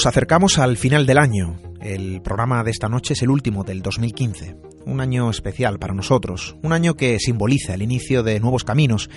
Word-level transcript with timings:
Nos 0.00 0.06
acercamos 0.06 0.58
al 0.58 0.78
final 0.78 1.04
del 1.04 1.18
año. 1.18 1.60
El 1.82 2.22
programa 2.22 2.64
de 2.64 2.70
esta 2.70 2.88
noche 2.88 3.12
es 3.12 3.20
el 3.20 3.28
último 3.28 3.64
del 3.64 3.82
2015. 3.82 4.56
Un 4.86 5.02
año 5.02 5.28
especial 5.28 5.78
para 5.78 5.92
nosotros, 5.92 6.56
un 6.62 6.72
año 6.72 6.94
que 6.94 7.18
simboliza 7.18 7.74
el 7.74 7.82
inicio 7.82 8.22
de 8.22 8.40
nuevos 8.40 8.64
caminos, 8.64 9.10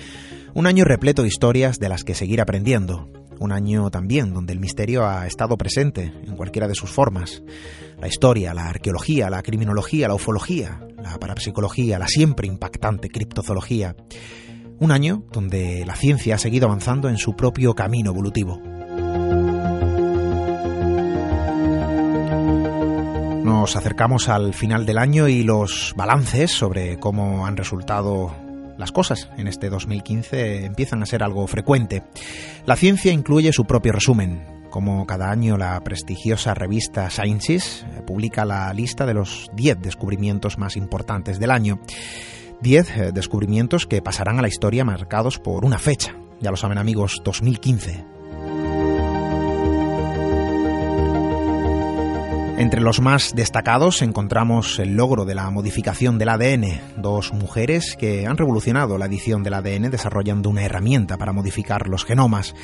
un 0.52 0.66
año 0.66 0.84
repleto 0.84 1.22
de 1.22 1.28
historias 1.28 1.78
de 1.78 1.88
las 1.88 2.04
que 2.04 2.14
seguir 2.14 2.42
aprendiendo, 2.42 3.10
un 3.40 3.52
año 3.52 3.90
también 3.90 4.34
donde 4.34 4.52
el 4.52 4.60
misterio 4.60 5.06
ha 5.06 5.26
estado 5.26 5.56
presente 5.56 6.12
en 6.22 6.36
cualquiera 6.36 6.68
de 6.68 6.74
sus 6.74 6.90
formas. 6.90 7.42
La 7.98 8.08
historia, 8.08 8.52
la 8.52 8.68
arqueología, 8.68 9.30
la 9.30 9.42
criminología, 9.42 10.06
la 10.06 10.14
ufología, 10.16 10.86
la 11.02 11.18
parapsicología, 11.18 11.98
la 11.98 12.08
siempre 12.08 12.46
impactante 12.46 13.08
criptozoología. 13.08 13.96
Un 14.80 14.90
año 14.90 15.24
donde 15.32 15.86
la 15.86 15.96
ciencia 15.96 16.34
ha 16.34 16.38
seguido 16.38 16.66
avanzando 16.66 17.08
en 17.08 17.16
su 17.16 17.34
propio 17.36 17.72
camino 17.72 18.10
evolutivo. 18.10 18.60
Nos 23.64 23.76
acercamos 23.76 24.28
al 24.28 24.52
final 24.52 24.84
del 24.84 24.98
año 24.98 25.26
y 25.26 25.42
los 25.42 25.94
balances 25.96 26.50
sobre 26.50 26.98
cómo 26.98 27.46
han 27.46 27.56
resultado 27.56 28.36
las 28.76 28.92
cosas 28.92 29.30
en 29.38 29.48
este 29.48 29.70
2015 29.70 30.66
empiezan 30.66 31.02
a 31.02 31.06
ser 31.06 31.22
algo 31.22 31.46
frecuente. 31.46 32.02
La 32.66 32.76
ciencia 32.76 33.10
incluye 33.10 33.54
su 33.54 33.64
propio 33.64 33.92
resumen. 33.92 34.44
Como 34.68 35.06
cada 35.06 35.30
año 35.30 35.56
la 35.56 35.80
prestigiosa 35.80 36.52
revista 36.52 37.08
Sciences 37.08 37.86
publica 38.06 38.44
la 38.44 38.70
lista 38.74 39.06
de 39.06 39.14
los 39.14 39.50
10 39.54 39.80
descubrimientos 39.80 40.58
más 40.58 40.76
importantes 40.76 41.38
del 41.38 41.50
año. 41.50 41.80
10 42.60 42.90
eh, 42.90 43.12
descubrimientos 43.14 43.86
que 43.86 44.02
pasarán 44.02 44.38
a 44.38 44.42
la 44.42 44.48
historia 44.48 44.84
marcados 44.84 45.38
por 45.38 45.64
una 45.64 45.78
fecha. 45.78 46.14
Ya 46.38 46.50
lo 46.50 46.58
saben 46.58 46.76
amigos, 46.76 47.22
2015. 47.24 48.13
Entre 52.56 52.80
los 52.80 53.00
más 53.00 53.34
destacados 53.34 54.00
encontramos 54.00 54.78
el 54.78 54.96
logro 54.96 55.24
de 55.24 55.34
la 55.34 55.50
modificación 55.50 56.18
del 56.18 56.28
ADN, 56.28 56.80
dos 56.96 57.32
mujeres 57.32 57.96
que 57.98 58.26
han 58.26 58.36
revolucionado 58.36 58.96
la 58.96 59.06
edición 59.06 59.42
del 59.42 59.54
ADN 59.54 59.90
desarrollando 59.90 60.50
una 60.50 60.62
herramienta 60.62 61.16
para 61.16 61.32
modificar 61.32 61.88
los 61.88 62.04
genomas, 62.04 62.54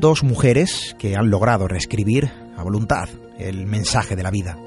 dos 0.00 0.24
mujeres 0.24 0.96
que 0.98 1.14
han 1.14 1.30
logrado 1.30 1.68
reescribir 1.68 2.32
a 2.56 2.64
voluntad 2.64 3.08
el 3.38 3.66
mensaje 3.66 4.16
de 4.16 4.22
la 4.24 4.32
vida. 4.32 4.58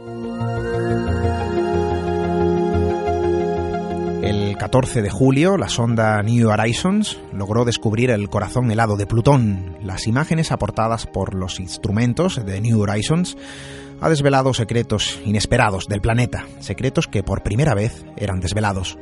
El 4.24 4.57
14 4.57 5.01
de 5.01 5.09
julio, 5.09 5.57
la 5.57 5.68
sonda 5.68 6.24
New 6.24 6.50
Horizons 6.50 7.19
logró 7.34 7.66
descubrir 7.66 8.09
el 8.12 8.30
corazón 8.30 8.72
helado 8.72 8.95
de 8.95 9.06
Plutón. 9.06 9.75
Las 9.84 10.07
imágenes 10.07 10.53
aportadas 10.53 11.06
por 11.06 11.34
los 11.34 11.59
instrumentos 11.59 12.44
de 12.45 12.62
New 12.62 12.80
Horizons 12.80 13.35
ha 14.03 14.09
desvelado 14.09 14.53
secretos 14.53 15.22
inesperados 15.24 15.88
del 15.88 16.02
planeta, 16.02 16.46
secretos 16.59 17.08
que 17.08 17.24
por 17.24 17.41
primera 17.41 17.74
vez 17.74 18.03
eran 18.18 18.41
desvelados. 18.41 18.97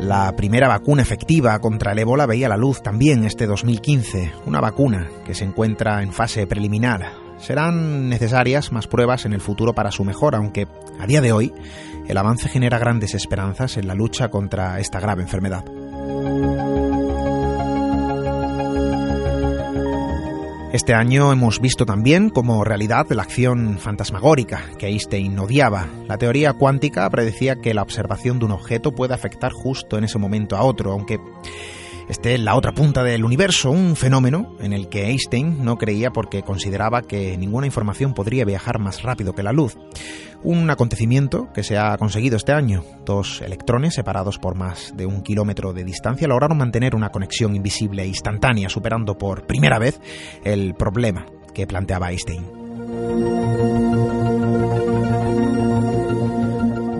La 0.00 0.32
primera 0.36 0.68
vacuna 0.68 1.02
efectiva 1.02 1.58
contra 1.58 1.90
el 1.90 1.98
ébola 1.98 2.26
veía 2.26 2.48
la 2.48 2.56
luz 2.56 2.84
también 2.84 3.24
este 3.24 3.48
2015, 3.48 4.30
una 4.46 4.60
vacuna 4.60 5.08
que 5.26 5.34
se 5.34 5.42
encuentra 5.42 6.04
en 6.04 6.12
fase 6.12 6.46
preliminar. 6.46 7.14
Serán 7.38 8.08
necesarias 8.08 8.70
más 8.70 8.86
pruebas 8.86 9.24
en 9.26 9.32
el 9.32 9.40
futuro 9.40 9.72
para 9.72 9.90
su 9.90 10.04
mejora, 10.04 10.38
aunque 10.38 10.68
a 11.00 11.06
día 11.08 11.20
de 11.20 11.32
hoy 11.32 11.52
el 12.06 12.16
avance 12.16 12.48
genera 12.48 12.78
grandes 12.78 13.16
esperanzas 13.16 13.76
en 13.76 13.88
la 13.88 13.96
lucha 13.96 14.28
contra 14.28 14.78
esta 14.78 15.00
grave 15.00 15.22
enfermedad. 15.22 15.64
Este 20.72 20.94
año 20.94 21.30
hemos 21.30 21.60
visto 21.60 21.84
también 21.84 22.30
como 22.30 22.64
realidad 22.64 23.06
la 23.10 23.24
acción 23.24 23.76
fantasmagórica 23.78 24.70
que 24.78 24.86
Einstein 24.86 25.38
odiaba. 25.38 25.86
La 26.08 26.16
teoría 26.16 26.54
cuántica 26.54 27.10
predecía 27.10 27.56
que 27.56 27.74
la 27.74 27.82
observación 27.82 28.38
de 28.38 28.46
un 28.46 28.52
objeto 28.52 28.92
puede 28.92 29.12
afectar 29.12 29.52
justo 29.52 29.98
en 29.98 30.04
ese 30.04 30.16
momento 30.16 30.56
a 30.56 30.62
otro, 30.62 30.92
aunque 30.92 31.20
esté 32.08 32.34
en 32.34 32.44
la 32.44 32.56
otra 32.56 32.72
punta 32.72 33.02
del 33.02 33.24
universo, 33.24 33.70
un 33.70 33.96
fenómeno 33.96 34.56
en 34.60 34.72
el 34.72 34.88
que 34.88 35.06
Einstein 35.06 35.64
no 35.64 35.76
creía 35.76 36.10
porque 36.10 36.42
consideraba 36.42 37.02
que 37.02 37.36
ninguna 37.36 37.66
información 37.66 38.14
podría 38.14 38.44
viajar 38.44 38.78
más 38.78 39.02
rápido 39.02 39.34
que 39.34 39.42
la 39.42 39.52
luz. 39.52 39.76
Un 40.42 40.68
acontecimiento 40.70 41.52
que 41.52 41.62
se 41.62 41.78
ha 41.78 41.96
conseguido 41.98 42.36
este 42.36 42.52
año. 42.52 42.84
Dos 43.04 43.42
electrones 43.42 43.94
separados 43.94 44.38
por 44.38 44.56
más 44.56 44.92
de 44.96 45.06
un 45.06 45.22
kilómetro 45.22 45.72
de 45.72 45.84
distancia 45.84 46.28
lograron 46.28 46.58
mantener 46.58 46.94
una 46.94 47.10
conexión 47.10 47.54
invisible 47.54 48.02
e 48.02 48.08
instantánea, 48.08 48.68
superando 48.68 49.16
por 49.16 49.46
primera 49.46 49.78
vez 49.78 50.00
el 50.44 50.74
problema 50.74 51.26
que 51.54 51.66
planteaba 51.66 52.10
Einstein. 52.10 53.71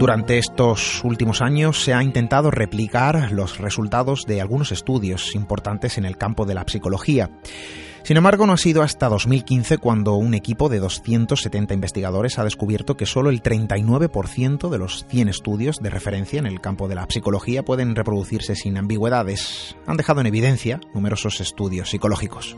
Durante 0.03 0.37
estos 0.37 1.05
últimos 1.05 1.43
años 1.43 1.81
se 1.85 1.95
ha 1.95 2.03
intentado 2.03 2.51
replicar 2.51 3.31
los 3.31 3.59
resultados 3.59 4.27
de 4.27 4.41
algunos 4.41 4.73
estudios 4.73 5.37
importantes 5.37 5.97
en 5.97 6.05
el 6.05 6.17
campo 6.17 6.45
de 6.45 6.55
la 6.55 6.65
psicología. 6.67 7.31
Sin 8.03 8.17
embargo, 8.17 8.45
no 8.45 8.53
ha 8.53 8.57
sido 8.57 8.83
hasta 8.83 9.09
2015 9.09 9.79
cuando 9.79 10.15
un 10.15 10.35
equipo 10.35 10.69
de 10.69 10.81
270 10.81 11.75
investigadores 11.75 12.41
ha 12.41 12.43
descubierto 12.43 12.97
que 12.97 13.07
solo 13.07 13.31
el 13.31 13.45
39% 13.45 14.71
de 14.71 14.79
los 14.79 15.07
100 15.09 15.29
estudios 15.29 15.77
de 15.79 15.91
referencia 15.91 16.41
en 16.41 16.47
el 16.47 16.61
campo 16.61 16.89
de 16.89 16.97
la 16.97 17.07
psicología 17.09 17.65
pueden 17.65 17.95
reproducirse 17.95 18.57
sin 18.57 18.79
ambigüedades. 18.79 19.77
Han 19.87 19.99
dejado 19.99 20.21
en 20.21 20.27
evidencia 20.27 20.81
numerosos 20.95 21.41
estudios 21.41 21.91
psicológicos. 21.91 22.57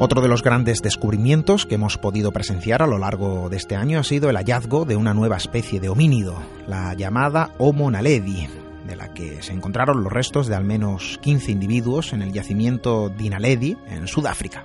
Otro 0.00 0.22
de 0.22 0.28
los 0.28 0.44
grandes 0.44 0.80
descubrimientos 0.80 1.66
que 1.66 1.74
hemos 1.74 1.98
podido 1.98 2.30
presenciar 2.30 2.82
a 2.82 2.86
lo 2.86 2.98
largo 2.98 3.48
de 3.48 3.56
este 3.56 3.74
año 3.74 3.98
ha 3.98 4.04
sido 4.04 4.30
el 4.30 4.36
hallazgo 4.36 4.84
de 4.84 4.94
una 4.94 5.12
nueva 5.12 5.36
especie 5.36 5.80
de 5.80 5.88
homínido, 5.88 6.36
la 6.68 6.94
llamada 6.94 7.50
Homo 7.58 7.90
naledi, 7.90 8.46
de 8.86 8.94
la 8.94 9.12
que 9.12 9.42
se 9.42 9.52
encontraron 9.52 10.04
los 10.04 10.12
restos 10.12 10.46
de 10.46 10.54
al 10.54 10.62
menos 10.62 11.18
15 11.20 11.50
individuos 11.50 12.12
en 12.12 12.22
el 12.22 12.32
yacimiento 12.32 13.08
Dinaledi, 13.08 13.76
en 13.88 14.06
Sudáfrica. 14.06 14.64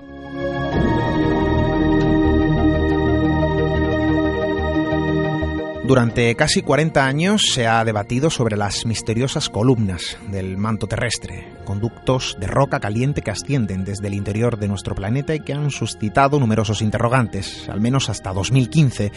Durante 5.86 6.34
casi 6.34 6.62
40 6.62 7.04
años 7.04 7.42
se 7.52 7.66
ha 7.66 7.84
debatido 7.84 8.30
sobre 8.30 8.56
las 8.56 8.86
misteriosas 8.86 9.50
columnas 9.50 10.16
del 10.30 10.56
manto 10.56 10.86
terrestre, 10.86 11.52
conductos 11.66 12.38
de 12.40 12.46
roca 12.46 12.80
caliente 12.80 13.20
que 13.20 13.30
ascienden 13.30 13.84
desde 13.84 14.06
el 14.06 14.14
interior 14.14 14.58
de 14.58 14.66
nuestro 14.66 14.94
planeta 14.94 15.34
y 15.34 15.40
que 15.40 15.52
han 15.52 15.70
suscitado 15.70 16.40
numerosos 16.40 16.80
interrogantes, 16.80 17.68
al 17.68 17.82
menos 17.82 18.08
hasta 18.08 18.32
2015. 18.32 19.12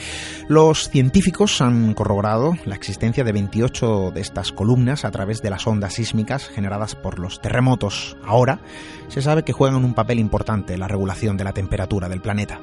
Los 0.49 0.89
científicos 0.89 1.61
han 1.61 1.93
corroborado 1.93 2.57
la 2.65 2.75
existencia 2.75 3.23
de 3.23 3.31
28 3.31 4.11
de 4.11 4.19
estas 4.19 4.51
columnas 4.51 5.05
a 5.05 5.11
través 5.11 5.41
de 5.41 5.51
las 5.51 5.65
ondas 5.67 5.93
sísmicas 5.93 6.49
generadas 6.49 6.95
por 6.95 7.17
los 7.17 7.39
terremotos. 7.39 8.17
Ahora 8.25 8.59
se 9.07 9.21
sabe 9.21 9.43
que 9.43 9.53
juegan 9.53 9.85
un 9.85 9.93
papel 9.93 10.19
importante 10.19 10.73
en 10.73 10.81
la 10.81 10.89
regulación 10.89 11.37
de 11.37 11.45
la 11.45 11.53
temperatura 11.53 12.09
del 12.09 12.19
planeta. 12.19 12.59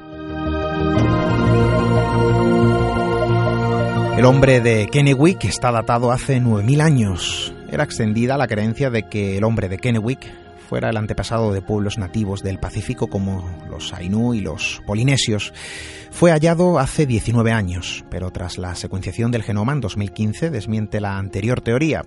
El 4.17 4.23
hombre 4.23 4.61
de 4.61 4.87
Kennewick 4.87 5.43
está 5.43 5.73
datado 5.73 6.13
hace 6.13 6.41
9.000 6.41 6.81
años. 6.81 7.53
Era 7.69 7.83
extendida 7.83 8.37
la 8.37 8.47
creencia 8.47 8.89
de 8.89 9.03
que 9.03 9.37
el 9.37 9.43
hombre 9.43 9.67
de 9.67 9.77
Kennewick 9.77 10.31
fuera 10.75 10.89
el 10.89 10.97
antepasado 10.97 11.53
de 11.53 11.61
pueblos 11.61 11.97
nativos 11.97 12.43
del 12.43 12.59
Pacífico 12.59 13.07
como 13.07 13.49
los 13.69 13.93
Ainu 13.93 14.33
y 14.33 14.41
los 14.41 14.81
polinesios. 14.85 15.53
Fue 16.11 16.31
hallado 16.31 16.79
hace 16.79 17.05
19 17.05 17.53
años, 17.53 18.03
pero 18.09 18.29
tras 18.31 18.57
la 18.57 18.75
secuenciación 18.75 19.31
del 19.31 19.43
genoma 19.43 19.71
en 19.71 19.79
2015 19.79 20.49
desmiente 20.49 20.99
la 20.99 21.17
anterior 21.17 21.61
teoría. 21.61 22.01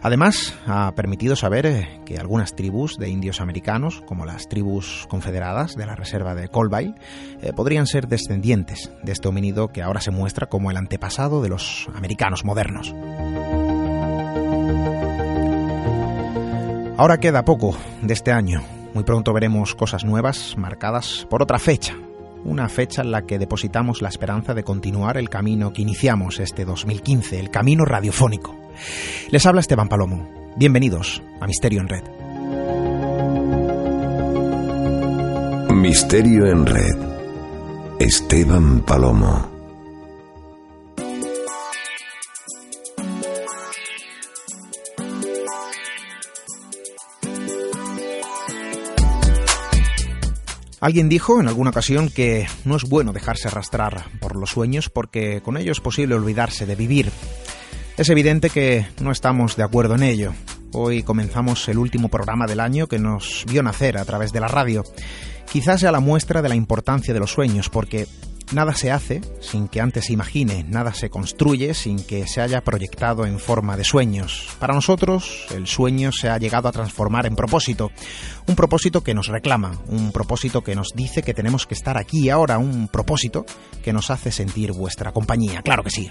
Además, 0.00 0.54
ha 0.64 0.94
permitido 0.94 1.34
saber 1.34 1.66
eh, 1.66 1.88
que 2.06 2.16
algunas 2.16 2.54
tribus 2.54 2.98
de 2.98 3.08
indios 3.08 3.40
americanos, 3.40 4.00
como 4.06 4.26
las 4.26 4.48
tribus 4.48 5.08
confederadas 5.08 5.74
de 5.74 5.86
la 5.86 5.96
reserva 5.96 6.36
de 6.36 6.46
Colby, 6.46 6.94
eh, 7.42 7.52
podrían 7.52 7.88
ser 7.88 8.06
descendientes 8.06 8.92
de 9.02 9.10
este 9.10 9.26
homínido 9.26 9.72
que 9.72 9.82
ahora 9.82 10.00
se 10.00 10.12
muestra 10.12 10.46
como 10.46 10.70
el 10.70 10.76
antepasado 10.76 11.42
de 11.42 11.48
los 11.48 11.88
americanos 11.96 12.44
modernos. 12.44 12.94
Ahora 16.96 17.18
queda 17.18 17.44
poco 17.44 17.76
de 18.02 18.14
este 18.14 18.30
año. 18.30 18.62
Muy 18.94 19.02
pronto 19.02 19.32
veremos 19.32 19.74
cosas 19.74 20.04
nuevas 20.04 20.54
marcadas 20.56 21.26
por 21.28 21.42
otra 21.42 21.58
fecha. 21.58 21.96
Una 22.44 22.68
fecha 22.68 23.02
en 23.02 23.10
la 23.10 23.22
que 23.22 23.38
depositamos 23.38 24.00
la 24.00 24.08
esperanza 24.08 24.54
de 24.54 24.62
continuar 24.62 25.16
el 25.16 25.28
camino 25.28 25.72
que 25.72 25.82
iniciamos 25.82 26.38
este 26.38 26.64
2015, 26.64 27.40
el 27.40 27.50
camino 27.50 27.84
radiofónico. 27.84 28.54
Les 29.30 29.44
habla 29.44 29.60
Esteban 29.60 29.88
Palomo. 29.88 30.28
Bienvenidos 30.56 31.20
a 31.40 31.48
Misterio 31.48 31.80
en 31.80 31.88
Red. 31.88 32.04
Misterio 35.74 36.46
en 36.46 36.64
Red. 36.64 36.96
Esteban 37.98 38.82
Palomo. 38.82 39.53
Alguien 50.84 51.08
dijo 51.08 51.40
en 51.40 51.48
alguna 51.48 51.70
ocasión 51.70 52.10
que 52.10 52.46
no 52.66 52.76
es 52.76 52.82
bueno 52.82 53.14
dejarse 53.14 53.48
arrastrar 53.48 54.04
por 54.20 54.36
los 54.36 54.50
sueños 54.50 54.90
porque 54.90 55.40
con 55.40 55.56
ello 55.56 55.72
es 55.72 55.80
posible 55.80 56.14
olvidarse 56.14 56.66
de 56.66 56.76
vivir. 56.76 57.10
Es 57.96 58.10
evidente 58.10 58.50
que 58.50 58.86
no 59.00 59.10
estamos 59.10 59.56
de 59.56 59.62
acuerdo 59.62 59.94
en 59.94 60.02
ello. 60.02 60.34
Hoy 60.72 61.02
comenzamos 61.02 61.66
el 61.70 61.78
último 61.78 62.10
programa 62.10 62.44
del 62.44 62.60
año 62.60 62.86
que 62.86 62.98
nos 62.98 63.46
vio 63.48 63.62
nacer 63.62 63.96
a 63.96 64.04
través 64.04 64.30
de 64.34 64.40
la 64.40 64.48
radio. 64.48 64.84
Quizás 65.50 65.80
sea 65.80 65.90
la 65.90 66.00
muestra 66.00 66.42
de 66.42 66.50
la 66.50 66.54
importancia 66.54 67.14
de 67.14 67.20
los 67.20 67.32
sueños, 67.32 67.70
porque 67.70 68.06
Nada 68.52 68.74
se 68.74 68.92
hace 68.92 69.20
sin 69.40 69.68
que 69.68 69.80
antes 69.80 70.06
se 70.06 70.12
imagine, 70.12 70.64
nada 70.68 70.94
se 70.94 71.10
construye 71.10 71.74
sin 71.74 72.04
que 72.04 72.26
se 72.26 72.40
haya 72.40 72.62
proyectado 72.62 73.26
en 73.26 73.38
forma 73.38 73.76
de 73.76 73.84
sueños. 73.84 74.48
Para 74.58 74.74
nosotros, 74.74 75.46
el 75.50 75.66
sueño 75.66 76.12
se 76.12 76.28
ha 76.28 76.38
llegado 76.38 76.68
a 76.68 76.72
transformar 76.72 77.26
en 77.26 77.36
propósito, 77.36 77.90
un 78.46 78.54
propósito 78.54 79.02
que 79.02 79.14
nos 79.14 79.28
reclama, 79.28 79.80
un 79.88 80.12
propósito 80.12 80.62
que 80.62 80.74
nos 80.74 80.88
dice 80.94 81.22
que 81.22 81.34
tenemos 81.34 81.66
que 81.66 81.74
estar 81.74 81.96
aquí 81.96 82.30
ahora, 82.30 82.58
un 82.58 82.88
propósito 82.88 83.44
que 83.82 83.92
nos 83.92 84.10
hace 84.10 84.30
sentir 84.30 84.72
vuestra 84.72 85.12
compañía, 85.12 85.62
claro 85.62 85.82
que 85.82 85.90
sí. 85.90 86.10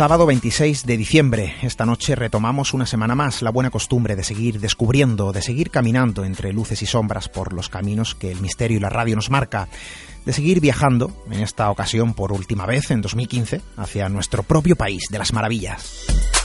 Sábado 0.00 0.24
26 0.24 0.86
de 0.86 0.96
diciembre. 0.96 1.56
Esta 1.60 1.84
noche 1.84 2.14
retomamos 2.14 2.72
una 2.72 2.86
semana 2.86 3.14
más 3.14 3.42
la 3.42 3.50
buena 3.50 3.68
costumbre 3.68 4.16
de 4.16 4.24
seguir 4.24 4.58
descubriendo, 4.58 5.30
de 5.30 5.42
seguir 5.42 5.70
caminando 5.70 6.24
entre 6.24 6.54
luces 6.54 6.80
y 6.80 6.86
sombras 6.86 7.28
por 7.28 7.52
los 7.52 7.68
caminos 7.68 8.14
que 8.14 8.32
el 8.32 8.40
misterio 8.40 8.78
y 8.78 8.80
la 8.80 8.88
radio 8.88 9.14
nos 9.14 9.28
marca, 9.28 9.68
de 10.24 10.32
seguir 10.32 10.62
viajando, 10.62 11.12
en 11.30 11.42
esta 11.42 11.70
ocasión 11.70 12.14
por 12.14 12.32
última 12.32 12.64
vez 12.64 12.90
en 12.90 13.02
2015, 13.02 13.60
hacia 13.76 14.08
nuestro 14.08 14.42
propio 14.42 14.74
país 14.74 15.02
de 15.10 15.18
las 15.18 15.34
maravillas. 15.34 16.39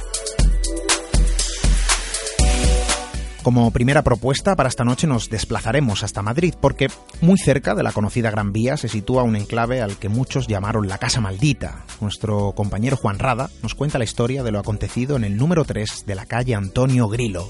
Como 3.45 3.69
primera 3.69 4.01
propuesta 4.01 4.56
para 4.56 4.69
esta 4.69 4.83
noche 4.83 5.06
nos 5.06 5.30
desplazaremos 5.30 6.01
hasta 6.01 6.24
Madrid 6.24 6.56
porque 6.59 6.88
muy 7.21 7.38
cerca 7.38 7.75
de 7.75 7.83
la 7.83 7.92
conocida 7.92 8.31
Gran 8.31 8.51
Vía 8.51 8.75
se 8.75 8.89
sitúa 8.89 9.21
un 9.21 9.36
enclave 9.36 9.81
al 9.81 9.97
que 9.97 10.09
muchos 10.09 10.47
llamaron 10.47 10.88
la 10.88 10.97
Casa 10.97 11.21
Maldita. 11.21 11.86
Nuestro 12.01 12.53
compañero 12.53 12.97
Juan 12.97 13.19
Rada 13.19 13.51
nos 13.62 13.75
cuenta 13.75 14.00
la 14.00 14.03
historia 14.03 14.42
de 14.42 14.51
lo 14.51 14.57
acontecido 14.57 15.15
en 15.15 15.25
el 15.25 15.38
número 15.38 15.63
3 15.63 16.06
de 16.07 16.15
la 16.15 16.25
calle 16.25 16.56
Antonio 16.56 17.07
Grilo. 17.07 17.47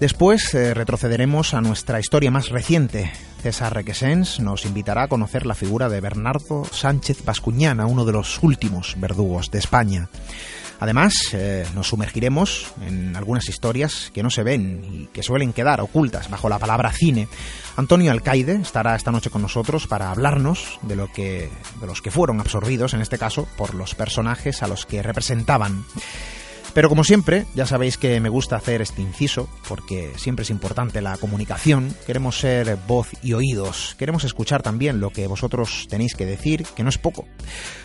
Después 0.00 0.54
eh, 0.54 0.72
retrocederemos 0.72 1.52
a 1.52 1.60
nuestra 1.60 2.00
historia 2.00 2.30
más 2.30 2.48
reciente. 2.48 3.12
César 3.40 3.74
Requesens 3.74 4.38
nos 4.38 4.66
invitará 4.66 5.04
a 5.04 5.08
conocer 5.08 5.46
la 5.46 5.54
figura 5.54 5.88
de 5.88 6.00
Bernardo 6.00 6.64
Sánchez 6.70 7.24
Bascuñana, 7.24 7.86
uno 7.86 8.04
de 8.04 8.12
los 8.12 8.42
últimos 8.42 8.94
verdugos 8.98 9.50
de 9.50 9.58
España. 9.58 10.08
Además, 10.78 11.14
eh, 11.32 11.66
nos 11.74 11.88
sumergiremos 11.88 12.72
en 12.86 13.16
algunas 13.16 13.48
historias 13.48 14.10
que 14.14 14.22
no 14.22 14.30
se 14.30 14.42
ven 14.42 14.82
y 14.90 15.06
que 15.06 15.22
suelen 15.22 15.52
quedar 15.52 15.80
ocultas 15.80 16.30
bajo 16.30 16.48
la 16.48 16.58
palabra 16.58 16.92
cine. 16.92 17.28
Antonio 17.76 18.12
Alcaide 18.12 18.56
estará 18.56 18.94
esta 18.94 19.10
noche 19.10 19.30
con 19.30 19.42
nosotros 19.42 19.86
para 19.86 20.10
hablarnos 20.10 20.78
de 20.82 20.96
lo 20.96 21.12
que 21.12 21.50
de 21.80 21.86
los 21.86 22.00
que 22.00 22.10
fueron 22.10 22.40
absorbidos 22.40 22.94
en 22.94 23.00
este 23.00 23.18
caso 23.18 23.46
por 23.56 23.74
los 23.74 23.94
personajes 23.94 24.62
a 24.62 24.68
los 24.68 24.86
que 24.86 25.02
representaban. 25.02 25.84
Pero 26.72 26.88
como 26.88 27.02
siempre, 27.02 27.46
ya 27.54 27.66
sabéis 27.66 27.98
que 27.98 28.20
me 28.20 28.28
gusta 28.28 28.54
hacer 28.56 28.80
este 28.80 29.02
inciso, 29.02 29.48
porque 29.68 30.12
siempre 30.16 30.44
es 30.44 30.50
importante 30.50 31.00
la 31.00 31.16
comunicación, 31.16 31.92
queremos 32.06 32.38
ser 32.38 32.76
voz 32.86 33.08
y 33.22 33.32
oídos, 33.32 33.96
queremos 33.98 34.22
escuchar 34.24 34.62
también 34.62 35.00
lo 35.00 35.10
que 35.10 35.26
vosotros 35.26 35.86
tenéis 35.88 36.14
que 36.14 36.26
decir, 36.26 36.64
que 36.76 36.84
no 36.84 36.88
es 36.88 36.98
poco. 36.98 37.26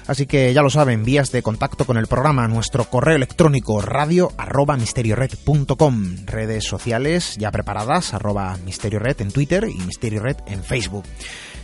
Así 0.05 0.27
que 0.27 0.53
ya 0.53 0.61
lo 0.61 0.69
saben, 0.69 1.03
vías 1.03 1.31
de 1.31 1.41
contacto 1.41 1.85
con 1.85 1.97
el 1.97 2.05
programa, 2.07 2.47
nuestro 2.47 2.85
correo 2.85 3.15
electrónico 3.15 3.81
radio 3.81 4.31
arroba 4.37 4.77
misteriored.com, 4.77 6.17
redes 6.25 6.65
sociales 6.65 7.37
ya 7.37 7.49
preparadas, 7.51 8.13
arroba 8.13 8.57
misteriored 8.63 9.19
en 9.21 9.31
Twitter 9.31 9.67
y 9.67 9.79
misteriored 9.81 10.37
en 10.45 10.63
Facebook 10.63 11.05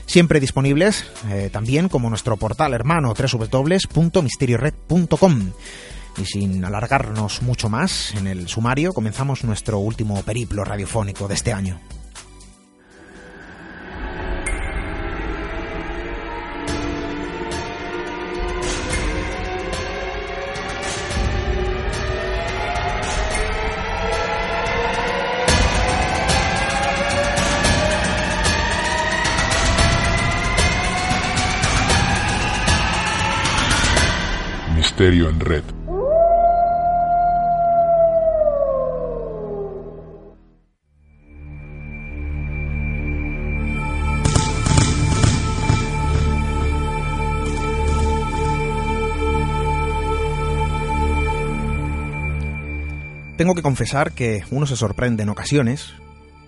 siempre 0.07 0.39
disponibles 0.41 1.05
eh, 1.29 1.51
también 1.53 1.87
como 1.87 2.09
nuestro 2.09 2.35
portal 2.35 2.73
hermano 2.73 3.13
www.misteriored.com. 3.13 5.51
Y 6.17 6.25
sin 6.25 6.63
alargarnos 6.63 7.41
mucho 7.41 7.69
más 7.69 8.13
en 8.15 8.27
el 8.27 8.47
sumario, 8.47 8.93
comenzamos 8.93 9.43
nuestro 9.43 9.79
último 9.79 10.21
periplo 10.23 10.63
radiofónico 10.63 11.27
de 11.27 11.35
este 11.35 11.53
año. 11.53 11.79
Misterio 34.75 35.29
en 35.29 35.39
Red. 35.39 35.80
Tengo 53.41 53.55
que 53.55 53.63
confesar 53.63 54.11
que 54.11 54.43
uno 54.51 54.67
se 54.67 54.75
sorprende 54.75 55.23
en 55.23 55.29
ocasiones 55.29 55.95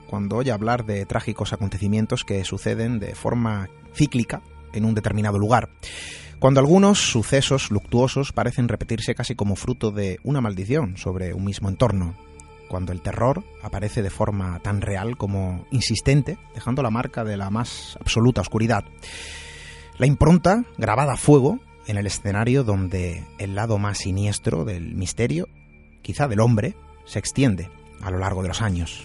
cuando 0.06 0.36
oye 0.36 0.52
hablar 0.52 0.86
de 0.86 1.08
trágicos 1.08 1.52
acontecimientos 1.52 2.24
que 2.24 2.46
suceden 2.46 3.00
de 3.00 3.16
forma 3.16 3.68
cíclica 3.96 4.44
en 4.74 4.86
un 4.86 4.94
determinado 4.94 5.40
lugar, 5.40 5.70
cuando 6.38 6.60
algunos 6.60 7.00
sucesos 7.00 7.72
luctuosos 7.72 8.32
parecen 8.32 8.68
repetirse 8.68 9.16
casi 9.16 9.34
como 9.34 9.56
fruto 9.56 9.90
de 9.90 10.20
una 10.22 10.40
maldición 10.40 10.96
sobre 10.96 11.34
un 11.34 11.46
mismo 11.46 11.68
entorno, 11.68 12.14
cuando 12.68 12.92
el 12.92 13.02
terror 13.02 13.44
aparece 13.64 14.04
de 14.04 14.12
forma 14.12 14.60
tan 14.60 14.80
real 14.80 15.18
como 15.18 15.66
insistente, 15.72 16.38
dejando 16.54 16.84
la 16.84 16.92
marca 16.92 17.24
de 17.24 17.38
la 17.38 17.50
más 17.50 17.98
absoluta 18.02 18.42
oscuridad. 18.42 18.86
La 19.98 20.06
impronta 20.06 20.64
grabada 20.78 21.14
a 21.14 21.18
fuego 21.18 21.60
en 21.88 21.98
el 21.98 22.06
escenario 22.06 22.64
donde 22.64 23.26
el 23.40 23.56
lado 23.56 23.80
más 23.80 23.98
siniestro 23.98 24.64
del 24.64 24.94
misterio 24.94 25.48
quizá 26.04 26.28
del 26.28 26.42
hombre, 26.42 26.76
se 27.06 27.20
extiende 27.20 27.70
a 28.02 28.12
lo 28.12 28.20
largo 28.20 28.42
de 28.42 28.50
los 28.50 28.62
años. 28.62 29.04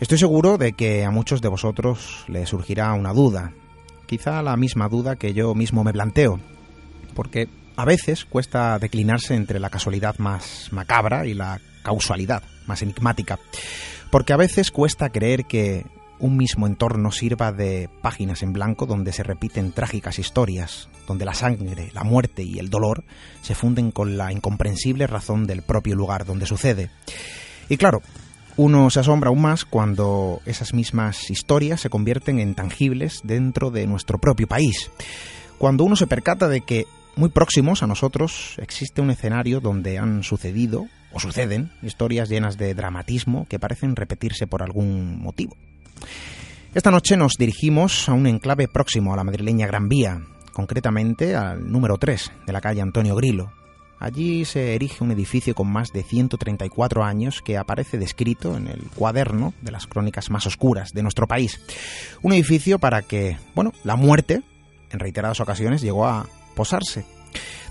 Estoy 0.00 0.18
seguro 0.18 0.58
de 0.58 0.72
que 0.72 1.04
a 1.04 1.10
muchos 1.10 1.40
de 1.40 1.48
vosotros 1.48 2.24
les 2.26 2.48
surgirá 2.48 2.92
una 2.94 3.12
duda, 3.12 3.52
quizá 4.06 4.42
la 4.42 4.56
misma 4.56 4.88
duda 4.88 5.16
que 5.16 5.32
yo 5.32 5.54
mismo 5.54 5.84
me 5.84 5.92
planteo, 5.92 6.40
porque 7.14 7.48
a 7.76 7.84
veces 7.84 8.24
cuesta 8.24 8.78
declinarse 8.78 9.34
entre 9.34 9.60
la 9.60 9.70
casualidad 9.70 10.18
más 10.18 10.68
macabra 10.72 11.26
y 11.26 11.34
la 11.34 11.60
causalidad 11.82 12.42
más 12.66 12.82
enigmática, 12.82 13.38
porque 14.10 14.32
a 14.32 14.36
veces 14.36 14.70
cuesta 14.70 15.10
creer 15.10 15.44
que 15.44 15.86
un 16.22 16.36
mismo 16.36 16.68
entorno 16.68 17.10
sirva 17.10 17.50
de 17.50 17.90
páginas 18.00 18.44
en 18.44 18.52
blanco 18.52 18.86
donde 18.86 19.12
se 19.12 19.24
repiten 19.24 19.72
trágicas 19.72 20.20
historias, 20.20 20.88
donde 21.08 21.24
la 21.24 21.34
sangre, 21.34 21.90
la 21.92 22.04
muerte 22.04 22.44
y 22.44 22.60
el 22.60 22.70
dolor 22.70 23.02
se 23.42 23.56
funden 23.56 23.90
con 23.90 24.16
la 24.16 24.32
incomprensible 24.32 25.08
razón 25.08 25.48
del 25.48 25.62
propio 25.62 25.96
lugar 25.96 26.24
donde 26.24 26.46
sucede. 26.46 26.90
Y 27.68 27.76
claro, 27.76 28.02
uno 28.56 28.88
se 28.90 29.00
asombra 29.00 29.30
aún 29.30 29.42
más 29.42 29.64
cuando 29.64 30.40
esas 30.46 30.74
mismas 30.74 31.28
historias 31.28 31.80
se 31.80 31.90
convierten 31.90 32.38
en 32.38 32.54
tangibles 32.54 33.22
dentro 33.24 33.72
de 33.72 33.88
nuestro 33.88 34.18
propio 34.18 34.46
país. 34.46 34.92
Cuando 35.58 35.82
uno 35.82 35.96
se 35.96 36.06
percata 36.06 36.48
de 36.48 36.60
que 36.60 36.86
muy 37.16 37.30
próximos 37.30 37.82
a 37.82 37.88
nosotros 37.88 38.54
existe 38.58 39.00
un 39.00 39.10
escenario 39.10 39.58
donde 39.58 39.98
han 39.98 40.22
sucedido 40.22 40.86
o 41.12 41.18
suceden 41.18 41.72
historias 41.82 42.28
llenas 42.28 42.58
de 42.58 42.74
dramatismo 42.74 43.46
que 43.48 43.58
parecen 43.58 43.96
repetirse 43.96 44.46
por 44.46 44.62
algún 44.62 45.20
motivo. 45.20 45.56
Esta 46.74 46.90
noche 46.90 47.16
nos 47.16 47.34
dirigimos 47.38 48.08
a 48.08 48.14
un 48.14 48.26
enclave 48.26 48.66
próximo 48.66 49.12
a 49.12 49.16
la 49.16 49.24
madrileña 49.24 49.66
Gran 49.66 49.88
Vía, 49.88 50.22
concretamente 50.52 51.36
al 51.36 51.70
número 51.70 51.98
3 51.98 52.32
de 52.46 52.52
la 52.52 52.60
calle 52.60 52.80
Antonio 52.80 53.14
Grilo. 53.14 53.52
Allí 53.98 54.44
se 54.44 54.74
erige 54.74 55.04
un 55.04 55.12
edificio 55.12 55.54
con 55.54 55.70
más 55.70 55.92
de 55.92 56.02
134 56.02 57.04
años 57.04 57.40
que 57.40 57.56
aparece 57.56 57.98
descrito 57.98 58.56
en 58.56 58.66
el 58.66 58.80
cuaderno 58.96 59.54
de 59.62 59.70
las 59.70 59.86
crónicas 59.86 60.28
más 60.28 60.44
oscuras 60.46 60.92
de 60.92 61.02
nuestro 61.02 61.28
país. 61.28 61.60
Un 62.20 62.32
edificio 62.32 62.80
para 62.80 63.02
que, 63.02 63.36
bueno, 63.54 63.72
la 63.84 63.94
muerte, 63.94 64.42
en 64.90 64.98
reiteradas 64.98 65.40
ocasiones, 65.40 65.82
llegó 65.82 66.06
a 66.06 66.26
posarse. 66.56 67.04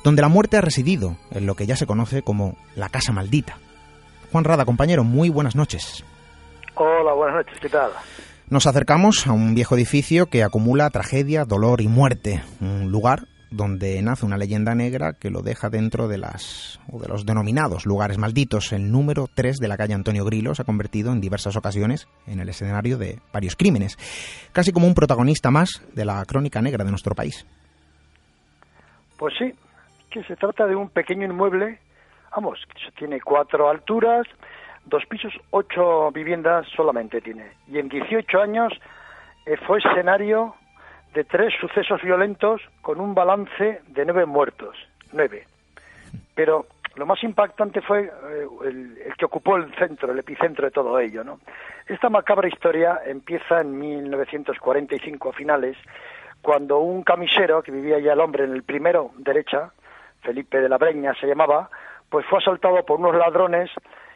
Donde 0.06 0.22
la 0.22 0.30
muerte 0.30 0.56
ha 0.56 0.62
residido, 0.62 1.18
en 1.32 1.46
lo 1.46 1.56
que 1.56 1.66
ya 1.66 1.76
se 1.76 1.86
conoce 1.86 2.22
como 2.22 2.58
la 2.76 2.88
Casa 2.88 3.12
Maldita. 3.12 3.58
Juan 4.32 4.46
Rada, 4.46 4.64
compañero, 4.64 5.04
muy 5.04 5.30
buenas 5.30 5.56
noches. 5.56 6.06
Hola, 6.76 7.14
buenas 7.14 7.36
noches, 7.36 7.60
¿qué 7.60 7.70
tal? 7.70 7.92
Nos 8.50 8.68
acercamos 8.68 9.28
a 9.28 9.34
un 9.34 9.54
viejo 9.56 9.76
edificio 9.76 10.28
que 10.28 10.44
acumula 10.44 10.90
tragedia, 10.90 11.46
dolor 11.46 11.82
y 11.82 11.88
muerte, 11.88 12.42
un 12.60 12.92
lugar 12.92 13.28
donde 13.52 14.02
nace 14.02 14.26
una 14.26 14.38
leyenda 14.38 14.74
negra 14.76 15.14
que 15.14 15.30
lo 15.30 15.42
deja 15.42 15.70
dentro 15.70 16.08
de 16.08 16.18
las 16.18 16.80
o 16.92 17.00
de 17.00 17.10
los 17.10 17.26
denominados 17.26 17.86
lugares 17.86 18.18
malditos. 18.18 18.72
El 18.72 18.92
número 18.92 19.28
3 19.34 19.58
de 19.58 19.68
la 19.68 19.78
calle 19.78 19.94
Antonio 19.94 20.24
Grilo 20.24 20.56
se 20.56 20.62
ha 20.62 20.66
convertido 20.66 21.12
en 21.12 21.20
diversas 21.20 21.58
ocasiones 21.58 22.08
en 22.28 22.40
el 22.40 22.48
escenario 22.48 22.98
de 22.98 23.20
varios 23.34 23.58
crímenes, 23.58 23.98
casi 24.54 24.72
como 24.72 24.88
un 24.88 24.96
protagonista 24.96 25.52
más 25.52 25.86
de 25.94 26.06
la 26.06 26.24
crónica 26.26 26.62
negra 26.62 26.86
de 26.86 26.92
nuestro 26.92 27.14
país. 27.14 27.46
Pues 29.18 29.34
sí, 29.38 29.54
que 30.10 30.24
se 30.24 30.36
trata 30.38 30.66
de 30.66 30.76
un 30.76 30.90
pequeño 30.90 31.26
inmueble, 31.26 31.80
vamos, 32.32 32.60
tiene 32.98 33.20
cuatro 33.22 33.70
alturas, 33.70 34.26
dos 34.86 35.06
pisos, 35.06 35.34
ocho 35.52 36.12
viviendas 36.12 36.68
solamente 36.76 37.22
tiene. 37.22 37.52
Y 37.68 37.80
en 37.80 37.90
18 37.90 38.42
años 38.42 38.74
eh, 39.46 39.58
fue 39.66 39.80
escenario 39.80 40.56
de 41.14 41.24
tres 41.24 41.54
sucesos 41.60 42.02
violentos 42.02 42.62
con 42.82 43.00
un 43.00 43.14
balance 43.14 43.82
de 43.88 44.06
nueve 44.06 44.26
muertos, 44.26 44.78
nueve. 45.12 45.46
Pero 46.36 46.66
lo 46.96 47.06
más 47.06 47.24
impactante 47.24 47.82
fue 47.82 48.04
eh, 48.04 48.48
el, 48.66 49.14
que 49.18 49.26
ocupó 49.26 49.58
el 49.58 49.74
centro, 49.76 50.12
el 50.12 50.20
epicentro 50.20 50.66
de 50.66 50.72
todo 50.72 51.00
ello. 51.00 51.24
¿no? 51.24 51.40
Esta 51.88 52.10
macabra 52.10 52.48
historia 52.48 53.02
empieza 53.06 53.62
en 53.62 53.78
1945 53.78 55.30
a 55.30 55.34
finales, 55.34 55.78
cuando 56.42 56.80
un 56.80 57.04
camisero 57.04 57.62
que 57.62 57.72
vivía 57.72 58.00
ya 58.00 58.14
el 58.14 58.20
hombre 58.20 58.46
en 58.46 58.54
el 58.54 58.64
primero 58.64 59.12
derecha, 59.18 59.72
Felipe 60.22 60.60
de 60.60 60.70
la 60.70 60.78
Breña 60.78 61.14
se 61.16 61.28
llamaba, 61.28 61.70
pues 62.10 62.26
fue 62.26 62.40
asaltado 62.40 62.84
por 62.86 63.00
unos 63.00 63.16
ladrones 63.16 63.70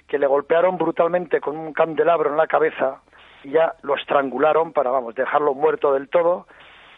que 0.08 0.20
le 0.20 0.28
golpearon 0.28 0.78
brutalmente 0.78 1.42
con 1.42 1.58
un 1.58 1.74
candelabro 1.74 2.30
en 2.30 2.38
la 2.38 2.48
cabeza 2.48 3.02
y 3.44 3.52
ya 3.52 3.74
lo 3.84 3.96
estrangularon 3.96 4.74
para, 4.74 4.92
vamos, 4.92 5.16
dejarlo 5.16 5.54
muerto 5.54 5.94
del 5.94 6.10
todo. 6.10 6.48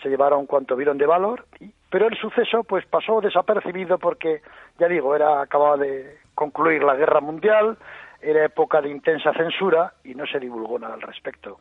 Se 0.02 0.10
llevaron 0.10 0.46
cuanto 0.46 0.76
vieron 0.76 0.98
de 0.98 1.06
valor, 1.06 1.46
pero 1.90 2.08
el 2.08 2.18
suceso 2.18 2.64
pues 2.64 2.86
pasó 2.86 3.22
desapercibido 3.22 3.98
porque, 3.98 4.42
ya 4.78 4.88
digo, 4.88 5.16
era 5.16 5.42
acababa 5.42 5.78
de 5.78 6.18
concluir 6.36 6.84
la 6.84 6.96
guerra 6.96 7.20
mundial, 7.20 7.78
era 8.22 8.46
época 8.46 8.82
de 8.82 8.90
intensa 8.90 9.34
censura 9.34 9.94
y 10.04 10.14
no 10.14 10.26
se 10.26 10.40
divulgó 10.40 10.78
nada 10.78 10.94
al 10.94 11.02
respecto. 11.02 11.60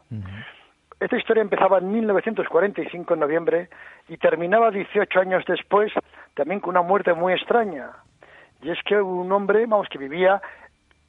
Esta 0.98 1.16
historia 1.16 1.42
empezaba 1.42 1.78
en 1.78 1.92
1945, 1.92 3.14
en 3.14 3.20
noviembre, 3.20 3.68
y 4.08 4.16
terminaba 4.16 4.70
18 4.70 5.20
años 5.20 5.44
después, 5.46 5.92
también 6.34 6.60
con 6.60 6.70
una 6.70 6.82
muerte 6.82 7.12
muy 7.12 7.34
extraña. 7.34 7.90
Y 8.62 8.70
es 8.70 8.78
que 8.82 9.00
un 9.00 9.30
hombre, 9.30 9.66
vamos, 9.66 9.88
que 9.88 9.98
vivía 9.98 10.40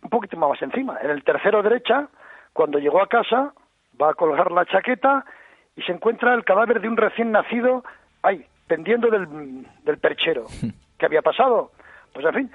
un 0.07 0.09
poquito 0.09 0.37
más 0.37 0.61
encima, 0.61 0.97
en 1.01 1.09
el 1.09 1.21
tercero 1.25 1.61
derecha, 1.61 2.07
cuando 2.53 2.79
llegó 2.79 3.01
a 3.01 3.07
casa, 3.07 3.51
va 4.01 4.11
a 4.11 4.13
colgar 4.13 4.53
la 4.53 4.65
chaqueta 4.65 5.25
y 5.75 5.81
se 5.81 5.91
encuentra 5.91 6.33
el 6.33 6.45
cadáver 6.45 6.79
de 6.79 6.87
un 6.87 6.95
recién 6.95 7.33
nacido, 7.33 7.83
ahí, 8.23 8.45
pendiendo 8.67 9.09
del, 9.09 9.65
del 9.83 9.97
perchero. 9.97 10.45
¿Qué 10.97 11.05
había 11.05 11.21
pasado? 11.21 11.71
Pues 12.13 12.25
en 12.25 12.33
fin, 12.33 12.51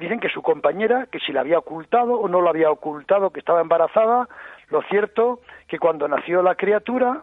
dicen 0.00 0.18
que 0.18 0.28
su 0.28 0.42
compañera, 0.42 1.06
que 1.06 1.20
si 1.20 1.32
la 1.32 1.42
había 1.42 1.60
ocultado 1.60 2.18
o 2.18 2.26
no 2.26 2.42
la 2.42 2.50
había 2.50 2.72
ocultado, 2.72 3.30
que 3.30 3.38
estaba 3.38 3.60
embarazada, 3.60 4.28
lo 4.70 4.82
cierto 4.82 5.38
que 5.68 5.78
cuando 5.78 6.08
nació 6.08 6.42
la 6.42 6.56
criatura, 6.56 7.22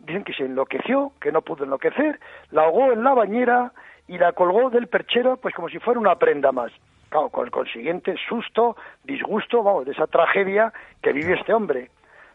dicen 0.00 0.24
que 0.24 0.32
se 0.32 0.44
enloqueció, 0.44 1.12
que 1.20 1.30
no 1.30 1.42
pudo 1.42 1.62
enloquecer, 1.62 2.18
la 2.50 2.62
ahogó 2.62 2.90
en 2.90 3.04
la 3.04 3.14
bañera 3.14 3.72
y 4.08 4.18
la 4.18 4.32
colgó 4.32 4.70
del 4.70 4.88
perchero 4.88 5.36
pues 5.36 5.54
como 5.54 5.68
si 5.68 5.78
fuera 5.78 6.00
una 6.00 6.16
prenda 6.16 6.50
más. 6.50 6.72
Con 7.10 7.44
el 7.44 7.50
consiguiente 7.50 8.16
susto, 8.28 8.76
disgusto, 9.04 9.62
vamos, 9.62 9.86
de 9.86 9.92
esa 9.92 10.06
tragedia 10.06 10.72
que 11.00 11.12
vive 11.12 11.34
este 11.34 11.54
hombre. 11.54 11.90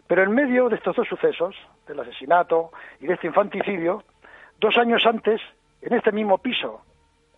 Pero 0.07 0.23
en 0.23 0.31
medio 0.31 0.69
de 0.69 0.75
estos 0.75 0.95
dos 0.95 1.07
sucesos, 1.07 1.55
del 1.87 1.99
asesinato 1.99 2.71
y 2.99 3.07
de 3.07 3.13
este 3.13 3.27
infanticidio, 3.27 4.03
dos 4.59 4.77
años 4.77 5.05
antes, 5.05 5.41
en 5.81 5.93
este 5.93 6.11
mismo 6.11 6.37
piso, 6.37 6.81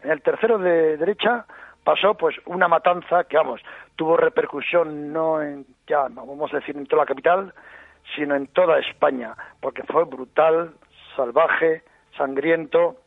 en 0.01 0.11
el 0.11 0.21
tercero 0.21 0.57
de 0.57 0.97
derecha, 0.97 1.45
pasó 1.83 2.13
pues 2.15 2.35
una 2.45 2.67
matanza 2.67 3.25
que, 3.25 3.37
vamos, 3.37 3.61
tuvo 3.95 4.17
repercusión 4.17 5.11
no 5.11 5.41
en, 5.41 5.65
ya, 5.87 6.07
vamos 6.09 6.53
a 6.53 6.57
decir, 6.57 6.77
en 6.77 6.85
toda 6.85 7.03
la 7.03 7.07
capital, 7.07 7.53
sino 8.15 8.35
en 8.35 8.47
toda 8.47 8.79
España, 8.79 9.35
porque 9.59 9.83
fue 9.83 10.03
brutal, 10.05 10.73
salvaje, 11.15 11.83
sangriento. 12.17 12.97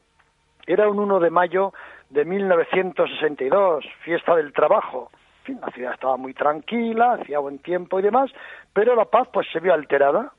Era 0.67 0.89
un 0.89 0.99
1 0.99 1.21
de 1.21 1.31
mayo 1.31 1.73
de 2.11 2.25
1962, 2.25 3.85
fiesta 4.05 4.37
del 4.37 4.53
trabajo. 4.53 5.11
En 5.41 5.45
fin, 5.45 5.61
la 5.61 5.73
ciudad 5.73 5.95
estaba 5.95 6.17
muy 6.17 6.35
tranquila, 6.35 7.15
hacía 7.15 7.39
buen 7.39 7.59
tiempo 7.59 7.99
y 7.99 8.03
demás, 8.03 8.31
pero 8.73 8.95
la 8.95 9.05
paz 9.05 9.29
pues 9.33 9.47
se 9.53 9.61
vio 9.61 9.75
alterada. 9.75 10.33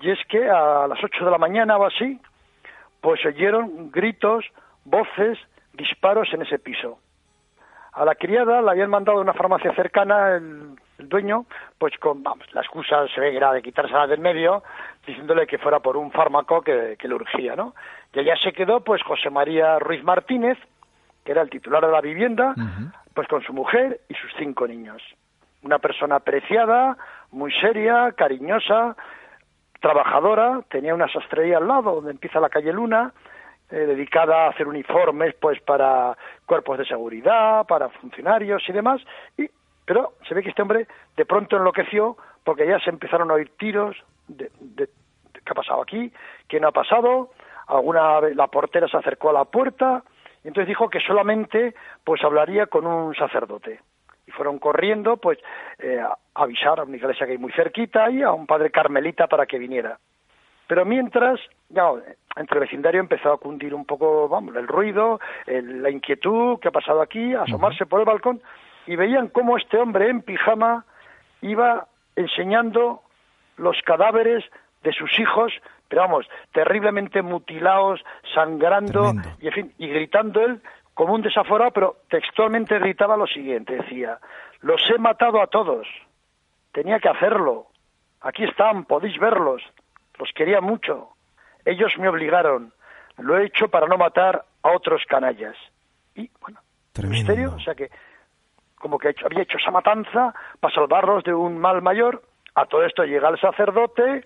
Y 0.00 0.10
es 0.10 0.18
que 0.28 0.48
a 0.48 0.86
las 0.88 1.02
8 1.02 1.24
de 1.24 1.30
la 1.30 1.38
mañana 1.38 1.76
o 1.76 1.86
así, 1.86 2.20
pues 3.00 3.24
oyeron 3.24 3.90
gritos, 3.90 4.44
voces, 4.84 5.38
disparos 5.72 6.32
en 6.32 6.42
ese 6.42 6.58
piso. 6.58 6.98
A 7.92 8.04
la 8.04 8.16
criada 8.16 8.60
la 8.60 8.72
habían 8.72 8.90
mandado 8.90 9.18
a 9.18 9.20
una 9.20 9.34
farmacia 9.34 9.72
cercana 9.74 10.36
el, 10.36 10.76
dueño, 10.98 11.46
pues 11.78 11.96
con, 11.98 12.22
vamos, 12.22 12.46
la 12.54 12.60
excusa 12.60 13.06
se 13.08 13.20
ve 13.20 13.36
era 13.36 13.52
de 13.52 13.62
quitársela 13.62 14.06
del 14.06 14.20
medio, 14.20 14.62
diciéndole 15.06 15.46
que 15.46 15.58
fuera 15.58 15.80
por 15.80 15.96
un 15.96 16.10
fármaco 16.10 16.62
que, 16.62 16.96
le 16.98 17.14
urgía, 17.14 17.54
¿no? 17.56 17.74
Y 18.12 18.20
allá 18.20 18.36
se 18.36 18.52
quedó, 18.52 18.80
pues, 18.80 19.02
José 19.02 19.28
María 19.28 19.78
Ruiz 19.78 20.02
Martínez, 20.02 20.56
que 21.24 21.32
era 21.32 21.42
el 21.42 21.50
titular 21.50 21.84
de 21.84 21.92
la 21.92 22.00
vivienda, 22.00 22.54
pues 23.14 23.26
con 23.28 23.42
su 23.42 23.52
mujer 23.52 24.00
y 24.08 24.14
sus 24.14 24.30
cinco 24.38 24.66
niños. 24.66 25.02
Una 25.62 25.78
persona 25.78 26.16
apreciada, 26.16 26.96
muy 27.30 27.52
seria, 27.52 28.12
cariñosa, 28.12 28.96
trabajadora, 29.80 30.60
tenía 30.68 30.94
una 30.94 31.08
sastrería 31.08 31.58
al 31.58 31.68
lado 31.68 31.96
donde 31.96 32.10
empieza 32.10 32.40
la 32.40 32.48
calle 32.50 32.72
Luna, 32.72 33.12
eh, 33.70 33.76
dedicada 33.76 34.44
a 34.44 34.50
hacer 34.50 34.68
uniformes 34.68 35.34
pues 35.40 35.60
para 35.62 36.16
cuerpos 36.44 36.78
de 36.78 36.84
seguridad, 36.84 37.66
para 37.66 37.88
funcionarios 37.88 38.62
y 38.68 38.72
demás, 38.72 39.00
y, 39.38 39.48
pero 39.86 40.12
se 40.28 40.34
ve 40.34 40.42
que 40.42 40.50
este 40.50 40.62
hombre 40.62 40.86
de 41.16 41.24
pronto 41.24 41.56
enloqueció 41.56 42.16
porque 42.44 42.66
ya 42.66 42.78
se 42.80 42.90
empezaron 42.90 43.30
a 43.30 43.34
oír 43.34 43.50
tiros 43.58 43.96
de, 44.28 44.50
de, 44.60 44.86
qué 45.32 45.50
ha 45.50 45.54
pasado 45.54 45.82
aquí, 45.82 46.12
qué 46.46 46.60
no 46.60 46.68
ha 46.68 46.72
pasado, 46.72 47.30
alguna 47.66 48.20
vez 48.20 48.36
la 48.36 48.48
portera 48.48 48.86
se 48.86 48.98
acercó 48.98 49.30
a 49.30 49.34
la 49.34 49.44
puerta 49.44 50.02
entonces 50.48 50.68
dijo 50.68 50.88
que 50.88 51.00
solamente 51.00 51.74
pues 52.04 52.22
hablaría 52.22 52.66
con 52.66 52.86
un 52.86 53.14
sacerdote. 53.14 53.80
Y 54.26 54.30
fueron 54.30 54.58
corriendo 54.58 55.16
pues 55.16 55.38
eh, 55.78 56.00
a 56.00 56.16
avisar 56.34 56.80
a 56.80 56.84
una 56.84 56.96
iglesia 56.96 57.26
que 57.26 57.32
hay 57.32 57.38
muy 57.38 57.52
cerquita 57.52 58.10
y 58.10 58.22
a 58.22 58.32
un 58.32 58.46
padre 58.46 58.70
carmelita 58.70 59.26
para 59.26 59.46
que 59.46 59.58
viniera. 59.58 59.98
Pero 60.66 60.84
mientras 60.84 61.40
ya 61.68 61.90
entre 62.36 62.58
el 62.58 62.64
vecindario 62.64 63.00
empezó 63.00 63.32
a 63.32 63.38
cundir 63.38 63.74
un 63.74 63.84
poco 63.84 64.28
vamos 64.28 64.56
el 64.56 64.66
ruido 64.66 65.20
la 65.46 65.90
inquietud 65.90 66.58
que 66.58 66.68
ha 66.68 66.72
pasado 66.72 67.02
aquí 67.02 67.34
asomarse 67.34 67.86
por 67.86 68.00
el 68.00 68.06
balcón. 68.06 68.40
Y 68.86 68.96
veían 68.96 69.28
cómo 69.28 69.56
este 69.56 69.78
hombre 69.78 70.08
en 70.08 70.22
pijama 70.22 70.84
iba 71.42 71.86
enseñando 72.16 73.02
los 73.56 73.80
cadáveres 73.82 74.44
de 74.82 74.92
sus 74.92 75.18
hijos, 75.18 75.52
pero 75.88 76.02
vamos, 76.02 76.26
terriblemente 76.52 77.22
mutilados, 77.22 78.04
sangrando 78.34 79.12
y 79.40 79.48
en 79.48 79.52
fin, 79.52 79.74
y 79.78 79.88
gritando 79.88 80.40
él 80.42 80.60
como 80.94 81.14
un 81.14 81.22
desaforado, 81.22 81.70
pero 81.72 81.96
textualmente 82.08 82.78
gritaba 82.78 83.16
lo 83.16 83.26
siguiente, 83.26 83.74
decía, 83.76 84.18
los 84.60 84.80
he 84.90 84.98
matado 84.98 85.42
a 85.42 85.46
todos, 85.46 85.86
tenía 86.72 86.98
que 86.98 87.08
hacerlo, 87.08 87.66
aquí 88.20 88.44
están, 88.44 88.84
podéis 88.84 89.18
verlos, 89.18 89.62
los 90.18 90.30
quería 90.34 90.60
mucho, 90.60 91.10
ellos 91.64 91.92
me 91.98 92.08
obligaron, 92.08 92.72
lo 93.18 93.38
he 93.38 93.46
hecho 93.46 93.68
para 93.68 93.86
no 93.86 93.96
matar 93.96 94.44
a 94.62 94.70
otros 94.72 95.02
canallas. 95.08 95.56
Y 96.14 96.30
bueno, 96.40 96.60
misterio, 97.02 97.54
o 97.54 97.60
sea 97.60 97.74
que 97.74 97.90
como 98.84 98.98
que 98.98 99.14
había 99.24 99.42
hecho 99.42 99.56
esa 99.56 99.70
matanza 99.70 100.34
para 100.60 100.74
salvarlos 100.74 101.24
de 101.24 101.32
un 101.32 101.58
mal 101.58 101.80
mayor. 101.80 102.22
A 102.54 102.66
todo 102.66 102.84
esto 102.84 103.04
llega 103.04 103.30
el 103.30 103.40
sacerdote 103.40 104.22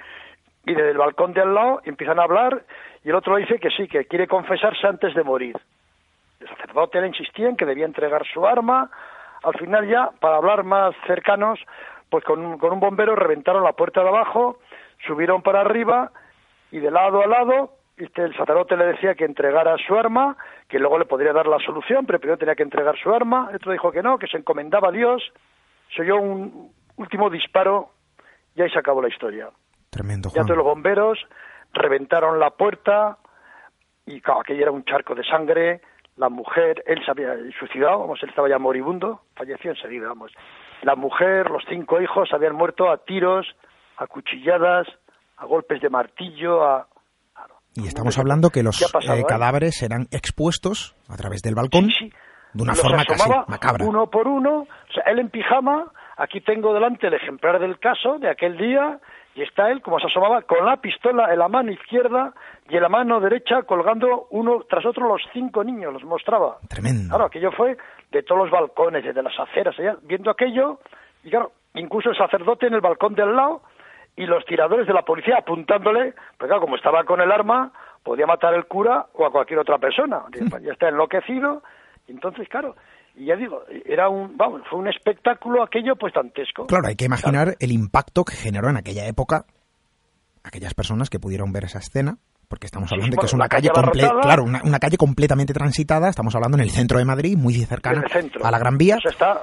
y 0.69 0.75
desde 0.75 0.91
el 0.91 0.99
balcón 0.99 1.33
de 1.33 1.41
al 1.41 1.55
lado 1.55 1.81
empiezan 1.85 2.19
a 2.19 2.25
hablar 2.25 2.63
y 3.03 3.09
el 3.09 3.15
otro 3.15 3.37
dice 3.37 3.59
que 3.59 3.71
sí, 3.71 3.89
que 3.89 4.05
quiere 4.05 4.27
confesarse 4.27 4.87
antes 4.87 5.15
de 5.15 5.25
morir. 5.25 5.57
El 6.41 6.49
sacerdote 6.49 7.01
le 7.01 7.09
insistía 7.09 7.49
en 7.49 7.57
que 7.57 7.65
debía 7.65 7.87
entregar 7.87 8.25
su 8.27 8.47
arma. 8.47 8.91
Al 9.43 9.55
final 9.55 9.89
ya, 9.89 10.11
para 10.21 10.37
hablar 10.37 10.63
más 10.65 10.95
cercanos, 11.07 11.59
pues 12.11 12.23
con, 12.25 12.59
con 12.59 12.73
un 12.73 12.81
bombero 12.81 13.17
reventaron 13.17 13.65
la 13.65 13.73
puerta 13.73 14.03
de 14.03 14.09
abajo, 14.09 14.59
subieron 15.07 15.43
para 15.43 15.63
arriba 15.63 16.11
y 16.71 16.79
de 16.79 16.91
lado 16.91 17.23
a 17.23 17.27
lado 17.27 17.73
el 17.97 18.37
sacerdote 18.37 18.77
le 18.77 18.87
decía 18.87 19.15
que 19.15 19.25
entregara 19.25 19.77
su 19.79 19.97
arma, 19.97 20.37
que 20.69 20.79
luego 20.79 20.99
le 20.99 21.05
podría 21.05 21.33
dar 21.33 21.47
la 21.47 21.59
solución, 21.59 22.07
pero 22.07 22.21
primero 22.21 22.39
tenía 22.39 22.55
que 22.55 22.63
entregar 22.63 22.97
su 22.97 23.13
arma. 23.13 23.51
otro 23.55 23.73
dijo 23.73 23.91
que 23.91 24.03
no, 24.03 24.19
que 24.19 24.29
se 24.29 24.37
encomendaba 24.37 24.89
a 24.89 24.93
Dios. 24.93 25.23
Se 25.97 26.03
oyó 26.03 26.17
un 26.19 26.71
último 26.97 27.29
disparo 27.31 27.91
y 28.55 28.63
ahí 28.63 28.71
se 28.71 28.79
acabó 28.79 29.03
la 29.03 29.09
historia. 29.09 29.49
Tremendo. 29.91 30.31
Ya 30.35 30.43
todos 30.43 30.57
los 30.57 30.67
bomberos 30.67 31.19
reventaron 31.73 32.39
la 32.39 32.51
puerta 32.51 33.19
y 34.07 34.21
claro, 34.21 34.41
aquello 34.41 34.63
era 34.63 34.71
un 34.71 34.85
charco 34.85 35.15
de 35.15 35.25
sangre. 35.25 35.81
La 36.17 36.29
mujer, 36.29 36.83
él 36.87 36.99
se 37.05 37.11
había 37.11 37.35
suicidado, 37.59 38.01
vamos, 38.01 38.19
él 38.23 38.31
estaba 38.31 38.49
ya 38.49 38.59
moribundo, 38.59 39.21
falleció 39.37 39.71
enseguida, 39.71 40.09
vamos. 40.09 40.33
La 40.83 40.97
mujer, 40.97 41.51
los 41.51 41.63
cinco 41.69 42.01
hijos 42.01 42.31
habían 42.33 42.55
muerto 42.55 42.91
a 42.91 42.99
tiros, 43.05 43.47
a 43.99 44.07
cuchilladas, 44.07 44.89
a 45.37 45.45
golpes 45.47 45.81
de 45.81 45.91
martillo, 45.91 46.65
a, 46.65 46.89
Y 47.75 47.87
estamos 47.87 48.19
hablando 48.19 48.51
que 48.51 48.63
los 48.63 48.83
eh, 48.83 49.23
cadáveres 49.29 49.83
eran 49.83 50.07
expuestos 50.11 50.97
a 51.09 51.17
través 51.17 51.43
del 51.43 51.55
balcón 51.55 51.89
de 52.55 52.63
una 52.63 52.75
forma 52.75 53.05
casi 53.05 53.31
macabra. 53.47 53.85
Uno 53.85 54.09
por 54.09 54.27
uno, 54.27 54.63
o 54.63 54.93
sea, 54.93 55.05
él 55.07 55.19
en 55.21 55.31
pijama, 55.31 55.93
aquí 56.17 56.41
tengo 56.41 56.73
delante 56.75 57.07
el 57.07 57.15
ejemplar 57.15 57.61
del 57.61 57.79
caso 57.79 58.19
de 58.19 58.31
aquel 58.31 58.57
día, 58.57 58.99
y 59.35 59.43
está 59.43 59.71
él, 59.71 59.83
como 59.83 60.01
se 60.01 60.07
asomaba, 60.07 60.43
con 60.43 60.65
la 60.65 60.79
pistola 60.79 61.33
en 61.33 61.39
la 61.39 61.49
mano 61.49 61.71
izquierda 61.71 62.33
y 62.69 62.77
en 62.77 62.83
la 62.83 62.89
mano 62.89 63.21
derecha 63.21 63.63
colgando 63.63 64.27
uno 64.31 64.65
tras 64.69 64.85
otro 64.85 65.07
los 65.09 65.23
cinco 65.33 65.63
niños, 65.63 65.93
los 65.93 66.05
mostraba. 66.05 66.59
Tremendo. 66.69 67.09
Claro, 67.09 67.27
aquello 67.27 67.53
fue 67.53 67.77
de 68.11 68.23
todos 68.23 68.43
los 68.43 68.51
balcones, 68.51 69.05
desde 69.05 69.23
las 69.23 69.39
aceras, 69.39 69.79
allá, 69.79 69.97
viendo 70.03 70.31
aquello, 70.31 70.81
y 71.23 71.31
claro, 71.31 71.53
incluso 71.75 72.11
el 72.11 72.17
sacerdote 72.17 72.67
en 72.67 72.75
el 72.75 72.81
balcón 72.81 73.15
del 73.15 73.35
lado 73.35 73.63
y 74.17 74.27
los 74.27 74.45
tiradores 74.45 74.87
de 74.87 74.93
la 74.93 75.03
policía 75.03 75.37
apuntándole, 75.39 76.15
pues 76.37 76.49
claro, 76.49 76.61
como 76.61 76.77
estaba 76.77 77.05
con 77.05 77.21
el 77.21 77.31
arma, 77.31 77.73
podía 78.03 78.27
matar 78.27 78.55
el 78.55 78.67
cura 78.67 79.07
o 79.15 79.25
a 79.25 79.31
cualquier 79.31 79.61
otra 79.61 79.79
persona. 79.79 80.23
Ya 80.63 80.73
está 80.73 80.89
enloquecido, 80.89 81.63
y 82.09 82.13
entonces, 82.13 82.49
claro, 82.49 82.75
ya 83.25 83.37
digo, 83.37 83.65
era 83.85 84.09
un, 84.09 84.37
vamos, 84.37 84.63
fue 84.69 84.79
un 84.79 84.89
espectáculo 84.89 85.63
aquello 85.63 85.97
pues 85.97 86.13
dantesco. 86.15 86.67
Claro, 86.67 86.89
hay 86.89 86.97
que 86.97 87.05
imaginar 87.05 87.55
el 87.61 87.73
impacto 87.73 88.25
que 88.25 88.35
generó 88.35 88.69
en 88.71 88.77
aquella 88.77 89.07
época 89.07 89.45
aquellas 90.45 90.75
personas 90.75 91.11
que 91.11 91.19
pudieron 91.19 91.53
ver 91.53 91.65
esa 91.65 91.79
escena, 91.79 92.17
porque 92.49 92.67
estamos 92.67 92.91
hablando 92.91 93.17
de 93.17 93.21
que 93.21 93.27
es 93.27 93.35
una 93.35 93.49
calle, 93.49 93.69
claro, 93.71 94.45
una, 94.45 94.79
calle 94.79 94.97
completamente 94.97 95.53
transitada, 95.53 96.09
estamos 96.09 96.35
hablando 96.35 96.57
en 96.57 96.63
el 96.63 96.71
centro 96.71 96.99
de 96.99 97.05
Madrid, 97.05 97.37
muy 97.37 97.55
cercana 97.55 98.03
a 98.43 98.51
la 98.51 98.59
Gran 98.59 98.79
Vía. 98.79 98.97
está 99.05 99.43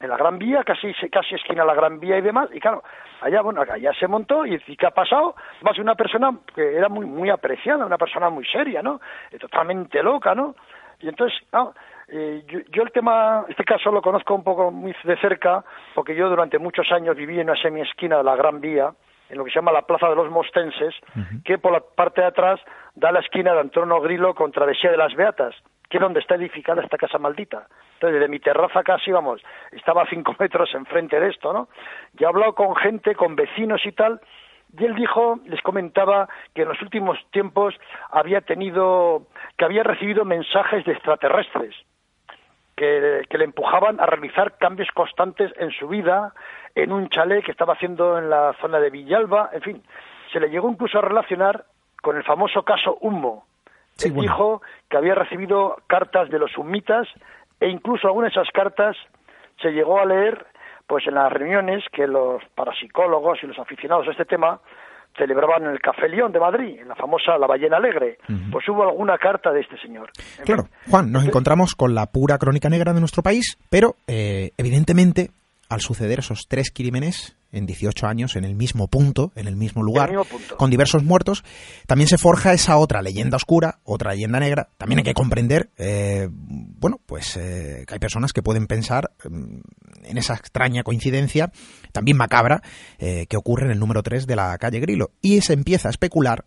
en 0.00 0.08
la 0.08 0.16
Gran 0.16 0.38
Vía, 0.38 0.62
casi 0.64 0.92
casi 1.10 1.34
esquina 1.34 1.64
la 1.64 1.74
Gran 1.74 2.00
Vía 2.00 2.18
y 2.18 2.22
demás, 2.22 2.48
y 2.52 2.58
claro, 2.58 2.82
allá 3.20 3.42
bueno, 3.42 3.62
allá 3.62 3.92
se 3.98 4.08
montó 4.08 4.46
y, 4.46 4.58
¿qué 4.58 4.86
ha 4.86 4.90
pasado? 4.90 5.34
Más 5.62 5.78
una 5.78 5.94
persona 5.94 6.30
que 6.54 6.76
era 6.76 6.88
muy 6.88 7.06
muy 7.06 7.30
apreciada, 7.30 7.86
una 7.86 7.98
persona 7.98 8.30
muy 8.30 8.44
seria, 8.46 8.82
¿no? 8.82 9.00
Totalmente 9.38 10.02
loca, 10.02 10.34
¿no? 10.34 10.54
Y 11.00 11.08
entonces, 11.08 11.38
eh, 12.08 12.44
yo, 12.70 12.82
el 12.82 12.92
tema, 12.92 13.44
este 13.48 13.64
caso 13.64 13.90
lo 13.90 14.02
conozco 14.02 14.34
un 14.34 14.44
poco 14.44 14.70
muy 14.70 14.94
de 15.04 15.16
cerca, 15.18 15.64
porque 15.94 16.14
yo 16.14 16.28
durante 16.28 16.58
muchos 16.58 16.90
años 16.92 17.16
viví 17.16 17.38
en 17.38 17.48
una 17.48 17.60
semi-esquina 17.60 18.18
de 18.18 18.24
la 18.24 18.36
Gran 18.36 18.60
Vía, 18.60 18.92
en 19.28 19.38
lo 19.38 19.44
que 19.44 19.50
se 19.50 19.56
llama 19.56 19.72
la 19.72 19.82
Plaza 19.82 20.08
de 20.08 20.16
los 20.16 20.30
Mostenses, 20.30 20.94
que 21.44 21.58
por 21.58 21.72
la 21.72 21.80
parte 21.80 22.20
de 22.20 22.26
atrás 22.26 22.60
da 22.94 23.12
la 23.12 23.20
esquina 23.20 23.52
de 23.52 23.60
Antonio 23.60 24.00
Grilo 24.00 24.34
con 24.34 24.50
Travesía 24.50 24.90
de 24.90 24.96
las 24.96 25.14
Beatas, 25.14 25.54
que 25.88 25.98
es 25.98 26.00
donde 26.00 26.20
está 26.20 26.34
edificada 26.34 26.82
esta 26.82 26.98
casa 26.98 27.18
maldita. 27.18 27.66
Entonces, 27.94 28.20
desde 28.20 28.28
mi 28.28 28.40
terraza 28.40 28.82
casi, 28.82 29.12
vamos, 29.12 29.40
estaba 29.70 30.02
a 30.02 30.10
cinco 30.10 30.34
metros 30.38 30.74
enfrente 30.74 31.18
de 31.20 31.28
esto, 31.28 31.52
¿no? 31.52 31.68
Y 32.18 32.24
he 32.24 32.26
hablado 32.26 32.54
con 32.54 32.74
gente, 32.76 33.14
con 33.14 33.36
vecinos 33.36 33.84
y 33.86 33.92
tal, 33.92 34.20
y 34.78 34.84
él 34.84 34.94
dijo, 34.94 35.38
les 35.46 35.60
comentaba 35.62 36.28
que 36.54 36.62
en 36.62 36.68
los 36.68 36.80
últimos 36.82 37.18
tiempos 37.30 37.74
había 38.10 38.40
tenido, 38.40 39.26
que 39.56 39.64
había 39.64 39.82
recibido 39.82 40.24
mensajes 40.24 40.84
de 40.84 40.92
extraterrestres 40.92 41.74
que, 42.80 43.38
le 43.38 43.44
empujaban 43.44 44.00
a 44.00 44.06
realizar 44.06 44.56
cambios 44.56 44.88
constantes 44.94 45.52
en 45.58 45.70
su 45.70 45.86
vida, 45.86 46.32
en 46.74 46.92
un 46.92 47.10
chalet 47.10 47.44
que 47.44 47.50
estaba 47.50 47.74
haciendo 47.74 48.18
en 48.18 48.30
la 48.30 48.54
zona 48.60 48.80
de 48.80 48.88
Villalba, 48.88 49.50
en 49.52 49.60
fin, 49.60 49.82
se 50.32 50.40
le 50.40 50.48
llegó 50.48 50.70
incluso 50.70 50.98
a 50.98 51.02
relacionar 51.02 51.64
con 52.00 52.16
el 52.16 52.24
famoso 52.24 52.62
caso 52.62 52.96
Humo. 53.02 53.44
dijo 53.98 54.62
que 54.88 54.96
había 54.96 55.14
recibido 55.14 55.76
cartas 55.86 56.30
de 56.30 56.38
los 56.38 56.56
humitas 56.56 57.06
e 57.60 57.68
incluso 57.68 58.06
algunas 58.06 58.32
de 58.32 58.40
esas 58.40 58.52
cartas 58.52 58.96
se 59.60 59.72
llegó 59.72 60.00
a 60.00 60.06
leer 60.06 60.46
pues 60.90 61.06
en 61.06 61.14
las 61.14 61.32
reuniones 61.32 61.84
que 61.92 62.04
los 62.04 62.42
parapsicólogos 62.56 63.38
y 63.44 63.46
los 63.46 63.56
aficionados 63.60 64.08
a 64.08 64.10
este 64.10 64.24
tema 64.24 64.60
celebraban 65.16 65.62
en 65.62 65.70
el 65.70 65.78
Café 65.78 66.08
León 66.08 66.32
de 66.32 66.40
Madrid, 66.40 66.80
en 66.80 66.88
la 66.88 66.96
famosa 66.96 67.38
La 67.38 67.46
Ballena 67.46 67.76
Alegre. 67.76 68.18
Pues 68.50 68.68
hubo 68.68 68.82
alguna 68.82 69.16
carta 69.16 69.52
de 69.52 69.60
este 69.60 69.78
señor. 69.78 70.10
claro, 70.44 70.64
Juan, 70.90 71.12
nos 71.12 71.24
encontramos 71.24 71.76
con 71.76 71.94
la 71.94 72.06
pura 72.06 72.38
crónica 72.38 72.68
negra 72.68 72.92
de 72.92 72.98
nuestro 72.98 73.22
país, 73.22 73.56
pero 73.70 73.94
eh, 74.08 74.50
evidentemente 74.58 75.30
al 75.70 75.80
suceder 75.80 76.18
esos 76.18 76.46
tres 76.48 76.70
crímenes 76.74 77.36
en 77.52 77.64
18 77.64 78.06
años 78.06 78.36
en 78.36 78.44
el 78.44 78.54
mismo 78.54 78.88
punto, 78.88 79.32
en 79.36 79.46
el 79.46 79.56
mismo 79.56 79.82
lugar, 79.82 80.10
con 80.56 80.68
diversos 80.68 81.04
muertos, 81.04 81.44
también 81.86 82.08
se 82.08 82.18
forja 82.18 82.52
esa 82.52 82.76
otra 82.76 83.02
leyenda 83.02 83.36
oscura, 83.36 83.78
otra 83.84 84.12
leyenda 84.12 84.40
negra. 84.40 84.68
También 84.76 84.98
hay 84.98 85.04
que 85.04 85.14
comprender, 85.14 85.70
eh, 85.78 86.28
bueno, 86.30 87.00
pues 87.06 87.36
eh, 87.36 87.84
que 87.86 87.94
hay 87.94 88.00
personas 88.00 88.32
que 88.32 88.42
pueden 88.42 88.66
pensar 88.66 89.12
mm, 89.28 89.60
en 90.04 90.18
esa 90.18 90.34
extraña 90.34 90.82
coincidencia, 90.82 91.52
también 91.92 92.16
macabra, 92.16 92.62
eh, 92.98 93.26
que 93.28 93.36
ocurre 93.36 93.66
en 93.66 93.70
el 93.70 93.78
número 93.78 94.02
3 94.02 94.26
de 94.26 94.36
la 94.36 94.58
calle 94.58 94.80
Grilo. 94.80 95.12
Y 95.22 95.40
se 95.40 95.52
empieza 95.52 95.88
a 95.88 95.92
especular 95.92 96.46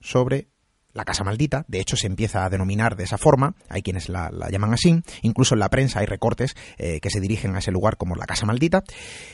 sobre 0.00 0.48
la 0.92 1.04
Casa 1.04 1.24
Maldita, 1.24 1.64
de 1.68 1.80
hecho 1.80 1.96
se 1.96 2.06
empieza 2.06 2.44
a 2.44 2.48
denominar 2.48 2.96
de 2.96 3.04
esa 3.04 3.18
forma, 3.18 3.54
hay 3.70 3.82
quienes 3.82 4.08
la, 4.08 4.30
llaman 4.50 4.72
así, 4.72 5.00
incluso 5.22 5.54
en 5.54 5.60
la 5.60 5.68
prensa 5.68 6.00
hay 6.00 6.06
recortes 6.06 6.54
eh, 6.78 7.00
que 7.00 7.10
se 7.10 7.20
dirigen 7.20 7.54
a 7.54 7.58
ese 7.58 7.72
lugar 7.72 7.96
como 7.96 8.14
la 8.14 8.26
Casa 8.26 8.46
Maldita, 8.46 8.82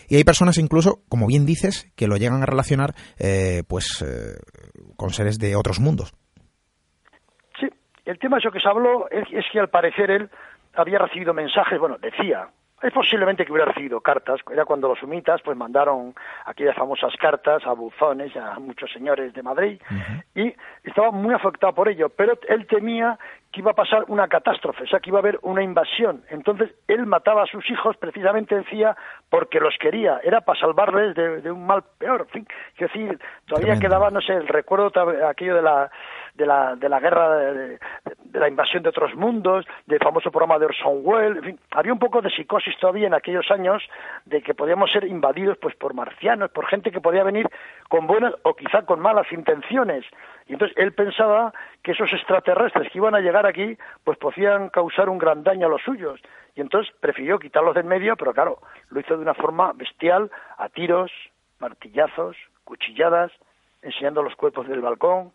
y 0.08 0.16
hay 0.16 0.24
personas 0.24 0.58
incluso, 0.58 1.02
como 1.08 1.26
bien 1.26 1.46
dices, 1.46 1.90
que 1.96 2.06
lo 2.06 2.16
llegan 2.16 2.42
a 2.42 2.46
relacionar 2.46 2.94
eh, 3.18 3.62
pues 3.68 4.02
eh, 4.02 4.36
con 4.96 5.10
seres 5.10 5.38
de 5.38 5.56
otros 5.56 5.80
mundos. 5.80 6.12
Sí, 7.58 7.68
el 8.04 8.18
tema 8.18 8.38
eso 8.38 8.50
que 8.50 8.60
se 8.60 8.68
habló 8.68 9.08
es 9.10 9.44
que 9.52 9.60
al 9.60 9.70
parecer 9.70 10.10
él 10.10 10.30
había 10.74 10.98
recibido 10.98 11.32
mensajes, 11.32 11.78
bueno, 11.78 11.98
decía, 11.98 12.48
es 12.84 12.92
posiblemente 12.92 13.46
que 13.46 13.52
hubiera 13.52 13.70
recibido 13.72 14.00
cartas, 14.00 14.40
era 14.52 14.66
cuando 14.66 14.88
los 14.88 15.02
humitas 15.02 15.40
pues 15.42 15.56
mandaron 15.56 16.14
aquellas 16.44 16.76
famosas 16.76 17.14
cartas 17.18 17.66
a 17.66 17.72
buzones, 17.72 18.36
a 18.36 18.58
muchos 18.58 18.92
señores 18.92 19.32
de 19.32 19.42
Madrid, 19.42 19.80
y 20.34 20.54
estaba 20.84 21.10
muy 21.10 21.34
afectado 21.34 21.74
por 21.74 21.88
ello, 21.88 22.10
pero 22.10 22.38
él 22.46 22.66
temía 22.66 23.18
que 23.50 23.60
iba 23.60 23.70
a 23.70 23.74
pasar 23.74 24.04
una 24.08 24.28
catástrofe, 24.28 24.82
o 24.82 24.86
sea, 24.86 25.00
que 25.00 25.10
iba 25.10 25.18
a 25.18 25.22
haber 25.22 25.38
una 25.42 25.62
invasión. 25.62 26.24
Entonces, 26.28 26.74
él 26.88 27.06
mataba 27.06 27.44
a 27.44 27.46
sus 27.46 27.68
hijos, 27.70 27.96
precisamente 27.96 28.56
decía, 28.56 28.96
porque 29.30 29.60
los 29.60 29.76
quería, 29.78 30.20
era 30.24 30.40
para 30.40 30.58
salvarles 30.58 31.14
de, 31.14 31.50
un 31.52 31.64
mal 31.64 31.84
peor. 31.96 32.22
En 32.22 32.28
fin, 32.28 32.46
es 32.76 32.80
decir, 32.80 33.18
todavía 33.46 33.78
quedaba, 33.78 34.10
no 34.10 34.20
sé, 34.20 34.32
el 34.32 34.48
recuerdo 34.48 34.90
aquello 35.28 35.54
de 35.54 35.62
la 35.62 35.90
de 36.34 36.46
la, 36.46 36.74
de 36.76 36.88
la 36.88 37.00
guerra, 37.00 37.36
de, 37.36 37.78
la 38.32 38.48
invasión 38.48 38.82
de 38.82 38.88
otros 38.88 39.14
mundos, 39.14 39.64
del 39.86 40.00
famoso 40.00 40.30
programa 40.30 40.58
de 40.58 40.66
Orson 40.66 41.00
Welles, 41.02 41.38
en 41.38 41.44
fin, 41.44 41.60
había 41.70 41.92
un 41.92 41.98
poco 41.98 42.20
de 42.20 42.30
psicosis 42.30 42.76
todavía 42.78 43.06
en 43.06 43.14
aquellos 43.14 43.50
años 43.50 43.82
de 44.24 44.42
que 44.42 44.54
podíamos 44.54 44.90
ser 44.90 45.04
invadidos 45.04 45.56
pues 45.58 45.76
por 45.76 45.94
marcianos, 45.94 46.50
por 46.50 46.66
gente 46.66 46.90
que 46.90 47.00
podía 47.00 47.22
venir 47.22 47.48
con 47.88 48.06
buenas 48.06 48.34
o 48.42 48.54
quizá 48.54 48.82
con 48.82 49.00
malas 49.00 49.30
intenciones. 49.32 50.04
Y 50.46 50.54
entonces 50.54 50.76
él 50.76 50.92
pensaba 50.92 51.52
que 51.82 51.92
esos 51.92 52.12
extraterrestres 52.12 52.90
que 52.90 52.98
iban 52.98 53.14
a 53.14 53.20
llegar 53.20 53.46
aquí 53.46 53.78
pues 54.02 54.18
podían 54.18 54.68
causar 54.70 55.08
un 55.08 55.18
gran 55.18 55.44
daño 55.44 55.66
a 55.66 55.70
los 55.70 55.82
suyos. 55.82 56.20
Y 56.56 56.60
entonces 56.60 56.92
prefirió 57.00 57.38
quitarlos 57.38 57.74
del 57.74 57.84
medio, 57.84 58.16
pero 58.16 58.32
claro, 58.32 58.58
lo 58.90 59.00
hizo 59.00 59.16
de 59.16 59.22
una 59.22 59.34
forma 59.34 59.72
bestial, 59.74 60.30
a 60.58 60.68
tiros, 60.68 61.10
martillazos, 61.58 62.36
cuchilladas, 62.64 63.32
enseñando 63.82 64.22
los 64.22 64.34
cuerpos 64.36 64.68
del 64.68 64.80
balcón, 64.80 65.32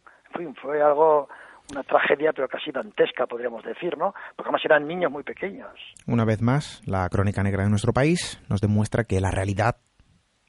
fue 0.61 0.81
algo 0.81 1.27
una 1.71 1.83
tragedia, 1.83 2.31
pero 2.33 2.47
casi 2.47 2.71
dantesca, 2.71 3.27
podríamos 3.27 3.63
decir, 3.63 3.97
¿no? 3.97 4.13
Porque 4.35 4.49
además 4.49 4.61
eran 4.65 4.87
niños 4.87 5.11
muy 5.11 5.23
pequeños. 5.23 5.69
Una 6.07 6.25
vez 6.25 6.41
más, 6.41 6.81
la 6.85 7.07
crónica 7.09 7.43
negra 7.43 7.63
de 7.63 7.69
nuestro 7.69 7.93
país 7.93 8.41
nos 8.49 8.61
demuestra 8.61 9.03
que 9.03 9.21
la 9.21 9.31
realidad 9.31 9.77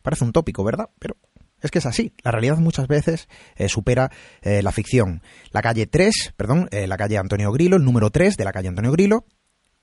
parece 0.02 0.24
un 0.24 0.32
tópico, 0.32 0.64
¿verdad? 0.64 0.88
Pero 0.98 1.16
es 1.60 1.70
que 1.70 1.78
es 1.78 1.86
así. 1.86 2.14
La 2.22 2.30
realidad 2.30 2.56
muchas 2.56 2.88
veces 2.88 3.28
eh, 3.56 3.68
supera 3.68 4.10
eh, 4.42 4.62
la 4.62 4.72
ficción. 4.72 5.22
La 5.52 5.62
calle 5.62 5.86
3, 5.86 6.34
perdón, 6.36 6.68
eh, 6.70 6.86
la 6.86 6.96
calle 6.96 7.18
Antonio 7.18 7.52
Grilo, 7.52 7.76
el 7.76 7.84
número 7.84 8.10
3 8.10 8.36
de 8.36 8.44
la 8.44 8.52
calle 8.52 8.68
Antonio 8.68 8.92
Grilo, 8.92 9.24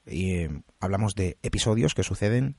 y 0.10 0.48
hablamos 0.80 1.16
de 1.16 1.38
episodios 1.44 1.94
que 1.94 2.04
suceden 2.04 2.58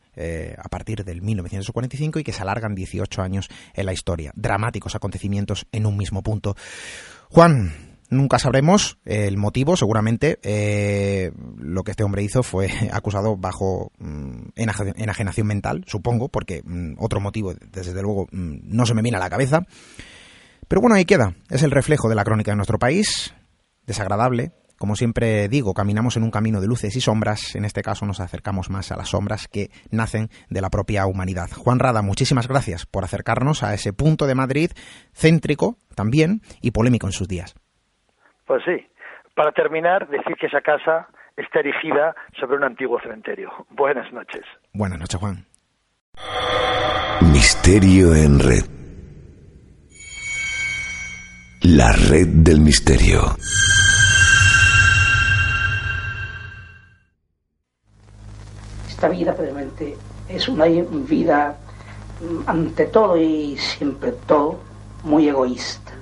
a 0.56 0.68
partir 0.68 1.04
del 1.04 1.22
1945 1.22 2.18
y 2.18 2.24
que 2.24 2.32
se 2.32 2.42
alargan 2.42 2.74
18 2.74 3.22
años 3.22 3.48
en 3.74 3.86
la 3.86 3.92
historia. 3.92 4.32
Dramáticos 4.34 4.94
acontecimientos 4.94 5.66
en 5.72 5.86
un 5.86 5.96
mismo 5.96 6.22
punto. 6.22 6.56
Juan, 7.30 7.72
nunca 8.10 8.38
sabremos 8.38 8.98
el 9.04 9.36
motivo, 9.36 9.76
seguramente 9.76 10.38
eh, 10.42 11.32
lo 11.58 11.84
que 11.84 11.92
este 11.92 12.04
hombre 12.04 12.22
hizo 12.22 12.42
fue 12.42 12.70
acusado 12.92 13.36
bajo 13.36 13.92
mm, 13.98 14.48
enajenación 14.56 15.46
mental, 15.46 15.84
supongo, 15.86 16.28
porque 16.28 16.62
mm, 16.64 16.94
otro 16.98 17.20
motivo, 17.20 17.54
desde 17.54 18.02
luego, 18.02 18.26
mm, 18.30 18.60
no 18.64 18.86
se 18.86 18.94
me 18.94 19.02
viene 19.02 19.16
a 19.18 19.20
la 19.20 19.30
cabeza. 19.30 19.62
Pero 20.66 20.80
bueno, 20.80 20.96
ahí 20.96 21.04
queda, 21.04 21.34
es 21.48 21.62
el 21.62 21.70
reflejo 21.70 22.08
de 22.08 22.14
la 22.14 22.24
crónica 22.24 22.52
de 22.52 22.56
nuestro 22.56 22.78
país, 22.78 23.34
desagradable. 23.86 24.52
Como 24.78 24.94
siempre 24.94 25.48
digo, 25.48 25.74
caminamos 25.74 26.16
en 26.16 26.22
un 26.22 26.30
camino 26.30 26.60
de 26.60 26.68
luces 26.68 26.94
y 26.94 27.00
sombras, 27.00 27.56
en 27.56 27.64
este 27.64 27.82
caso 27.82 28.06
nos 28.06 28.20
acercamos 28.20 28.70
más 28.70 28.92
a 28.92 28.96
las 28.96 29.08
sombras 29.08 29.48
que 29.48 29.70
nacen 29.90 30.28
de 30.48 30.60
la 30.60 30.70
propia 30.70 31.06
humanidad. 31.06 31.48
Juan 31.52 31.80
Rada, 31.80 32.00
muchísimas 32.00 32.46
gracias 32.46 32.86
por 32.86 33.02
acercarnos 33.02 33.64
a 33.64 33.74
ese 33.74 33.92
punto 33.92 34.26
de 34.26 34.36
Madrid 34.36 34.70
céntrico 35.12 35.76
también 35.96 36.42
y 36.62 36.70
polémico 36.70 37.08
en 37.08 37.12
sus 37.12 37.26
días. 37.26 37.56
Pues 38.46 38.62
sí. 38.64 38.86
Para 39.34 39.52
terminar, 39.52 40.08
decir 40.08 40.36
que 40.40 40.46
esa 40.46 40.60
casa 40.60 41.08
está 41.36 41.60
erigida 41.60 42.14
sobre 42.40 42.56
un 42.56 42.64
antiguo 42.64 43.00
cementerio. 43.00 43.50
Buenas 43.70 44.12
noches. 44.12 44.42
Buenas 44.72 44.98
noches, 44.98 45.20
Juan. 45.20 45.44
Misterio 47.32 48.14
en 48.14 48.38
red. 48.40 48.64
La 51.62 51.92
red 51.92 52.28
del 52.28 52.60
misterio. 52.60 53.36
Esta 58.98 59.10
vida 59.10 59.32
realmente 59.32 59.96
es 60.28 60.48
una 60.48 60.64
vida, 60.64 61.56
mm, 62.20 62.50
ante 62.50 62.86
todo 62.86 63.16
y 63.16 63.56
siempre 63.56 64.10
todo, 64.26 64.58
muy 65.04 65.28
egoísta. 65.28 65.92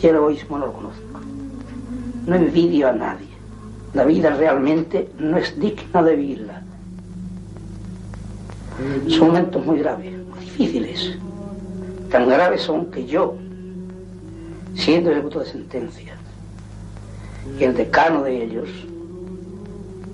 Y 0.00 0.06
el 0.06 0.14
egoísmo 0.14 0.58
no 0.58 0.66
lo 0.66 0.72
conozco. 0.74 1.02
No 2.24 2.36
envidio 2.36 2.90
a 2.90 2.92
nadie. 2.92 3.26
La 3.94 4.04
vida 4.04 4.30
realmente 4.30 5.10
no 5.18 5.38
es 5.38 5.58
digna 5.58 6.04
de 6.04 6.14
vivirla. 6.14 6.62
Son 9.08 9.26
momentos 9.26 9.66
muy 9.66 9.80
graves, 9.80 10.12
muy 10.28 10.38
difíciles. 10.38 11.18
Tan 12.12 12.28
graves 12.28 12.62
son 12.62 12.92
que 12.92 13.04
yo, 13.06 13.34
siendo 14.76 15.10
el 15.10 15.16
ejecutor 15.16 15.42
de 15.46 15.50
sentencia 15.50 16.14
y 17.58 17.64
el 17.64 17.74
decano 17.74 18.22
de 18.22 18.44
ellos, 18.44 18.68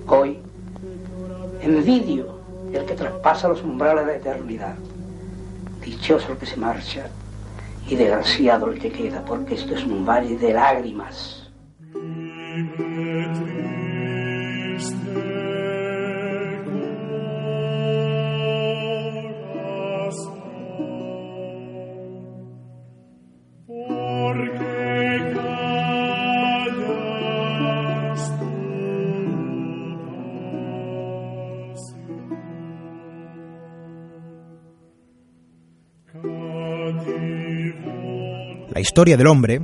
hoy 0.07 0.39
envidio 1.61 2.39
el 2.73 2.85
que 2.85 2.95
traspasa 2.95 3.47
los 3.47 3.61
umbrales 3.63 4.05
de 4.05 4.11
la 4.13 4.17
eternidad. 4.17 4.75
Dichoso 5.83 6.31
el 6.31 6.37
que 6.37 6.45
se 6.45 6.57
marcha 6.57 7.07
y 7.87 7.95
desgraciado 7.95 8.71
el 8.71 8.79
que 8.79 8.91
queda, 8.91 9.23
porque 9.25 9.55
esto 9.55 9.75
es 9.75 9.83
un 9.83 10.05
valle 10.05 10.37
de 10.37 10.53
lágrimas. 10.53 11.51
La 38.81 38.87
historia 38.87 39.15
del 39.15 39.27
hombre, 39.27 39.61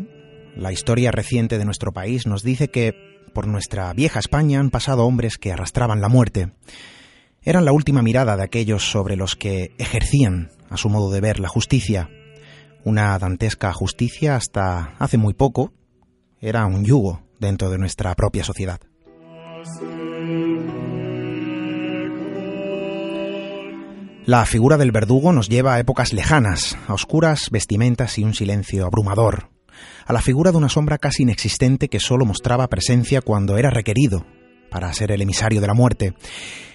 la 0.55 0.71
historia 0.71 1.09
reciente 1.09 1.57
de 1.57 1.65
nuestro 1.65 1.91
país, 1.91 2.27
nos 2.27 2.43
dice 2.43 2.67
que 2.67 2.93
por 3.33 3.47
nuestra 3.47 3.91
vieja 3.93 4.19
España 4.19 4.59
han 4.59 4.69
pasado 4.69 5.07
hombres 5.07 5.39
que 5.39 5.51
arrastraban 5.51 6.01
la 6.01 6.07
muerte. 6.07 6.51
Eran 7.41 7.65
la 7.65 7.71
última 7.71 8.03
mirada 8.03 8.37
de 8.37 8.43
aquellos 8.43 8.91
sobre 8.91 9.15
los 9.15 9.35
que 9.35 9.73
ejercían, 9.79 10.51
a 10.69 10.77
su 10.77 10.89
modo 10.89 11.09
de 11.09 11.19
ver, 11.19 11.39
la 11.39 11.47
justicia. 11.47 12.11
Una 12.83 13.17
dantesca 13.17 13.73
justicia 13.73 14.35
hasta 14.35 14.93
hace 14.99 15.17
muy 15.17 15.33
poco 15.33 15.73
era 16.39 16.67
un 16.67 16.85
yugo 16.85 17.23
dentro 17.39 17.71
de 17.71 17.79
nuestra 17.79 18.13
propia 18.13 18.43
sociedad. 18.43 18.81
La 24.27 24.45
figura 24.45 24.75
del 24.75 24.91
verdugo 24.91 25.31
nos 25.31 25.47
lleva 25.47 25.75
a 25.75 25.79
épocas 25.79 26.11
lejanas, 26.11 26.77
a 26.89 26.93
oscuras 26.93 27.47
vestimentas 27.49 28.17
y 28.17 28.25
un 28.25 28.33
silencio 28.33 28.85
abrumador, 28.85 29.51
a 30.05 30.11
la 30.11 30.19
figura 30.19 30.51
de 30.51 30.57
una 30.57 30.67
sombra 30.67 30.97
casi 30.97 31.23
inexistente 31.23 31.87
que 31.87 32.01
solo 32.01 32.25
mostraba 32.25 32.67
presencia 32.67 33.21
cuando 33.21 33.55
era 33.55 33.69
requerido 33.69 34.25
para 34.69 34.91
ser 34.91 35.13
el 35.13 35.21
emisario 35.21 35.61
de 35.61 35.67
la 35.67 35.73
muerte, 35.73 36.13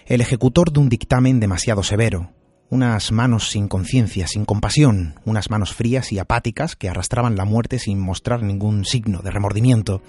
el 0.06 0.22
ejecutor 0.22 0.72
de 0.72 0.80
un 0.80 0.88
dictamen 0.88 1.40
demasiado 1.40 1.82
severo, 1.82 2.32
unas 2.70 3.12
manos 3.12 3.50
sin 3.50 3.68
conciencia, 3.68 4.26
sin 4.26 4.46
compasión, 4.46 5.20
unas 5.26 5.50
manos 5.50 5.74
frías 5.74 6.10
y 6.10 6.18
apáticas 6.18 6.74
que 6.74 6.88
arrastraban 6.88 7.36
la 7.36 7.44
muerte 7.44 7.78
sin 7.78 8.00
mostrar 8.00 8.42
ningún 8.42 8.86
signo 8.86 9.20
de 9.20 9.30
remordimiento, 9.30 10.00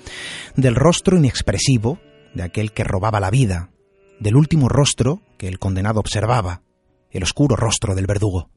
del 0.56 0.76
rostro 0.76 1.18
inexpresivo 1.18 2.00
de 2.34 2.44
aquel 2.44 2.72
que 2.72 2.86
robaba 2.86 3.20
la 3.20 3.32
vida, 3.32 3.70
del 4.22 4.38
último 4.38 4.70
rostro 4.70 5.22
que 5.38 5.50
el 5.50 5.60
condenado 5.60 6.00
observaba, 6.00 6.62
el 7.14 7.24
oscuro 7.24 7.56
rostro 7.56 7.96
del 7.96 8.08
verdugo. 8.08 8.50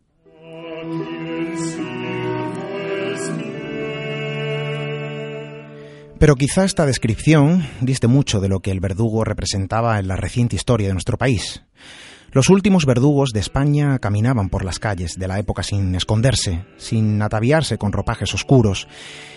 Pero 6.18 6.34
quizá 6.34 6.64
esta 6.64 6.86
descripción 6.86 7.66
diste 7.82 8.06
mucho 8.06 8.40
de 8.40 8.48
lo 8.48 8.60
que 8.60 8.70
el 8.70 8.80
verdugo 8.80 9.22
representaba 9.22 9.98
en 9.98 10.08
la 10.08 10.16
reciente 10.16 10.56
historia 10.56 10.88
de 10.88 10.94
nuestro 10.94 11.18
país. 11.18 11.62
Los 12.32 12.48
últimos 12.48 12.86
verdugos 12.86 13.30
de 13.32 13.40
España 13.40 13.98
caminaban 13.98 14.48
por 14.48 14.64
las 14.64 14.78
calles 14.78 15.18
de 15.18 15.28
la 15.28 15.38
época 15.38 15.62
sin 15.62 15.94
esconderse, 15.94 16.64
sin 16.78 17.20
ataviarse 17.22 17.78
con 17.78 17.92
ropajes 17.92 18.34
oscuros. 18.34 18.88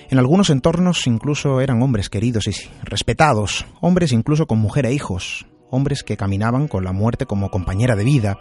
En 0.10 0.20
algunos 0.20 0.50
entornos 0.50 1.06
incluso 1.06 1.62
eran 1.62 1.82
hombres 1.82 2.10
queridos 2.10 2.48
y 2.48 2.54
respetados, 2.84 3.66
hombres 3.82 4.12
incluso 4.12 4.48
con 4.48 4.60
mujer 4.60 4.86
e 4.86 4.94
hijos, 4.94 5.46
hombres 5.70 6.04
que 6.04 6.18
caminaban 6.18 6.68
con 6.68 6.84
la 6.84 6.92
muerte 6.92 7.26
como 7.26 7.50
compañera 7.50 7.96
de 7.96 8.04
vida, 8.04 8.38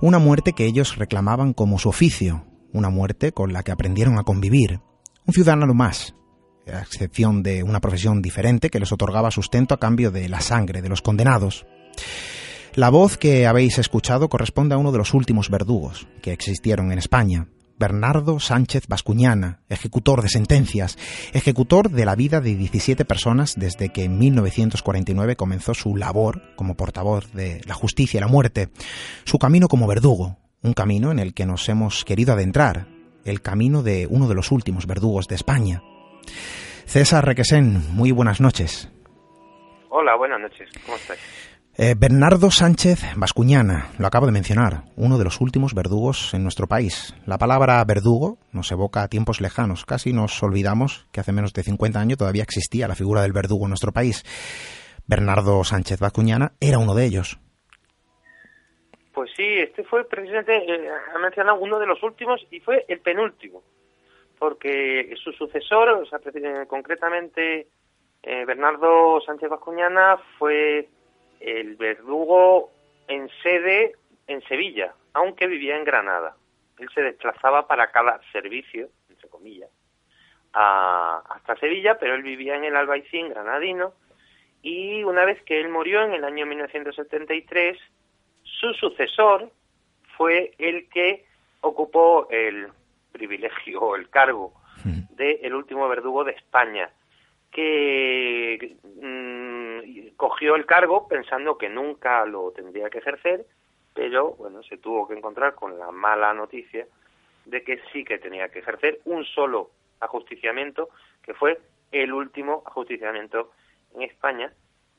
una 0.00 0.18
muerte 0.18 0.52
que 0.52 0.66
ellos 0.66 0.96
reclamaban 0.96 1.52
como 1.52 1.78
su 1.78 1.88
oficio, 1.88 2.46
una 2.72 2.90
muerte 2.90 3.32
con 3.32 3.52
la 3.52 3.62
que 3.62 3.72
aprendieron 3.72 4.18
a 4.18 4.24
convivir, 4.24 4.80
un 5.26 5.34
ciudadano 5.34 5.72
más, 5.74 6.14
a 6.66 6.80
excepción 6.80 7.42
de 7.42 7.62
una 7.62 7.80
profesión 7.80 8.22
diferente 8.22 8.70
que 8.70 8.80
les 8.80 8.92
otorgaba 8.92 9.30
sustento 9.30 9.74
a 9.74 9.80
cambio 9.80 10.10
de 10.10 10.28
la 10.28 10.40
sangre 10.40 10.82
de 10.82 10.88
los 10.88 11.02
condenados. 11.02 11.66
La 12.74 12.90
voz 12.90 13.16
que 13.16 13.46
habéis 13.46 13.78
escuchado 13.78 14.28
corresponde 14.28 14.74
a 14.74 14.78
uno 14.78 14.90
de 14.90 14.98
los 14.98 15.14
últimos 15.14 15.48
verdugos 15.48 16.08
que 16.22 16.32
existieron 16.32 16.90
en 16.90 16.98
España, 16.98 17.48
Bernardo 17.78 18.38
Sánchez 18.40 18.86
Bascuñana, 18.86 19.60
ejecutor 19.68 20.22
de 20.22 20.28
sentencias, 20.28 20.96
ejecutor 21.32 21.90
de 21.90 22.04
la 22.04 22.14
vida 22.14 22.40
de 22.40 22.54
17 22.54 23.04
personas 23.04 23.54
desde 23.56 23.90
que 23.90 24.04
en 24.04 24.18
1949 24.18 25.36
comenzó 25.36 25.74
su 25.74 25.96
labor 25.96 26.42
como 26.56 26.76
portavoz 26.76 27.32
de 27.32 27.60
la 27.66 27.74
justicia 27.74 28.18
y 28.18 28.20
la 28.20 28.28
muerte, 28.28 28.68
su 29.24 29.38
camino 29.38 29.68
como 29.68 29.86
verdugo, 29.86 30.38
un 30.62 30.72
camino 30.72 31.10
en 31.10 31.18
el 31.18 31.34
que 31.34 31.46
nos 31.46 31.68
hemos 31.68 32.04
querido 32.04 32.32
adentrar, 32.32 32.86
el 33.24 33.42
camino 33.42 33.82
de 33.82 34.06
uno 34.08 34.28
de 34.28 34.34
los 34.34 34.52
últimos 34.52 34.86
verdugos 34.86 35.28
de 35.28 35.34
España. 35.34 35.82
César 36.86 37.24
Requesén, 37.24 37.94
muy 37.94 38.12
buenas 38.12 38.40
noches. 38.40 38.90
Hola, 39.88 40.16
buenas 40.16 40.40
noches, 40.40 40.68
¿cómo 40.84 40.96
estáis? 40.96 41.20
Eh, 41.76 41.96
Bernardo 41.98 42.52
Sánchez 42.52 43.00
Bascuñana, 43.16 43.90
lo 43.98 44.06
acabo 44.06 44.26
de 44.26 44.32
mencionar, 44.32 44.84
uno 44.96 45.18
de 45.18 45.24
los 45.24 45.40
últimos 45.40 45.74
verdugos 45.74 46.32
en 46.32 46.44
nuestro 46.44 46.68
país. 46.68 47.12
La 47.26 47.36
palabra 47.36 47.84
verdugo 47.84 48.38
nos 48.52 48.70
evoca 48.70 49.02
a 49.02 49.08
tiempos 49.08 49.40
lejanos. 49.40 49.84
Casi 49.84 50.12
nos 50.12 50.40
olvidamos 50.44 51.08
que 51.10 51.18
hace 51.18 51.32
menos 51.32 51.52
de 51.52 51.64
50 51.64 51.98
años 51.98 52.18
todavía 52.18 52.44
existía 52.44 52.86
la 52.86 52.94
figura 52.94 53.22
del 53.22 53.32
verdugo 53.32 53.64
en 53.64 53.70
nuestro 53.70 53.90
país. 53.90 54.22
Bernardo 55.08 55.64
Sánchez 55.64 55.98
Bascuñana 55.98 56.52
era 56.60 56.78
uno 56.78 56.94
de 56.94 57.06
ellos. 57.06 57.40
Pues 59.12 59.32
sí, 59.36 59.58
este 59.58 59.82
fue 59.82 60.04
precisamente, 60.08 60.54
eh, 60.54 60.88
ha 61.12 61.18
mencionado 61.18 61.58
uno 61.58 61.80
de 61.80 61.86
los 61.86 62.00
últimos 62.04 62.40
y 62.52 62.60
fue 62.60 62.84
el 62.86 63.00
penúltimo, 63.00 63.64
porque 64.38 65.12
su 65.16 65.32
sucesor, 65.32 65.88
o 65.88 66.06
sea, 66.06 66.20
concretamente 66.68 67.66
eh, 68.22 68.44
Bernardo 68.44 69.20
Sánchez 69.26 69.50
Bascuñana, 69.50 70.18
fue 70.38 70.88
el 71.44 71.76
verdugo 71.76 72.70
en 73.08 73.28
sede 73.42 73.92
en 74.26 74.42
Sevilla, 74.42 74.94
aunque 75.12 75.46
vivía 75.46 75.76
en 75.76 75.84
Granada. 75.84 76.36
Él 76.78 76.88
se 76.94 77.02
desplazaba 77.02 77.66
para 77.66 77.90
cada 77.90 78.20
servicio, 78.32 78.88
entre 79.08 79.28
comillas, 79.28 79.70
hasta 80.52 81.56
Sevilla, 81.56 81.98
pero 81.98 82.14
él 82.14 82.22
vivía 82.22 82.56
en 82.56 82.64
el 82.64 82.76
Albaicín 82.76 83.28
granadino 83.28 83.92
y 84.64 85.04
una 85.04 85.26
vez 85.26 85.42
que 85.42 85.60
él 85.60 85.68
murió 85.68 86.02
en 86.02 86.14
el 86.14 86.24
año 86.24 86.46
1973, 86.46 87.78
su 88.44 88.72
sucesor 88.72 89.52
fue 90.16 90.52
el 90.58 90.88
que 90.88 91.26
ocupó 91.60 92.28
el 92.30 92.68
privilegio 93.12 93.80
o 93.80 93.96
el 93.96 94.08
cargo 94.08 94.54
hmm. 94.84 95.16
de 95.16 95.40
el 95.42 95.54
último 95.54 95.86
verdugo 95.86 96.24
de 96.24 96.32
España, 96.32 96.88
que 97.50 98.76
mm, 99.02 99.63
cogió 100.16 100.56
el 100.56 100.66
cargo 100.66 101.08
pensando 101.08 101.58
que 101.58 101.68
nunca 101.68 102.24
lo 102.26 102.52
tendría 102.52 102.90
que 102.90 102.98
ejercer, 102.98 103.46
pero 103.94 104.32
bueno, 104.32 104.62
se 104.62 104.78
tuvo 104.78 105.06
que 105.06 105.14
encontrar 105.14 105.54
con 105.54 105.78
la 105.78 105.90
mala 105.90 106.34
noticia 106.34 106.86
de 107.44 107.62
que 107.62 107.80
sí 107.92 108.04
que 108.04 108.18
tenía 108.18 108.48
que 108.48 108.60
ejercer 108.60 109.00
un 109.04 109.24
solo 109.24 109.70
ajusticiamiento, 110.00 110.88
que 111.22 111.34
fue 111.34 111.60
el 111.92 112.12
último 112.12 112.62
ajusticiamiento 112.66 113.52
en 113.94 114.02
España 114.02 114.52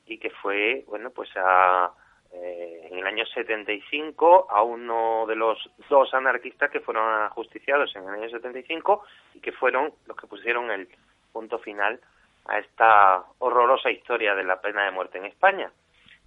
y 0.06 0.17
que 0.17 0.30
fue, 0.30 0.86
bueno, 0.88 1.10
pues 1.10 1.30
a, 1.36 1.91
eh, 2.32 2.88
en 2.91 3.00
el 3.00 3.08
año 3.08 3.26
75 3.26 4.48
a 4.50 4.63
uno 4.63 5.26
de 5.28 5.36
los 5.36 5.69
dos 5.89 6.13
anarquistas 6.13 6.69
que 6.69 6.80
fueron 6.80 7.24
ajusticiados 7.24 7.95
en 7.95 8.04
el 8.04 8.10
año 8.10 8.30
75 8.30 9.04
y 9.34 9.39
que 9.39 9.52
fueron 9.52 9.93
los 10.06 10.17
que 10.17 10.28
pusieron 10.28 10.71
el 10.71 10.88
punto 11.32 11.60
final 11.60 12.00
a 12.45 12.60
esta 12.60 13.23
horrorosa 13.39 13.89
historia 13.91 14.36
de 14.36 14.43
la 14.43 14.62
pena 14.62 14.86
de 14.86 14.91
muerte 14.91 15.17
en 15.17 15.25
España. 15.25 15.71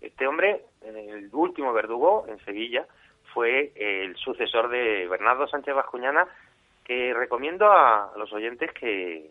Este 0.01 0.27
hombre, 0.27 0.65
el 0.83 1.29
último 1.33 1.73
verdugo 1.73 2.27
en 2.29 2.39
Sevilla, 2.45 2.87
fue 3.33 3.73
el 3.77 4.17
sucesor 4.17 4.69
de 4.69 5.07
Bernardo 5.09 5.47
Sánchez 5.49 5.75
Bascuñana, 5.75 6.27
que 6.85 7.13
recomiendo 7.15 7.71
a 7.71 8.13
los 8.17 8.33
oyentes 8.33 8.73
que, 8.73 9.31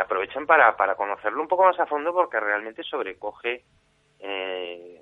aprovechen 0.00 0.46
para, 0.46 0.76
para 0.76 0.94
conocerlo 0.94 1.40
un 1.40 1.48
poco 1.48 1.64
más 1.64 1.78
a 1.80 1.86
fondo 1.86 2.12
porque 2.12 2.38
realmente 2.38 2.82
sobrecoge 2.82 3.64
eh, 4.18 5.00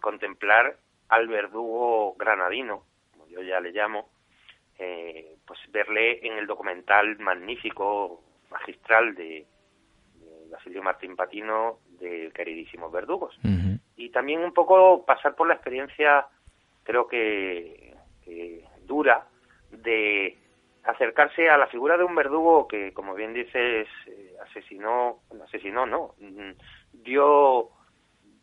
contemplar 0.00 0.76
al 1.08 1.28
verdugo 1.28 2.14
granadino, 2.14 2.84
como 3.12 3.28
yo 3.28 3.42
ya 3.42 3.60
le 3.60 3.70
llamo, 3.70 4.08
eh, 4.78 5.36
pues 5.46 5.60
verle 5.70 6.26
en 6.26 6.38
el 6.38 6.46
documental 6.46 7.18
magnífico, 7.18 8.22
magistral 8.50 9.14
de, 9.14 9.46
Basilio 10.50 10.82
Martín 10.82 11.16
Patino 11.16 11.78
de 11.98 12.30
Queridísimos 12.34 12.90
Verdugos. 12.92 13.38
Y 13.96 14.10
también 14.10 14.40
un 14.40 14.52
poco 14.52 15.04
pasar 15.04 15.34
por 15.34 15.48
la 15.48 15.54
experiencia, 15.54 16.26
creo 16.84 17.06
que, 17.06 17.94
dura, 18.86 19.26
de 19.70 20.36
acercarse 20.84 21.48
a 21.48 21.58
la 21.58 21.66
figura 21.66 21.96
de 21.96 22.04
un 22.04 22.14
verdugo 22.14 22.66
que, 22.66 22.92
como 22.92 23.14
bien 23.14 23.34
dices, 23.34 23.86
eh, 24.06 24.34
asesinó, 24.42 25.20
asesinó, 25.44 25.86
no, 25.86 26.14
mm, 26.18 26.52
dio, 26.92 27.68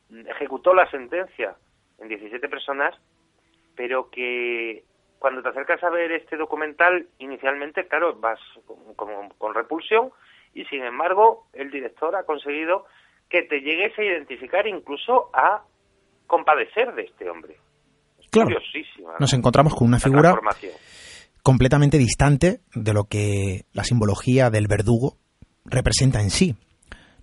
ejecutó 0.10 0.74
la 0.74 0.90
sentencia 0.90 1.56
en 2.00 2.08
17 2.08 2.48
personas, 2.48 2.96
pero 3.76 4.10
que 4.10 4.84
cuando 5.20 5.42
te 5.42 5.50
acercas 5.50 5.84
a 5.84 5.90
ver 5.90 6.12
este 6.12 6.38
documental, 6.38 7.08
inicialmente, 7.18 7.88
claro, 7.88 8.16
vas 8.16 8.40
con, 8.96 9.54
repulsión 9.54 10.12
y 10.58 10.66
sin 10.66 10.84
embargo 10.84 11.48
el 11.54 11.70
director 11.70 12.16
ha 12.16 12.24
conseguido 12.24 12.86
que 13.30 13.44
te 13.44 13.60
llegues 13.60 13.98
a 13.98 14.04
identificar, 14.04 14.66
incluso 14.68 15.30
a 15.34 15.64
compadecer 16.26 16.94
de 16.96 17.04
este 17.04 17.30
hombre. 17.30 17.58
claro. 18.32 18.58
Nos 19.20 19.34
encontramos 19.34 19.76
con 19.76 19.88
una 19.88 20.00
figura 20.00 20.36
completamente 21.44 21.98
distante 21.98 22.62
de 22.74 22.94
lo 22.94 23.06
que 23.06 23.66
la 23.74 23.84
simbología 23.84 24.50
del 24.50 24.68
verdugo 24.68 25.18
representa 25.66 26.22
en 26.22 26.32
sí. 26.32 26.56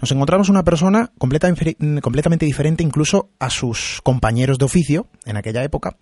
Nos 0.00 0.12
encontramos 0.12 0.48
una 0.48 0.62
persona 0.62 1.10
completamente 1.18 2.46
diferente 2.46 2.82
incluso 2.82 3.30
a 3.40 3.50
sus 3.50 4.00
compañeros 4.02 4.58
de 4.58 4.66
oficio 4.66 5.06
en 5.24 5.36
aquella 5.36 5.64
época, 5.64 5.96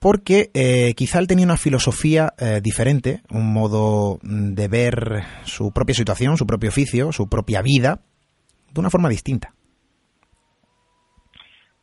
porque 0.00 0.50
eh, 0.54 0.94
quizá 0.94 1.18
él 1.18 1.26
tenía 1.26 1.46
una 1.46 1.56
filosofía 1.56 2.28
eh, 2.38 2.60
diferente, 2.62 3.20
un 3.30 3.52
modo 3.52 4.18
de 4.22 4.68
ver 4.68 5.22
su 5.44 5.72
propia 5.72 5.94
situación, 5.94 6.36
su 6.36 6.46
propio 6.46 6.68
oficio, 6.68 7.12
su 7.12 7.28
propia 7.28 7.62
vida, 7.62 8.00
de 8.72 8.80
una 8.80 8.90
forma 8.90 9.08
distinta. 9.08 9.52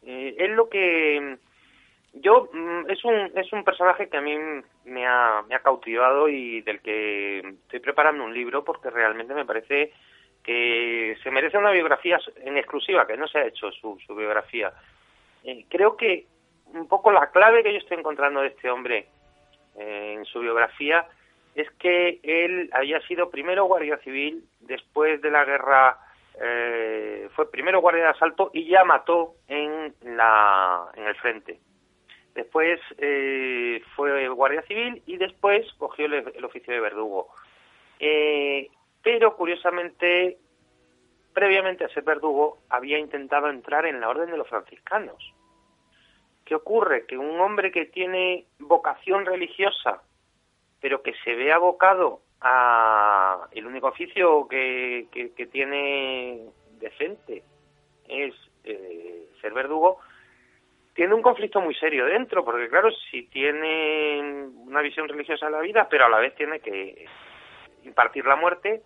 Eh, 0.03 0.35
es 0.37 0.49
lo 0.51 0.69
que 0.69 1.37
yo 2.13 2.49
mm, 2.53 2.91
es 2.91 3.03
un 3.03 3.31
es 3.35 3.51
un 3.51 3.63
personaje 3.63 4.07
que 4.09 4.17
a 4.17 4.21
mí 4.21 4.37
me 4.85 5.07
ha, 5.07 5.41
me 5.47 5.55
ha 5.55 5.59
cautivado 5.59 6.29
y 6.29 6.61
del 6.61 6.81
que 6.81 7.39
estoy 7.39 7.79
preparando 7.79 8.23
un 8.23 8.33
libro 8.33 8.63
porque 8.63 8.89
realmente 8.89 9.33
me 9.33 9.45
parece 9.45 9.91
que 10.43 11.15
se 11.23 11.31
merece 11.31 11.57
una 11.57 11.71
biografía 11.71 12.19
en 12.43 12.57
exclusiva, 12.57 13.07
que 13.07 13.15
no 13.15 13.27
se 13.27 13.39
ha 13.39 13.47
hecho 13.47 13.71
su, 13.71 13.97
su 14.05 14.13
biografía. 14.13 14.73
creo 15.69 15.95
que 15.95 16.27
un 16.73 16.87
poco 16.87 17.11
la 17.11 17.31
clave 17.31 17.63
que 17.63 17.71
yo 17.71 17.79
estoy 17.79 17.97
encontrando 17.97 18.41
de 18.41 18.47
este 18.47 18.69
hombre 18.69 19.07
eh, 19.77 20.15
en 20.17 20.25
su 20.25 20.39
biografía 20.39 21.07
es 21.55 21.69
que 21.71 22.19
él 22.23 22.69
había 22.73 22.99
sido 23.01 23.29
primero 23.29 23.65
guardia 23.65 23.97
civil, 23.99 24.43
después 24.61 25.21
de 25.21 25.29
la 25.29 25.45
guerra 25.45 25.97
eh, 26.41 27.29
fue 27.35 27.51
primero 27.51 27.79
guardia 27.79 28.05
de 28.05 28.09
asalto 28.09 28.49
y 28.53 28.65
ya 28.67 28.83
mató 28.83 29.35
en, 29.47 29.93
la, 30.01 30.87
en 30.95 31.05
el 31.05 31.15
frente. 31.15 31.59
Después 32.33 32.79
eh, 32.97 33.83
fue 33.95 34.27
guardia 34.29 34.63
civil 34.63 35.03
y 35.05 35.17
después 35.17 35.71
cogió 35.77 36.07
el, 36.07 36.43
oficio 36.43 36.73
de 36.73 36.79
verdugo. 36.79 37.29
pero 39.03 39.35
curiosamente, 39.35 40.39
previamente 41.33 41.85
a 41.85 41.89
ser 41.89 42.03
verdugo, 42.03 42.63
había 42.69 42.97
intentado 42.97 43.51
entrar 43.51 43.85
en 43.85 43.99
la 43.99 44.09
orden 44.09 44.31
de 44.31 44.37
los 44.37 44.49
franciscanos 44.49 45.33
¿Qué 46.45 46.55
ocurre? 46.55 47.05
Que 47.05 47.17
un 47.17 47.39
hombre 47.39 47.71
que 47.71 47.85
tiene 47.85 48.45
vocación 48.59 49.25
religiosa, 49.25 50.01
pero 50.81 51.01
que 51.01 51.13
se 51.23 51.35
ve 51.35 51.51
abocado 51.51 52.21
a 52.41 53.47
el 53.51 53.65
único 53.65 53.87
oficio 53.87 54.47
que, 54.49 55.07
que, 55.11 55.45
tiene 55.47 56.41
decente 56.79 57.43
es 58.09 58.33
eh, 58.65 59.29
ser 59.41 59.53
verdugo, 59.53 59.99
tiene 60.93 61.13
un 61.13 61.21
conflicto 61.21 61.61
muy 61.61 61.73
serio 61.75 62.05
dentro, 62.05 62.43
porque 62.43 62.67
claro, 62.67 62.89
si 63.09 63.23
tiene 63.27 64.49
una 64.65 64.81
visión 64.81 65.07
religiosa 65.07 65.45
de 65.45 65.53
la 65.53 65.61
vida, 65.61 65.87
pero 65.89 66.05
a 66.05 66.09
la 66.09 66.19
vez 66.19 66.35
tiene 66.35 66.59
que 66.59 67.05
impartir 67.83 68.25
la 68.25 68.35
muerte, 68.35 68.81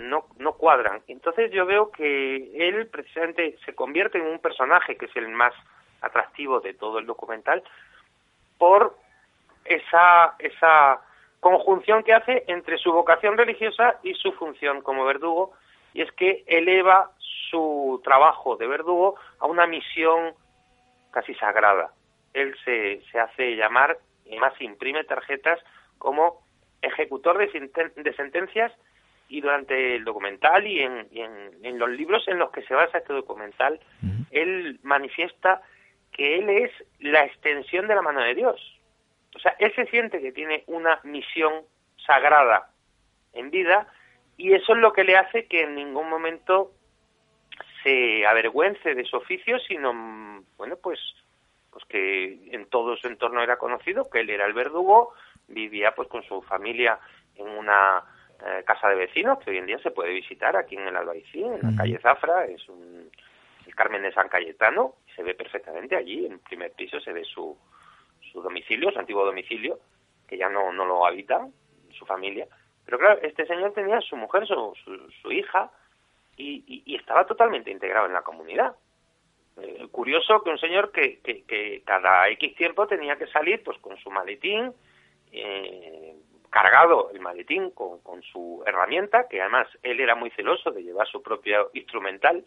no, 0.00 0.26
no 0.38 0.54
cuadran. 0.54 1.02
Entonces 1.06 1.50
yo 1.52 1.64
veo 1.64 1.90
que 1.90 2.68
él 2.68 2.88
precisamente 2.88 3.56
se 3.64 3.74
convierte 3.74 4.18
en 4.18 4.26
un 4.26 4.40
personaje 4.40 4.96
que 4.96 5.06
es 5.06 5.16
el 5.16 5.28
más 5.28 5.54
atractivo 6.00 6.60
de 6.60 6.74
todo 6.74 6.98
el 6.98 7.06
documental 7.06 7.62
por 8.58 8.96
esa, 9.64 10.34
esa 10.38 11.00
conjunción 11.40 12.02
que 12.02 12.14
hace 12.14 12.44
entre 12.46 12.78
su 12.78 12.92
vocación 12.92 13.36
religiosa 13.36 13.98
y 14.02 14.14
su 14.14 14.32
función 14.32 14.80
como 14.80 15.04
verdugo, 15.04 15.52
y 15.92 16.02
es 16.02 16.10
que 16.12 16.44
eleva 16.46 17.12
su 17.50 18.00
trabajo 18.04 18.56
de 18.56 18.66
verdugo 18.66 19.16
a 19.38 19.46
una 19.46 19.66
misión 19.66 20.34
casi 21.10 21.34
sagrada. 21.34 21.92
Él 22.34 22.54
se, 22.64 23.02
se 23.10 23.18
hace 23.18 23.56
llamar, 23.56 23.98
y 24.24 24.38
más 24.38 24.60
imprime 24.60 25.04
tarjetas, 25.04 25.58
como 25.98 26.42
ejecutor 26.82 27.38
de, 27.38 27.92
de 27.96 28.14
sentencias 28.14 28.72
y 29.28 29.40
durante 29.40 29.96
el 29.96 30.04
documental 30.04 30.66
y 30.66 30.80
en, 30.80 31.08
en, 31.12 31.78
los 31.78 31.90
libros 31.90 32.26
en 32.28 32.38
los 32.38 32.50
que 32.50 32.62
se 32.62 32.74
basa 32.74 32.98
este 32.98 33.12
documental, 33.12 33.80
él 34.30 34.78
manifiesta 34.82 35.62
que 36.16 36.38
él 36.38 36.48
es 36.48 36.72
la 36.98 37.24
extensión 37.24 37.86
de 37.86 37.94
la 37.94 38.02
mano 38.02 38.22
de 38.22 38.34
Dios. 38.34 38.80
O 39.34 39.38
sea, 39.38 39.54
él 39.58 39.72
se 39.74 39.86
siente 39.86 40.20
que 40.20 40.32
tiene 40.32 40.64
una 40.66 40.98
misión 41.04 41.52
sagrada 42.06 42.70
en 43.34 43.50
vida 43.50 43.86
y 44.38 44.54
eso 44.54 44.72
es 44.72 44.78
lo 44.78 44.92
que 44.94 45.04
le 45.04 45.16
hace 45.16 45.46
que 45.46 45.62
en 45.62 45.74
ningún 45.74 46.08
momento 46.08 46.72
se 47.82 48.26
avergüence 48.26 48.94
de 48.94 49.04
su 49.04 49.16
oficio, 49.16 49.58
sino, 49.60 50.42
bueno, 50.56 50.76
pues, 50.82 50.98
pues 51.70 51.84
que 51.84 52.48
en 52.50 52.66
todo 52.66 52.96
su 52.96 53.08
entorno 53.08 53.42
era 53.42 53.58
conocido, 53.58 54.08
que 54.10 54.20
él 54.20 54.30
era 54.30 54.46
el 54.46 54.54
verdugo, 54.54 55.12
vivía 55.48 55.94
pues 55.94 56.08
con 56.08 56.22
su 56.22 56.40
familia 56.42 56.98
en 57.34 57.46
una 57.46 58.02
eh, 58.44 58.64
casa 58.64 58.88
de 58.88 58.96
vecinos 58.96 59.38
que 59.38 59.50
hoy 59.50 59.58
en 59.58 59.66
día 59.66 59.78
se 59.80 59.90
puede 59.90 60.12
visitar 60.12 60.56
aquí 60.56 60.76
en 60.76 60.88
el 60.88 60.96
Albaicín, 60.96 61.52
en 61.54 61.60
la 61.62 61.76
calle 61.76 61.98
Zafra, 61.98 62.46
es 62.46 62.66
un, 62.68 63.10
Carmen 63.76 64.02
de 64.02 64.12
San 64.12 64.28
Cayetano, 64.28 64.94
se 65.14 65.22
ve 65.22 65.34
perfectamente 65.34 65.94
allí, 65.94 66.26
en 66.26 66.32
el 66.32 66.38
primer 66.40 66.72
piso 66.72 66.98
se 66.98 67.12
ve 67.12 67.22
su, 67.24 67.56
su 68.32 68.42
domicilio, 68.42 68.90
su 68.90 68.98
antiguo 68.98 69.24
domicilio, 69.24 69.78
que 70.26 70.36
ya 70.36 70.48
no, 70.48 70.72
no 70.72 70.84
lo 70.84 71.06
habita, 71.06 71.46
su 71.92 72.04
familia. 72.06 72.48
Pero 72.84 72.98
claro, 72.98 73.20
este 73.22 73.46
señor 73.46 73.72
tenía 73.72 74.00
su 74.00 74.16
mujer, 74.16 74.46
su, 74.46 74.74
su, 75.22 75.32
hija, 75.32 75.70
y, 76.36 76.82
y, 76.84 76.96
estaba 76.96 77.26
totalmente 77.26 77.70
integrado 77.70 78.06
en 78.06 78.12
la 78.12 78.22
comunidad. 78.22 78.74
Eh, 79.60 79.86
curioso 79.90 80.42
que 80.42 80.50
un 80.50 80.58
señor 80.58 80.92
que, 80.92 81.20
que, 81.20 81.44
que, 81.44 81.82
cada 81.84 82.28
X 82.28 82.54
tiempo 82.56 82.86
tenía 82.86 83.16
que 83.16 83.26
salir 83.28 83.62
pues 83.62 83.78
con 83.78 83.96
su 83.98 84.10
maletín, 84.10 84.72
eh, 85.32 86.14
cargado 86.50 87.10
el 87.10 87.20
maletín 87.20 87.70
con, 87.70 88.00
con 88.00 88.22
su 88.22 88.62
herramienta, 88.66 89.28
que 89.28 89.40
además 89.40 89.66
él 89.82 90.00
era 90.00 90.14
muy 90.14 90.30
celoso 90.30 90.70
de 90.70 90.82
llevar 90.82 91.06
su 91.06 91.22
propio 91.22 91.70
instrumental, 91.74 92.44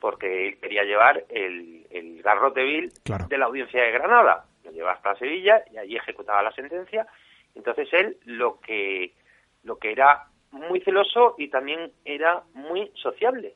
porque 0.00 0.48
él 0.48 0.58
quería 0.58 0.84
llevar 0.84 1.24
el, 1.28 1.86
el 1.90 2.22
garrote 2.22 2.62
vil 2.62 2.92
de 3.28 3.38
la 3.38 3.46
audiencia 3.46 3.82
de 3.82 3.92
Granada. 3.92 4.46
Lo 4.64 4.70
llevaba 4.72 4.94
hasta 4.94 5.16
Sevilla 5.16 5.62
y 5.70 5.78
allí 5.78 5.96
ejecutaba 5.96 6.42
la 6.42 6.52
sentencia. 6.52 7.06
Entonces 7.54 7.88
él 7.92 8.16
lo 8.24 8.60
que, 8.60 9.14
lo 9.62 9.76
que 9.76 9.92
era 9.92 10.26
muy 10.52 10.80
celoso 10.80 11.34
y 11.38 11.48
también 11.48 11.92
era 12.04 12.42
muy 12.54 12.90
sociable, 12.94 13.54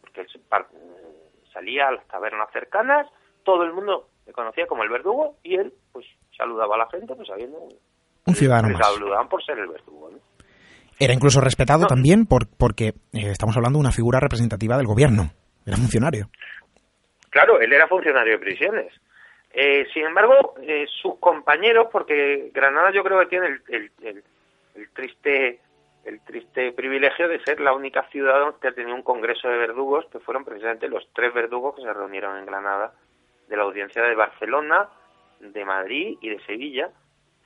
porque 0.00 0.22
él 0.22 0.28
salía 1.52 1.88
a 1.88 1.92
las 1.92 2.06
tabernas 2.08 2.50
cercanas, 2.52 3.06
todo 3.42 3.64
el 3.64 3.72
mundo 3.72 4.08
le 4.26 4.32
conocía 4.32 4.66
como 4.66 4.82
el 4.82 4.88
verdugo 4.88 5.36
y 5.42 5.56
él 5.56 5.72
pues 5.92 6.06
saludaba 6.36 6.76
a 6.76 6.78
la 6.78 6.88
gente 6.88 7.14
pues 7.14 7.28
sabiendo 7.28 7.58
un 8.26 8.34
ciudadano 8.34 8.68
más. 8.70 8.86
saludaban 8.86 9.28
por 9.28 9.44
ser 9.44 9.58
el 9.58 9.68
verdugo. 9.68 10.10
Era 10.98 11.14
incluso 11.14 11.40
respetado 11.40 11.86
también 11.86 12.26
por, 12.26 12.46
porque 12.46 12.88
eh, 13.12 13.30
estamos 13.30 13.56
hablando 13.56 13.78
de 13.78 13.80
una 13.80 13.92
figura 13.92 14.20
representativa 14.20 14.76
del 14.76 14.86
gobierno. 14.86 15.30
Era 15.66 15.76
funcionario. 15.76 16.28
Claro, 17.30 17.60
él 17.60 17.72
era 17.72 17.86
funcionario 17.86 18.32
de 18.32 18.38
prisiones. 18.38 18.92
Eh, 19.52 19.86
sin 19.92 20.04
embargo, 20.04 20.54
eh, 20.62 20.86
sus 21.02 21.18
compañeros, 21.18 21.88
porque 21.90 22.50
Granada 22.52 22.92
yo 22.92 23.02
creo 23.02 23.18
que 23.20 23.26
tiene 23.26 23.60
el, 23.68 23.90
el, 24.02 24.90
triste 24.92 25.60
el 26.04 26.20
triste 26.24 26.72
privilegio 26.72 27.28
de 27.28 27.40
ser 27.44 27.60
la 27.60 27.74
única 27.74 28.04
ciudad 28.08 28.54
que 28.60 28.68
ha 28.68 28.72
tenido 28.72 28.96
un 28.96 29.02
congreso 29.02 29.48
de 29.48 29.58
verdugos, 29.58 30.06
que 30.06 30.18
fueron 30.18 30.44
precisamente 30.44 30.88
los 30.88 31.06
tres 31.12 31.32
verdugos 31.34 31.76
que 31.76 31.82
se 31.82 31.92
reunieron 31.92 32.38
en 32.38 32.46
Granada, 32.46 32.94
de 33.48 33.56
la 33.56 33.64
audiencia 33.64 34.02
de 34.02 34.14
Barcelona, 34.14 34.88
de 35.40 35.64
Madrid 35.64 36.16
y 36.20 36.30
de 36.30 36.40
Sevilla, 36.44 36.90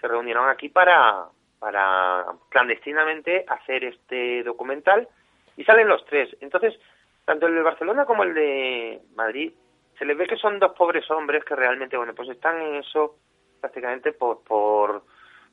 se 0.01 0.07
reunieron 0.07 0.49
aquí 0.49 0.69
para, 0.69 1.25
para 1.59 2.27
clandestinamente 2.51 3.45
hacer 3.49 3.85
este 3.85 4.43
documental 4.43 5.09
y 5.57 5.65
salen 5.65 5.89
los 5.89 6.05
tres. 6.05 6.37
Entonces, 6.41 6.79
tanto 7.25 7.47
el 7.47 7.55
de 7.55 7.63
Barcelona 7.63 8.05
como 8.05 8.23
el 8.23 8.35
de 8.35 9.01
Madrid, 9.15 9.53
se 9.99 10.05
les 10.05 10.17
ve 10.17 10.27
que 10.27 10.37
son 10.37 10.59
dos 10.59 10.73
pobres 10.73 11.09
hombres 11.11 11.45
que 11.45 11.57
realmente, 11.57 11.97
bueno, 11.97 12.15
pues 12.15 12.29
están 12.29 12.61
en 12.61 12.77
eso 12.77 13.17
prácticamente 13.61 14.13
por, 14.13 14.43
por, 14.45 15.05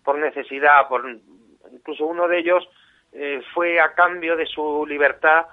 por 0.03 0.17
necesidad, 0.17 0.87
por 0.89 1.07
incluso 1.71 2.05
uno 2.05 2.27
de 2.27 2.39
ellos 2.39 2.67
eh, 3.13 3.41
fue 3.53 3.79
a 3.79 3.93
cambio 3.93 4.35
de 4.35 4.45
su 4.45 4.85
libertad 4.85 5.45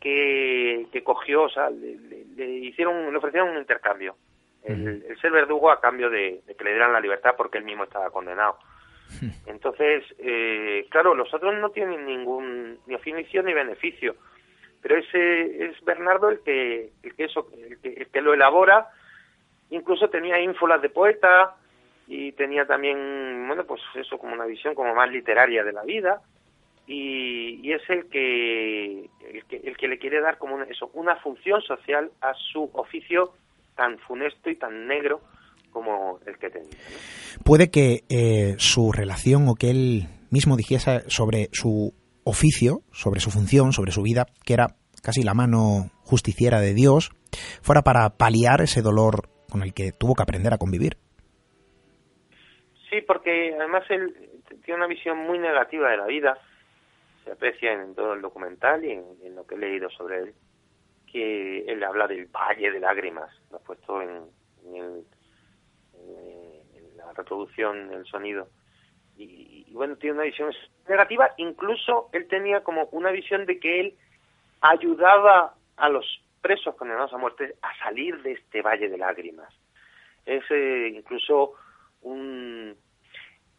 que, 0.00 0.86
que 0.92 1.04
cogió, 1.04 1.44
o 1.44 1.48
sea, 1.48 1.70
le, 1.70 2.44
hicieron, 2.44 3.10
le 3.10 3.18
ofrecieron 3.18 3.50
un 3.50 3.58
intercambio. 3.58 4.16
El, 4.64 5.04
ser 5.20 5.32
verdugo 5.32 5.70
a 5.72 5.80
cambio 5.80 6.08
de, 6.08 6.42
que 6.56 6.64
le 6.64 6.70
dieran 6.70 6.92
la 6.92 7.00
libertad 7.00 7.34
porque 7.36 7.58
él 7.58 7.64
mismo 7.64 7.84
estaba 7.84 8.10
condenado. 8.10 8.58
Entonces, 9.46 10.04
eh, 10.18 10.86
claro, 10.88 11.14
los 11.14 11.32
otros 11.34 11.54
no 11.58 11.70
tienen 11.70 12.06
ningún 12.06 12.78
ni 12.86 12.94
oficio 12.94 13.42
ni 13.42 13.52
beneficio, 13.52 14.16
pero 14.82 14.98
ese 14.98 15.66
es 15.66 15.80
Bernardo 15.84 16.28
el 16.28 16.40
que 16.40 16.90
el 17.02 17.14
que 17.14 17.24
eso 17.24 17.46
el 17.56 18.08
que, 18.10 18.20
lo 18.20 18.34
elabora. 18.34 18.88
Incluso 19.70 20.08
tenía 20.08 20.40
ínfulas 20.40 20.82
de 20.82 20.90
poeta 20.90 21.56
y 22.06 22.32
tenía 22.32 22.66
también, 22.66 23.46
bueno, 23.46 23.64
pues 23.64 23.80
eso 23.94 24.18
como 24.18 24.34
una 24.34 24.44
visión 24.44 24.74
como 24.74 24.94
más 24.94 25.10
literaria 25.10 25.64
de 25.64 25.72
la 25.72 25.82
vida 25.82 26.20
y, 26.86 27.72
es 27.72 27.82
el 27.88 28.06
que, 28.10 29.08
el 29.62 29.76
que, 29.76 29.88
le 29.88 29.98
quiere 29.98 30.20
dar 30.20 30.36
como 30.36 30.56
una, 30.56 30.64
eso, 30.64 30.90
una 30.94 31.16
función 31.16 31.62
social 31.62 32.10
a 32.20 32.34
su 32.34 32.68
oficio 32.74 33.32
tan 33.76 33.98
funesto 33.98 34.50
y 34.50 34.56
tan 34.56 34.86
negro 34.86 35.20
como 35.70 36.18
el 36.26 36.36
que 36.38 36.50
tenía. 36.50 36.76
Puede 37.44 37.70
que 37.70 38.00
eh, 38.10 38.56
su 38.58 38.92
relación 38.92 39.48
o 39.48 39.54
que 39.54 39.70
él 39.70 40.08
mismo 40.30 40.56
dijese 40.56 41.08
sobre 41.08 41.48
su 41.52 41.94
oficio, 42.24 42.80
sobre 42.92 43.20
su 43.20 43.30
función, 43.30 43.72
sobre 43.72 43.92
su 43.92 44.02
vida, 44.02 44.26
que 44.44 44.54
era 44.54 44.76
casi 45.02 45.22
la 45.22 45.34
mano 45.34 45.90
justiciera 46.04 46.60
de 46.60 46.74
Dios, 46.74 47.10
fuera 47.62 47.82
para 47.82 48.10
paliar 48.10 48.60
ese 48.60 48.82
dolor 48.82 49.28
con 49.50 49.62
el 49.62 49.74
que 49.74 49.92
tuvo 49.92 50.14
que 50.14 50.22
aprender 50.22 50.52
a 50.52 50.58
convivir. 50.58 50.96
Sí, 52.90 53.00
porque 53.06 53.54
además 53.58 53.84
él 53.90 54.14
tiene 54.64 54.78
una 54.78 54.86
visión 54.86 55.18
muy 55.18 55.38
negativa 55.38 55.90
de 55.90 55.96
la 55.96 56.06
vida 56.06 56.38
se 57.24 57.32
aprecia 57.32 57.72
en 57.72 57.94
todo 57.94 58.14
el 58.14 58.22
documental 58.22 58.84
y 58.84 58.92
en, 58.92 59.34
lo 59.34 59.46
que 59.46 59.54
he 59.54 59.58
leído 59.58 59.88
sobre 59.90 60.18
él, 60.18 60.34
que 61.10 61.60
él 61.66 61.82
habla 61.84 62.06
del 62.06 62.26
valle 62.26 62.70
de 62.70 62.80
lágrimas, 62.80 63.30
lo 63.50 63.58
ha 63.58 63.60
puesto 63.60 64.02
en, 64.02 64.10
en, 64.74 65.04
la 66.96 67.12
reproducción 67.12 67.88
del 67.88 68.04
sonido. 68.06 68.48
Y, 69.16 69.66
bueno, 69.72 69.96
tiene 69.96 70.14
una 70.14 70.24
visión 70.24 70.52
negativa, 70.88 71.30
incluso 71.36 72.08
él 72.12 72.26
tenía 72.28 72.62
como 72.62 72.86
una 72.92 73.10
visión 73.10 73.46
de 73.46 73.58
que 73.58 73.80
él 73.80 73.94
ayudaba 74.60 75.54
a 75.76 75.88
los 75.88 76.22
presos 76.40 76.74
condenados 76.74 77.12
a 77.12 77.18
muerte 77.18 77.54
a 77.62 77.76
salir 77.78 78.20
de 78.22 78.32
este 78.32 78.62
valle 78.62 78.88
de 78.88 78.98
lágrimas. 78.98 79.52
Es 80.26 80.44
eh, 80.50 80.92
incluso 80.94 81.54
un... 82.02 82.76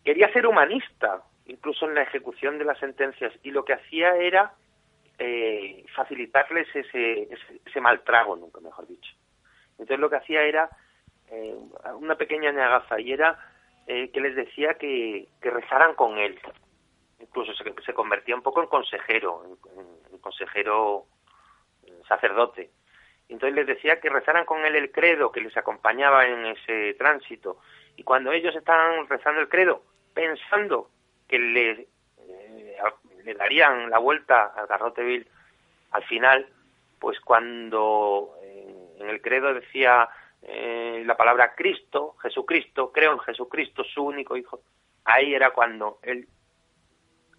Quería 0.04 0.32
ser 0.34 0.46
humanista, 0.46 1.24
incluso 1.46 1.88
en 1.88 1.96
la 1.96 2.04
ejecución 2.04 2.58
de 2.58 2.66
las 2.66 2.78
sentencias, 2.80 3.34
y 3.44 3.52
lo 3.52 3.64
que 3.64 3.74
hacía 3.74 4.16
era 4.16 4.54
eh, 5.18 5.86
facilitarles 5.96 6.68
ese, 6.76 7.30
ese, 7.66 7.82
mal 7.82 8.02
trago, 8.02 8.36
nunca 8.36 8.60
mejor 8.60 8.88
dicho. 8.88 9.12
Entonces 9.72 10.00
lo 10.00 10.10
que 10.10 10.18
hacía 10.18 10.44
era 10.44 10.70
eh, 11.30 11.56
una 11.96 12.16
pequeña 12.16 12.52
negaza, 12.52 13.00
y 13.00 13.14
era 13.14 13.38
eh, 13.88 14.10
que 14.12 14.22
les 14.22 14.36
decía 14.36 14.76
que, 14.76 15.28
rezaran 15.42 15.96
con 15.96 16.18
él. 16.18 16.40
Incluso 17.20 17.54
se, 17.54 17.94
convertía 17.94 18.36
un 18.36 18.42
poco 18.42 18.62
en 18.62 18.68
consejero, 18.68 19.44
en, 20.12 20.18
consejero 20.20 21.06
sacerdote. 22.08 22.70
Entonces 23.30 23.56
les 23.56 23.68
decía 23.68 24.00
que 24.00 24.10
rezaran 24.10 24.46
con 24.46 24.66
él 24.66 24.76
el 24.76 24.92
credo 24.92 25.32
que 25.32 25.42
les 25.42 25.56
acompañaba 25.56 26.26
en 26.28 26.46
ese 26.46 26.94
tránsito. 26.96 27.60
Y 27.96 28.04
cuando 28.04 28.32
ellos 28.32 28.56
estaban 28.56 29.08
rezando 29.08 29.42
el 29.42 29.50
credo, 29.50 29.84
pensando 30.14 30.90
que 31.28 31.40
le, 31.40 31.88
eh, 32.20 32.78
le 33.24 33.34
darían 33.34 33.90
la 33.90 34.00
vuelta 34.00 34.54
al 34.56 34.68
garrote 34.68 35.04
vil 35.04 35.28
al 35.92 36.04
final, 36.06 36.48
pues 37.00 37.20
cuando 37.20 38.36
en, 38.42 39.10
el 39.10 39.22
credo 39.22 39.54
decía 39.54 40.10
eh, 40.44 41.04
la 41.06 41.16
palabra 41.16 41.54
Cristo, 41.56 42.16
Jesucristo, 42.22 42.92
creo 42.92 43.14
en 43.14 43.20
Jesucristo, 43.20 43.84
su 43.84 44.04
único 44.04 44.36
hijo, 44.38 44.62
ahí 45.06 45.34
era 45.34 45.52
cuando 45.52 46.00
él 46.04 46.28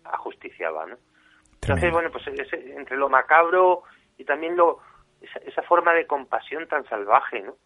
ajusticiaba, 0.04 0.86
¿no? 0.86 0.96
Entonces, 1.62 1.92
bueno, 1.92 2.10
pues 2.10 2.24
entre 2.26 2.96
lo 2.96 3.08
macabro 3.08 3.84
y 4.18 4.24
también 4.24 4.56
lo 4.56 4.80
esa, 5.20 5.38
esa, 5.40 5.62
forma 5.62 5.94
de 5.94 6.06
compasión 6.06 6.68
tan 6.68 6.84
salvaje, 6.86 7.40
¿no? 7.40 7.56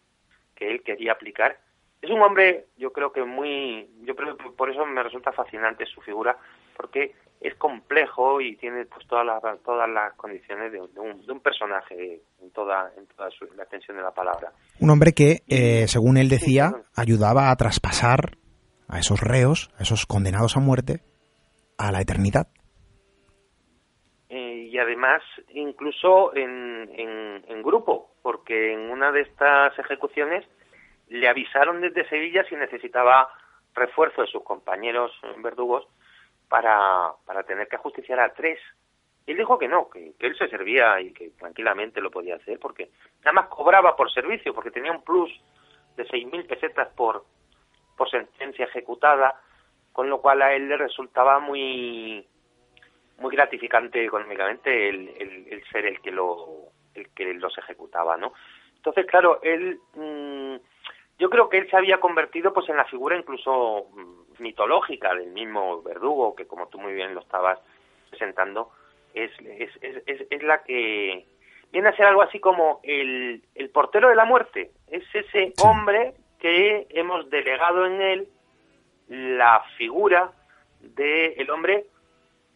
Que 0.55 0.71
él 0.71 0.83
quería 0.83 1.11
aplicar, 1.11 1.59
es 2.01 2.09
un 2.09 2.21
hombre, 2.21 2.67
yo 2.77 2.93
creo 2.93 3.11
que 3.11 3.23
muy, 3.23 3.89
yo 4.03 4.15
creo 4.15 4.37
que 4.37 4.49
por 4.51 4.69
eso 4.69 4.85
me 4.85 5.03
resulta 5.03 5.33
fascinante 5.33 5.85
su 5.85 6.01
figura, 6.01 6.37
porque 6.77 7.13
es 7.41 7.55
complejo 7.55 8.41
y 8.41 8.55
tiene 8.57 8.85
pues 8.85 9.07
todas 9.07 9.25
las 9.25 9.41
todas 9.63 9.89
las 9.89 10.13
condiciones 10.15 10.71
de, 10.71 10.81
un, 10.81 11.25
de 11.25 11.31
un, 11.31 11.39
personaje 11.39 12.21
en 12.41 12.51
toda 12.51 12.91
en 12.97 13.07
toda 13.07 13.29
la 13.55 13.63
extensión 13.63 13.97
de 13.97 14.03
la 14.03 14.11
palabra. 14.11 14.51
Un 14.79 14.89
hombre 14.89 15.13
que, 15.13 15.39
eh, 15.47 15.87
según 15.87 16.17
él 16.17 16.27
decía, 16.27 16.71
ayudaba 16.95 17.49
a 17.49 17.55
traspasar 17.55 18.37
a 18.89 18.99
esos 18.99 19.21
reos, 19.21 19.69
a 19.79 19.83
esos 19.83 20.05
condenados 20.05 20.57
a 20.57 20.59
muerte, 20.59 21.01
a 21.77 21.91
la 21.91 22.01
eternidad. 22.01 22.47
Eh, 24.29 24.67
y 24.71 24.77
además, 24.77 25.21
incluso 25.53 26.35
en, 26.35 26.89
en, 26.93 27.45
en 27.47 27.63
grupo, 27.63 28.11
porque 28.21 28.73
en 28.73 28.91
una 28.91 29.11
de 29.11 29.21
estas 29.21 29.77
ejecuciones 29.79 30.45
le 31.07 31.27
avisaron 31.27 31.81
desde 31.81 32.07
Sevilla 32.09 32.43
si 32.49 32.55
necesitaba 32.55 33.29
refuerzo 33.73 34.21
de 34.21 34.27
sus 34.27 34.43
compañeros 34.43 35.11
verdugos 35.41 35.87
para, 36.49 37.13
para 37.25 37.43
tener 37.43 37.67
que 37.67 37.75
ajusticiar 37.75 38.19
a 38.19 38.33
tres. 38.33 38.59
Él 39.25 39.37
dijo 39.37 39.59
que 39.59 39.67
no, 39.67 39.89
que, 39.89 40.13
él 40.19 40.35
se 40.37 40.49
servía 40.49 40.99
y 40.99 41.13
que 41.13 41.29
tranquilamente 41.31 42.01
lo 42.01 42.09
podía 42.09 42.35
hacer 42.35 42.59
porque 42.59 42.89
nada 43.19 43.33
más 43.33 43.47
cobraba 43.47 43.95
por 43.95 44.11
servicio, 44.11 44.53
porque 44.53 44.71
tenía 44.71 44.91
un 44.91 45.03
plus 45.03 45.29
de 45.95 46.07
6.000 46.07 46.47
pesetas 46.47 46.87
por, 46.95 47.23
por 47.95 48.09
sentencia 48.09 48.65
ejecutada, 48.65 49.39
con 49.93 50.09
lo 50.09 50.19
cual 50.19 50.41
a 50.41 50.53
él 50.53 50.67
le 50.67 50.77
resultaba 50.77 51.39
muy 51.39 52.27
muy 53.19 53.35
gratificante 53.35 54.05
económicamente 54.05 54.87
el, 54.87 55.09
el, 55.49 55.63
ser 55.71 55.85
el 55.85 55.99
que 56.01 56.09
lo 56.09 56.69
el 56.95 57.09
que 57.09 57.33
los 57.33 57.55
ejecutaba, 57.57 58.15
¿no? 58.15 58.33
Entonces, 58.77 59.05
claro, 59.05 59.41
él 59.43 59.77
mm, 59.93 60.55
yo 61.19 61.29
creo 61.29 61.49
que 61.49 61.57
él 61.57 61.69
se 61.69 61.75
había 61.75 61.99
convertido 61.99 62.53
pues 62.53 62.69
en 62.69 62.77
la 62.77 62.85
figura 62.85 63.17
incluso 63.17 63.87
mm, 63.93 64.28
mitológica 64.39 65.13
del 65.13 65.31
mismo 65.31 65.81
verdugo, 65.81 66.35
que 66.35 66.47
como 66.47 66.67
tú 66.67 66.79
muy 66.79 66.93
bien 66.93 67.13
lo 67.13 67.21
estabas 67.21 67.59
presentando, 68.09 68.71
es, 69.13 69.31
es, 69.39 69.71
es, 69.81 70.25
es 70.29 70.43
la 70.43 70.63
que 70.63 71.25
viene 71.71 71.89
a 71.89 71.95
ser 71.95 72.05
algo 72.05 72.21
así 72.21 72.39
como 72.39 72.79
el, 72.83 73.43
el 73.55 73.69
portero 73.69 74.09
de 74.09 74.15
la 74.15 74.25
muerte. 74.25 74.71
Es 74.87 75.03
ese 75.13 75.53
hombre 75.63 76.13
que 76.39 76.87
hemos 76.89 77.29
delegado 77.29 77.85
en 77.85 78.01
él 78.01 78.27
la 79.09 79.63
figura 79.77 80.31
del 80.79 81.33
el 81.37 81.49
hombre 81.49 81.85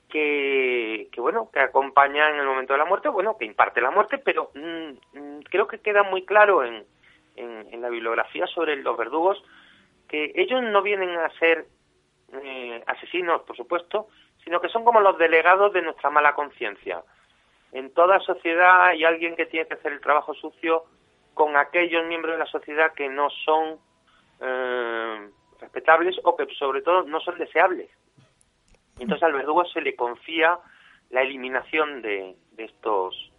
que, 0.09 1.09
que, 1.11 1.19
bueno, 1.19 1.49
que 1.51 1.59
acompaña 1.59 2.29
en 2.29 2.35
el 2.35 2.45
momento 2.45 2.73
de 2.73 2.79
la 2.79 2.85
muerte, 2.85 3.09
bueno, 3.09 3.35
que 3.37 3.45
imparte 3.45 3.81
la 3.81 3.89
muerte, 3.89 4.19
pero 4.19 4.51
mm, 4.53 5.17
mm, 5.17 5.39
creo 5.49 5.67
que 5.67 5.79
queda 5.79 6.03
muy 6.03 6.23
claro 6.23 6.63
en, 6.63 6.85
en, 7.35 7.81
la 7.81 7.89
bibliografía 7.89 8.45
sobre 8.47 8.75
los 8.75 8.95
verdugos 8.95 9.43
que 10.07 10.31
ellos 10.35 10.61
no 10.61 10.81
vienen 10.83 11.09
a 11.17 11.29
ser 11.39 11.65
eh, 12.43 12.83
asesinos, 12.87 13.41
por 13.43 13.55
supuesto, 13.55 14.07
sino 14.43 14.59
que 14.59 14.69
son 14.69 14.83
como 14.83 14.99
los 14.99 15.17
delegados 15.17 15.73
de 15.73 15.81
nuestra 15.81 16.09
mala 16.09 16.35
conciencia. 16.35 17.01
En 17.71 17.93
toda 17.93 18.19
sociedad 18.19 18.85
hay 18.85 19.03
alguien 19.03 19.35
que 19.35 19.45
tiene 19.45 19.67
que 19.67 19.75
hacer 19.75 19.93
el 19.93 20.01
trabajo 20.01 20.33
sucio 20.33 20.83
con 21.33 21.57
aquellos 21.57 22.05
miembros 22.05 22.35
de 22.35 22.39
la 22.39 22.45
sociedad 22.45 22.93
que 22.93 23.09
no 23.09 23.29
son 23.29 23.79
eh, 24.41 25.29
respetables 25.59 26.15
o 26.23 26.35
que 26.35 26.45
sobre 26.55 26.81
todo 26.81 27.03
no 27.03 27.19
son 27.21 27.37
deseables. 27.37 27.89
Entonces 28.99 29.23
al 29.23 29.33
verdugo 29.33 29.65
se 29.65 29.81
le 29.81 29.95
confía 29.95 30.59
la 31.09 31.23
eliminación 31.23 32.01
de, 32.01 32.35
de 32.51 32.65
estos 32.65 33.32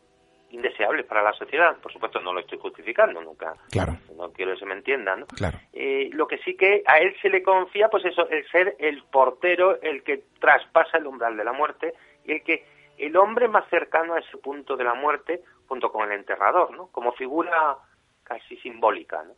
indeseables 0.54 1.04
para 1.06 1.22
la 1.22 1.32
sociedad. 1.32 1.76
Por 1.80 1.92
supuesto, 1.92 2.20
no 2.20 2.32
lo 2.32 2.40
estoy 2.40 2.58
justificando 2.58 3.20
nunca. 3.20 3.54
Claro. 3.70 3.96
No 4.16 4.30
quiero 4.32 4.52
que 4.52 4.60
se 4.60 4.66
me 4.66 4.74
entienda, 4.74 5.16
¿no? 5.16 5.26
Claro. 5.26 5.58
Eh, 5.72 6.08
lo 6.12 6.26
que 6.26 6.38
sí 6.38 6.56
que 6.56 6.82
a 6.86 6.98
él 6.98 7.14
se 7.20 7.28
le 7.28 7.42
confía, 7.42 7.88
pues 7.88 8.04
eso, 8.04 8.28
el 8.28 8.46
ser 8.48 8.76
el 8.78 9.02
portero, 9.04 9.80
el 9.82 10.02
que 10.02 10.24
traspasa 10.40 10.98
el 10.98 11.06
umbral 11.06 11.36
de 11.36 11.44
la 11.44 11.52
muerte 11.52 11.94
y 12.24 12.32
el 12.32 12.42
que 12.42 12.64
el 12.98 13.16
hombre 13.16 13.48
más 13.48 13.68
cercano 13.68 14.14
a 14.14 14.20
ese 14.20 14.36
punto 14.38 14.76
de 14.76 14.84
la 14.84 14.94
muerte, 14.94 15.42
junto 15.66 15.90
con 15.90 16.10
el 16.10 16.18
enterrador, 16.18 16.70
¿no? 16.76 16.86
Como 16.88 17.12
figura 17.12 17.76
casi 18.22 18.56
simbólica, 18.58 19.22
¿no? 19.24 19.34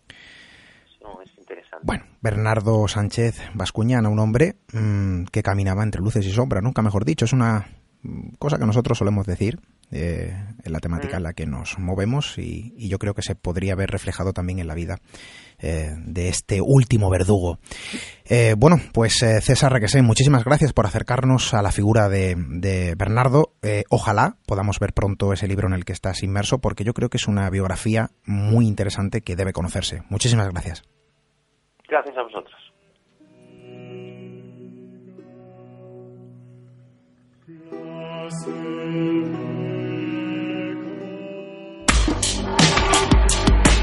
no, 1.03 1.23
es 1.23 1.37
interesante. 1.39 1.85
Bueno, 1.85 2.05
Bernardo 2.21 2.87
Sánchez 2.89 3.51
Bascuñana, 3.55 4.09
un 4.09 4.19
hombre 4.19 4.57
mm, 4.73 5.25
que 5.27 5.43
caminaba 5.43 5.83
entre 5.83 6.01
luces 6.01 6.27
y 6.27 6.31
sombras, 6.31 6.63
nunca 6.63 6.83
mejor 6.83 7.05
dicho, 7.05 7.25
es 7.25 7.33
una 7.33 7.67
cosa 8.39 8.59
que 8.59 8.67
nosotros 8.67 8.99
solemos 8.99 9.27
decir 9.27 9.59
eh, 9.93 10.33
en 10.65 10.73
la 10.73 10.81
temática 10.81 11.17
en 11.17 11.23
la 11.23 11.33
que 11.33 11.47
nos 11.47 11.79
movemos 11.79 12.39
y, 12.39 12.73
y, 12.77 12.89
yo 12.89 12.99
creo 12.99 13.15
que 13.15 13.23
se 13.23 13.37
podría 13.37 13.77
ver 13.77 13.91
reflejado 13.91 14.33
también 14.33 14.59
en 14.59 14.67
la 14.67 14.75
vida 14.75 14.97
eh, 15.61 15.91
de 16.05 16.29
este 16.29 16.61
último 16.61 17.09
verdugo. 17.09 17.59
Eh, 18.29 18.55
bueno, 18.59 18.79
pues 18.93 19.15
César 19.15 19.73
Requesén, 19.73 20.05
muchísimas 20.05 20.45
gracias 20.45 20.73
por 20.73 20.87
acercarnos 20.87 21.55
a 21.55 21.63
la 21.63 21.71
figura 21.71 22.09
de, 22.09 22.35
de 22.37 22.95
Bernardo. 22.97 23.53
Ojalá 23.89 24.35
podamos 24.47 24.81
ver 24.81 24.93
pronto 24.93 25.33
ese 25.33 25.47
libro 25.47 25.69
en 25.69 25.75
el 25.75 25.85
que 25.85 25.93
estás 25.93 26.25
inmerso 26.25 26.59
porque 26.59 26.83
yo 26.83 26.93
creo 26.93 27.09
que 27.09 27.19
es 27.19 27.29
una 27.29 27.49
biografía 27.49 28.09
muy 28.25 28.67
interesante 28.67 29.21
que 29.21 29.37
debe 29.37 29.53
conocerse. 29.53 30.03
Muchísimas 30.11 30.49
gracias. 30.51 30.83
Gracias 31.89 32.17
a 32.17 32.23
vosotros. 32.23 32.56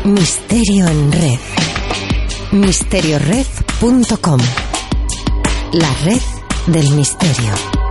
Misterio 0.04 0.88
en 0.88 1.12
red. 1.14 1.40
Misteriored.com. 2.52 4.40
La 5.72 5.94
red 6.04 6.22
del 6.68 6.92
misterio. 6.92 7.83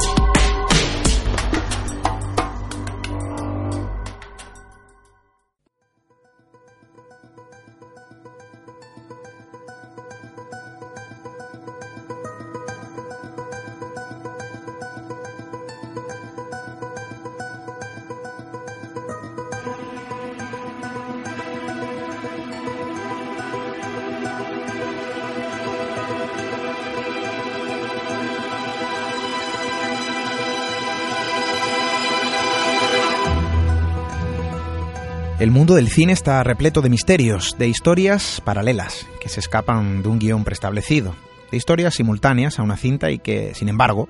Mundo 35.62 35.76
del 35.76 35.90
cine 35.90 36.12
está 36.12 36.42
repleto 36.42 36.82
de 36.82 36.90
misterios, 36.90 37.54
de 37.56 37.68
historias 37.68 38.42
paralelas, 38.44 39.06
que 39.20 39.28
se 39.28 39.38
escapan 39.38 40.02
de 40.02 40.08
un 40.08 40.18
guion 40.18 40.42
preestablecido, 40.42 41.14
de 41.52 41.56
historias 41.56 41.94
simultáneas 41.94 42.58
a 42.58 42.64
una 42.64 42.76
cinta 42.76 43.12
y 43.12 43.20
que, 43.20 43.54
sin 43.54 43.68
embargo, 43.68 44.08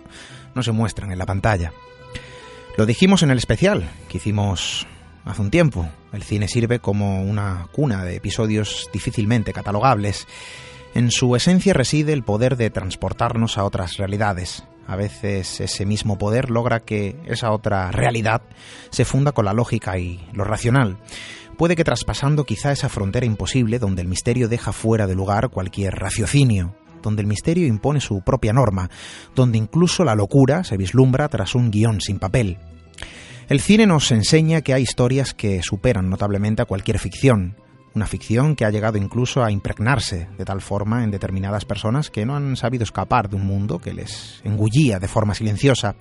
no 0.54 0.62
se 0.62 0.72
muestran 0.72 1.12
en 1.12 1.18
la 1.18 1.26
pantalla. 1.26 1.74
Lo 2.78 2.86
dijimos 2.86 3.22
en 3.22 3.30
el 3.30 3.36
especial 3.36 3.86
que 4.08 4.16
hicimos 4.16 4.86
hace 5.26 5.42
un 5.42 5.50
tiempo. 5.50 5.86
El 6.14 6.22
cine 6.22 6.48
sirve 6.48 6.78
como 6.78 7.22
una 7.22 7.68
cuna 7.70 8.02
de 8.02 8.16
episodios 8.16 8.88
difícilmente 8.90 9.52
catalogables. 9.52 10.26
En 10.94 11.10
su 11.10 11.36
esencia 11.36 11.74
reside 11.74 12.14
el 12.14 12.22
poder 12.22 12.56
de 12.56 12.70
transportarnos 12.70 13.58
a 13.58 13.64
otras 13.64 13.98
realidades, 13.98 14.64
a 14.86 14.96
veces 14.96 15.60
ese 15.60 15.86
mismo 15.86 16.18
poder 16.18 16.50
logra 16.50 16.80
que 16.80 17.16
esa 17.26 17.52
otra 17.52 17.90
realidad 17.92 18.42
se 18.90 19.04
funda 19.04 19.32
con 19.32 19.44
la 19.44 19.52
lógica 19.52 19.98
y 19.98 20.20
lo 20.32 20.44
racional. 20.44 20.98
Puede 21.56 21.76
que 21.76 21.84
traspasando 21.84 22.44
quizá 22.44 22.72
esa 22.72 22.88
frontera 22.88 23.26
imposible 23.26 23.78
donde 23.78 24.02
el 24.02 24.08
misterio 24.08 24.48
deja 24.48 24.72
fuera 24.72 25.06
de 25.06 25.14
lugar 25.14 25.50
cualquier 25.50 25.94
raciocinio, 25.94 26.74
donde 27.02 27.22
el 27.22 27.28
misterio 27.28 27.66
impone 27.66 28.00
su 28.00 28.22
propia 28.22 28.52
norma, 28.52 28.90
donde 29.34 29.58
incluso 29.58 30.04
la 30.04 30.14
locura 30.14 30.64
se 30.64 30.76
vislumbra 30.76 31.28
tras 31.28 31.54
un 31.54 31.70
guion 31.70 32.00
sin 32.00 32.18
papel. 32.18 32.58
El 33.48 33.60
cine 33.60 33.86
nos 33.86 34.10
enseña 34.12 34.62
que 34.62 34.72
hay 34.72 34.82
historias 34.82 35.34
que 35.34 35.62
superan 35.62 36.08
notablemente 36.08 36.62
a 36.62 36.66
cualquier 36.66 36.98
ficción, 36.98 37.56
una 37.94 38.06
ficción 38.06 38.56
que 38.56 38.64
ha 38.64 38.70
llegado 38.70 38.96
incluso 38.96 39.44
a 39.44 39.50
impregnarse 39.50 40.28
de 40.38 40.44
tal 40.44 40.62
forma 40.62 41.04
en 41.04 41.10
determinadas 41.10 41.64
personas 41.64 42.10
que 42.10 42.24
no 42.24 42.34
han 42.34 42.56
sabido 42.56 42.84
escapar 42.84 43.28
de 43.28 43.36
un 43.36 43.44
mundo 43.44 43.78
que 43.78 43.92
les 43.92 44.40
engullía 44.44 44.98
de 44.98 45.08
forma 45.08 45.34
silenciosa. 45.34 45.96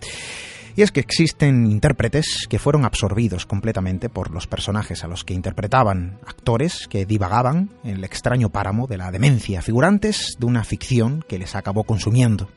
Y 0.75 0.83
es 0.83 0.91
que 0.91 0.99
existen 0.99 1.67
intérpretes 1.67 2.47
que 2.49 2.59
fueron 2.59 2.85
absorbidos 2.85 3.45
completamente 3.45 4.09
por 4.09 4.31
los 4.31 4.47
personajes 4.47 5.03
a 5.03 5.07
los 5.07 5.23
que 5.23 5.33
interpretaban, 5.33 6.19
actores 6.25 6.87
que 6.87 7.05
divagaban 7.05 7.71
en 7.83 7.97
el 7.97 8.03
extraño 8.03 8.49
páramo 8.49 8.87
de 8.87 8.97
la 8.97 9.11
demencia, 9.11 9.61
figurantes 9.61 10.35
de 10.39 10.45
una 10.45 10.63
ficción 10.63 11.23
que 11.27 11.39
les 11.39 11.55
acabó 11.55 11.83
consumiendo. 11.83 12.49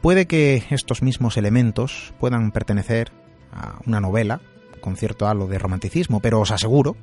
Puede 0.00 0.26
que 0.26 0.64
estos 0.70 1.02
mismos 1.02 1.36
elementos 1.36 2.12
puedan 2.18 2.50
pertenecer 2.50 3.12
a 3.52 3.78
una 3.86 4.00
novela 4.00 4.40
con 4.80 4.96
cierto 4.96 5.28
halo 5.28 5.46
de 5.46 5.58
romanticismo, 5.58 6.20
pero 6.20 6.40
os 6.40 6.50
aseguro 6.50 6.96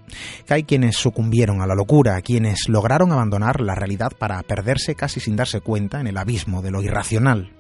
que 0.46 0.54
hay 0.54 0.64
quienes 0.64 0.98
sucumbieron 0.98 1.62
a 1.62 1.68
la 1.68 1.76
locura, 1.76 2.22
quienes 2.22 2.68
lograron 2.68 3.12
abandonar 3.12 3.62
la 3.62 3.74
realidad 3.74 4.12
para 4.18 4.44
perderse 4.44 4.96
casi 4.96 5.20
sin 5.20 5.36
darse 5.38 5.62
cuenta 5.62 6.02
en 6.02 6.08
el 6.08 6.18
abismo 6.18 6.62
de 6.62 6.72
lo 6.72 6.82
irracional. 6.84 7.54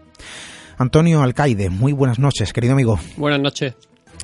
Antonio 0.79 1.21
Alcaide, 1.21 1.69
muy 1.69 1.91
buenas 1.91 2.19
noches, 2.19 2.53
querido 2.53 2.71
amigo. 2.71 2.97
Buenas 3.17 3.41
noches. 3.41 3.75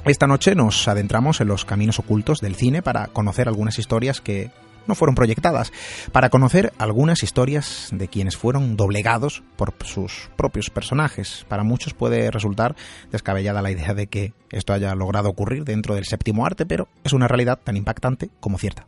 Esta 0.06 0.26
noche 0.26 0.56
nos 0.56 0.88
adentramos 0.88 1.42
en 1.42 1.50
los 1.50 1.66
caminos 1.66 2.00
ocultos 2.00 2.40
del 2.40 2.56
cine 2.56 2.82
para 2.82 3.08
conocer 3.08 3.50
algunas 3.50 3.78
historias 3.78 4.22
que 4.22 4.52
no 4.88 4.96
fueron 4.96 5.16
proyectadas, 5.16 5.74
para 6.14 6.30
conocer 6.30 6.72
algunas 6.78 7.24
historias 7.24 7.90
de 7.92 8.08
quienes 8.08 8.38
fueron 8.38 8.78
doblegados 8.78 9.44
por 9.58 9.74
sus 9.84 10.30
propios 10.38 10.70
personajes. 10.70 11.46
Para 11.50 11.66
muchos 11.66 11.94
puede 11.94 12.32
resultar 12.32 12.78
descabellada 13.12 13.62
la 13.62 13.72
idea 13.72 13.94
de 13.94 14.08
que 14.08 14.34
esto 14.50 14.72
haya 14.72 14.96
logrado 14.96 15.28
ocurrir 15.28 15.66
dentro 15.66 15.96
del 15.96 16.06
séptimo 16.06 16.46
arte, 16.46 16.66
pero 16.66 16.88
es 17.04 17.12
una 17.12 17.28
realidad 17.28 17.60
tan 17.62 17.76
impactante 17.76 18.30
como 18.40 18.58
cierta. 18.58 18.88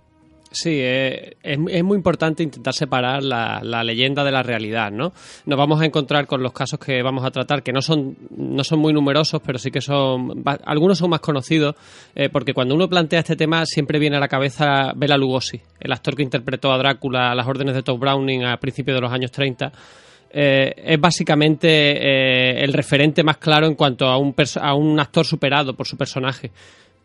Sí, 0.52 0.80
eh, 0.82 1.36
es, 1.44 1.58
muy 1.60 1.98
importante 1.98 2.42
intentar 2.42 2.74
separar 2.74 3.22
la, 3.22 3.60
la, 3.62 3.84
leyenda 3.84 4.24
de 4.24 4.32
la 4.32 4.44
realidad, 4.44 4.92
¿no? 4.92 5.12
Nos 5.46 5.58
vamos 5.58 5.82
a 5.82 5.86
encontrar 5.86 6.26
con 6.26 6.42
los 6.42 6.54
casos 6.54 6.80
que 6.80 7.02
vamos 7.02 7.26
a 7.26 7.32
tratar, 7.32 7.64
que 7.64 7.74
no 7.74 7.82
son, 7.82 8.18
no 8.36 8.64
son 8.64 8.80
muy 8.80 8.94
numerosos, 8.94 9.42
pero 9.46 9.60
sí 9.60 9.72
que 9.72 9.82
son, 9.82 10.44
algunos 10.66 11.00
son 11.00 11.10
más 11.10 11.20
conocidos, 11.20 11.76
eh, 12.16 12.30
porque 12.30 12.54
cuando 12.54 12.76
uno 12.76 12.88
plantea 12.88 13.20
este 13.20 13.36
tema 13.36 13.66
siempre 13.66 14.00
viene 14.00 14.18
a 14.18 14.20
la 14.20 14.30
cabeza 14.30 14.94
Bela 14.96 15.18
Lugosi, 15.18 15.60
el 15.80 15.92
actor 15.92 16.16
que 16.16 16.24
interpretó 16.24 16.72
a 16.72 16.78
Drácula 16.78 17.32
a 17.32 17.36
las 17.36 17.46
órdenes 17.46 17.76
de 17.76 17.84
Todd 17.84 18.00
Browning 18.00 18.46
a 18.46 18.58
principios 18.58 18.96
de 18.96 19.02
los 19.02 19.12
años 19.12 19.32
30. 19.32 19.72
Eh, 20.30 20.74
es 20.78 21.00
básicamente 21.00 21.68
eh, 21.70 22.64
el 22.64 22.74
referente 22.74 23.24
más 23.24 23.38
claro 23.38 23.66
en 23.68 23.76
cuanto 23.76 24.06
a 24.08 24.18
un, 24.18 24.34
a 24.62 24.74
un 24.76 25.00
actor 25.00 25.26
superado 25.26 25.76
por 25.76 25.88
su 25.88 25.98
personaje. 25.98 26.52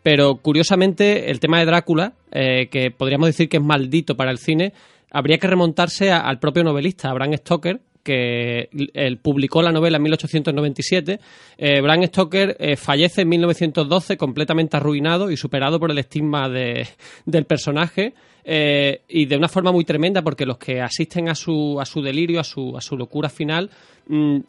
Pero 0.03 0.35
curiosamente, 0.35 1.31
el 1.31 1.39
tema 1.39 1.59
de 1.59 1.65
Drácula, 1.65 2.13
eh, 2.31 2.67
que 2.69 2.91
podríamos 2.91 3.27
decir 3.27 3.49
que 3.49 3.57
es 3.57 3.63
maldito 3.63 4.15
para 4.15 4.31
el 4.31 4.37
cine, 4.37 4.73
habría 5.11 5.37
que 5.37 5.47
remontarse 5.47 6.11
al 6.11 6.39
propio 6.39 6.63
novelista, 6.63 7.13
Bram 7.13 7.33
Stoker, 7.33 7.79
que 8.03 8.69
publicó 9.21 9.61
la 9.61 9.71
novela 9.71 9.97
en 9.97 10.03
1897. 10.03 11.19
Eh, 11.57 11.81
Bram 11.81 12.03
Stoker 12.03 12.57
eh, 12.59 12.75
fallece 12.75 13.21
en 13.21 13.29
1912 13.29 14.17
completamente 14.17 14.75
arruinado 14.75 15.31
y 15.31 15.37
superado 15.37 15.79
por 15.79 15.89
el 15.89 15.97
estigma 15.97 16.49
de, 16.49 16.85
del 17.25 17.45
personaje. 17.45 18.13
Eh, 18.45 19.01
y 19.07 19.25
de 19.25 19.37
una 19.37 19.47
forma 19.47 19.71
muy 19.71 19.85
tremenda 19.85 20.21
porque 20.21 20.45
los 20.45 20.57
que 20.57 20.81
asisten 20.81 21.29
a 21.29 21.35
su, 21.35 21.79
a 21.79 21.85
su 21.85 22.01
delirio, 22.01 22.41
a 22.41 22.43
su, 22.43 22.75
a 22.75 22.81
su 22.81 22.97
locura 22.97 23.29
final, 23.29 23.69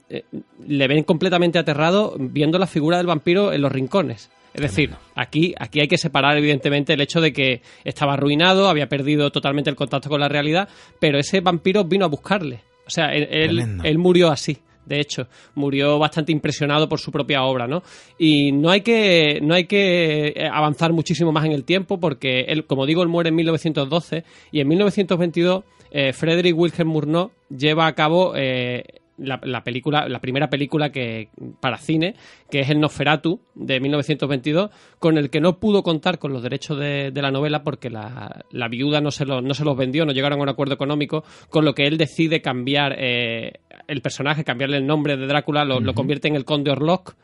eh, 0.08 0.24
le 0.66 0.88
ven 0.88 1.04
completamente 1.04 1.60
aterrado 1.60 2.16
viendo 2.18 2.58
la 2.58 2.66
figura 2.66 2.96
del 2.96 3.06
vampiro 3.06 3.52
en 3.52 3.62
los 3.62 3.70
rincones. 3.70 4.30
Es 4.54 4.62
decir, 4.62 4.90
aquí, 5.14 5.52
aquí 5.58 5.80
hay 5.80 5.88
que 5.88 5.98
separar 5.98 6.38
evidentemente 6.38 6.92
el 6.92 7.00
hecho 7.00 7.20
de 7.20 7.32
que 7.32 7.60
estaba 7.84 8.14
arruinado, 8.14 8.68
había 8.68 8.88
perdido 8.88 9.30
totalmente 9.30 9.68
el 9.68 9.76
contacto 9.76 10.08
con 10.08 10.20
la 10.20 10.28
realidad, 10.28 10.68
pero 11.00 11.18
ese 11.18 11.40
vampiro 11.40 11.84
vino 11.84 12.04
a 12.04 12.08
buscarle. 12.08 12.60
O 12.86 12.90
sea, 12.90 13.12
él, 13.12 13.28
él, 13.30 13.80
él 13.82 13.98
murió 13.98 14.30
así 14.30 14.58
de 14.86 15.00
hecho, 15.00 15.28
murió 15.54 15.98
bastante 15.98 16.32
impresionado 16.32 16.88
por 16.88 17.00
su 17.00 17.10
propia 17.10 17.42
obra, 17.44 17.66
¿no? 17.66 17.82
Y 18.18 18.52
no 18.52 18.70
hay 18.70 18.82
que, 18.82 19.40
no 19.42 19.54
hay 19.54 19.64
que 19.64 20.46
avanzar 20.52 20.92
muchísimo 20.92 21.32
más 21.32 21.44
en 21.46 21.52
el 21.52 21.64
tiempo 21.64 21.98
porque, 21.98 22.42
él, 22.48 22.66
como 22.66 22.86
digo, 22.86 23.02
él 23.02 23.08
muere 23.08 23.30
en 23.30 23.36
1912 23.36 24.24
y 24.52 24.60
en 24.60 24.68
1922 24.68 25.64
eh, 25.90 26.12
Frederick 26.12 26.56
Wilhelm 26.56 26.88
Murnau 26.88 27.30
lleva 27.48 27.86
a 27.86 27.94
cabo 27.94 28.34
eh, 28.36 28.84
la, 29.18 29.40
la, 29.42 29.62
película, 29.62 30.08
la 30.08 30.20
primera 30.20 30.50
película 30.50 30.90
que 30.90 31.28
para 31.60 31.78
cine, 31.78 32.14
que 32.50 32.60
es 32.60 32.70
el 32.70 32.80
Nosferatu 32.80 33.40
de 33.54 33.80
1922, 33.80 34.70
con 34.98 35.18
el 35.18 35.30
que 35.30 35.40
no 35.40 35.58
pudo 35.58 35.82
contar 35.82 36.18
con 36.18 36.32
los 36.32 36.42
derechos 36.42 36.78
de, 36.78 37.10
de 37.10 37.22
la 37.22 37.30
novela 37.30 37.62
porque 37.62 37.90
la, 37.90 38.44
la 38.50 38.68
viuda 38.68 39.00
no 39.00 39.10
se, 39.10 39.24
lo, 39.24 39.40
no 39.40 39.54
se 39.54 39.64
los 39.64 39.76
vendió, 39.76 40.04
no 40.04 40.12
llegaron 40.12 40.40
a 40.40 40.42
un 40.42 40.48
acuerdo 40.48 40.74
económico, 40.74 41.24
con 41.48 41.64
lo 41.64 41.74
que 41.74 41.86
él 41.86 41.98
decide 41.98 42.42
cambiar 42.42 42.96
eh, 42.98 43.60
el 43.86 44.00
personaje, 44.00 44.44
cambiarle 44.44 44.78
el 44.78 44.86
nombre 44.86 45.16
de 45.16 45.26
Drácula, 45.26 45.64
lo, 45.64 45.76
uh 45.76 45.78
-huh. 45.78 45.84
lo 45.84 45.94
convierte 45.94 46.28
en 46.28 46.36
el 46.36 46.44
Conde 46.44 46.70
Orlok. 46.70 47.14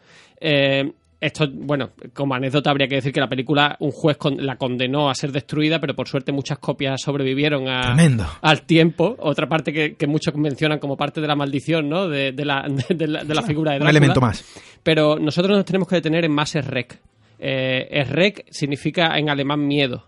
Eh, 0.40 0.92
esto, 1.20 1.46
bueno, 1.52 1.90
como 2.14 2.34
anécdota 2.34 2.70
habría 2.70 2.88
que 2.88 2.94
decir 2.94 3.12
que 3.12 3.20
la 3.20 3.28
película, 3.28 3.76
un 3.80 3.90
juez 3.90 4.16
la 4.38 4.56
condenó 4.56 5.10
a 5.10 5.14
ser 5.14 5.32
destruida, 5.32 5.78
pero 5.78 5.94
por 5.94 6.08
suerte 6.08 6.32
muchas 6.32 6.58
copias 6.58 7.02
sobrevivieron 7.02 7.68
al 7.68 8.62
tiempo. 8.62 9.16
Otra 9.18 9.46
parte 9.46 9.72
que, 9.72 10.06
muchos 10.06 10.34
mencionan 10.34 10.78
como 10.78 10.96
parte 10.96 11.20
de 11.20 11.26
la 11.26 11.36
maldición, 11.36 11.90
¿no? 11.90 12.08
De, 12.08 12.32
la, 12.44 12.66
de, 12.88 13.06
la, 13.06 13.42
figura 13.42 13.72
de 13.72 13.78
Drácula. 13.78 13.90
Un 13.90 13.96
elemento 13.96 14.20
más. 14.20 14.44
Pero 14.82 15.18
nosotros 15.18 15.56
nos 15.56 15.66
tenemos 15.66 15.86
que 15.86 15.96
detener 15.96 16.24
en 16.24 16.32
más 16.32 16.54
Errek. 16.54 16.98
Eh, 17.38 17.86
Errek 17.90 18.46
significa 18.50 19.18
en 19.18 19.28
alemán 19.28 19.66
miedo. 19.66 20.06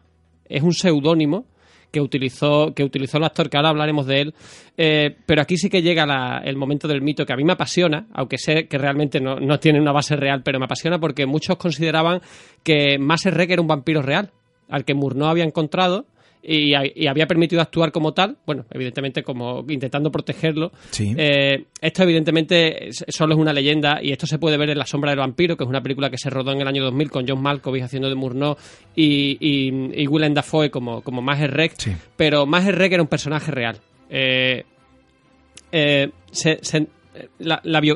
Es 0.49 0.63
un 0.63 0.73
seudónimo 0.73 1.47
que 1.93 2.01
utilizó, 2.01 2.73
que 2.75 2.83
utilizó 2.83 3.19
el 3.19 3.25
actor, 3.25 3.49
que 3.49 3.59
ahora 3.59 3.69
hablaremos 3.69 4.07
de 4.07 4.21
él. 4.23 4.35
Eh, 4.77 5.15
pero 5.27 5.43
aquí 5.43 5.57
sí 5.57 5.69
que 5.69 5.83
llega 5.83 6.39
el 6.43 6.57
momento 6.57 6.89
del 6.89 7.03
mito 7.03 7.27
que 7.27 7.35
a 7.35 7.37
mí 7.37 7.45
me 7.45 7.53
apasiona, 7.53 8.07
aunque 8.15 8.39
sé 8.39 8.67
que 8.67 8.79
realmente 8.79 9.21
no, 9.21 9.61
tiene 9.61 9.81
una 9.81 9.93
base 9.93 10.17
real, 10.17 10.43
pero 10.43 10.59
me 10.59 10.65
apasiona 10.65 10.99
porque 10.99 11.27
muchos 11.27 11.57
consideraban 11.57 12.21
que 12.65 12.99
Maser 12.99 13.39
era 13.41 13.61
un 13.61 13.69
vampiro 13.69 14.03
real, 14.03 14.31
al 14.69 14.85
que 14.85 14.95
Murnau 14.95 15.29
había 15.29 15.45
encontrado 15.45 16.07
y, 16.43 16.75
había 17.07 17.27
permitido 17.27 17.63
actuar 17.63 17.93
como 17.93 18.13
tal, 18.13 18.37
bueno, 18.45 18.65
evidentemente 18.71 19.23
como 19.23 19.65
intentando 19.69 20.11
protegerlo. 20.11 20.73
Eh, 20.99 21.65
esto 21.81 22.03
evidentemente 22.03 22.89
solo 23.09 23.35
es 23.35 23.41
una 23.41 23.53
leyenda 23.53 24.01
y 24.03 24.13
esto 24.13 24.27
se 24.27 24.39
puede 24.39 24.57
ver 24.57 24.71
en 24.71 24.79
La 24.79 24.87
sombra 24.87 25.11
del 25.11 25.21
vampiro, 25.21 25.57
que 25.57 25.65
es 25.65 25.71
una 25.71 25.83
película 25.83 26.11
que 26.11 26.19
se 26.19 26.31
rodó 26.31 26.53
en 26.53 26.61
el 26.61 26.69
año 26.69 26.83
2000 26.85 27.11
con 27.11 27.29
John 27.29 27.41
Malkovich 27.41 27.85
haciendo 27.85 28.09
de 28.09 28.15
Murnau 28.15 28.57
y, 28.97 29.37
y, 29.41 30.07
Willem 30.09 30.35
Dafoe 30.35 30.71
como, 30.71 31.03
como 31.03 31.23
Maher 31.23 31.53
Reck, 31.53 31.75
pero 32.17 32.45
Maher 32.45 32.77
Reck 32.77 32.93
era 32.93 33.03
un 33.03 33.09
personaje 33.09 33.51
real. 33.51 33.79
Eh, 34.11 34.65
eh, 35.71 36.11
se, 36.31 36.87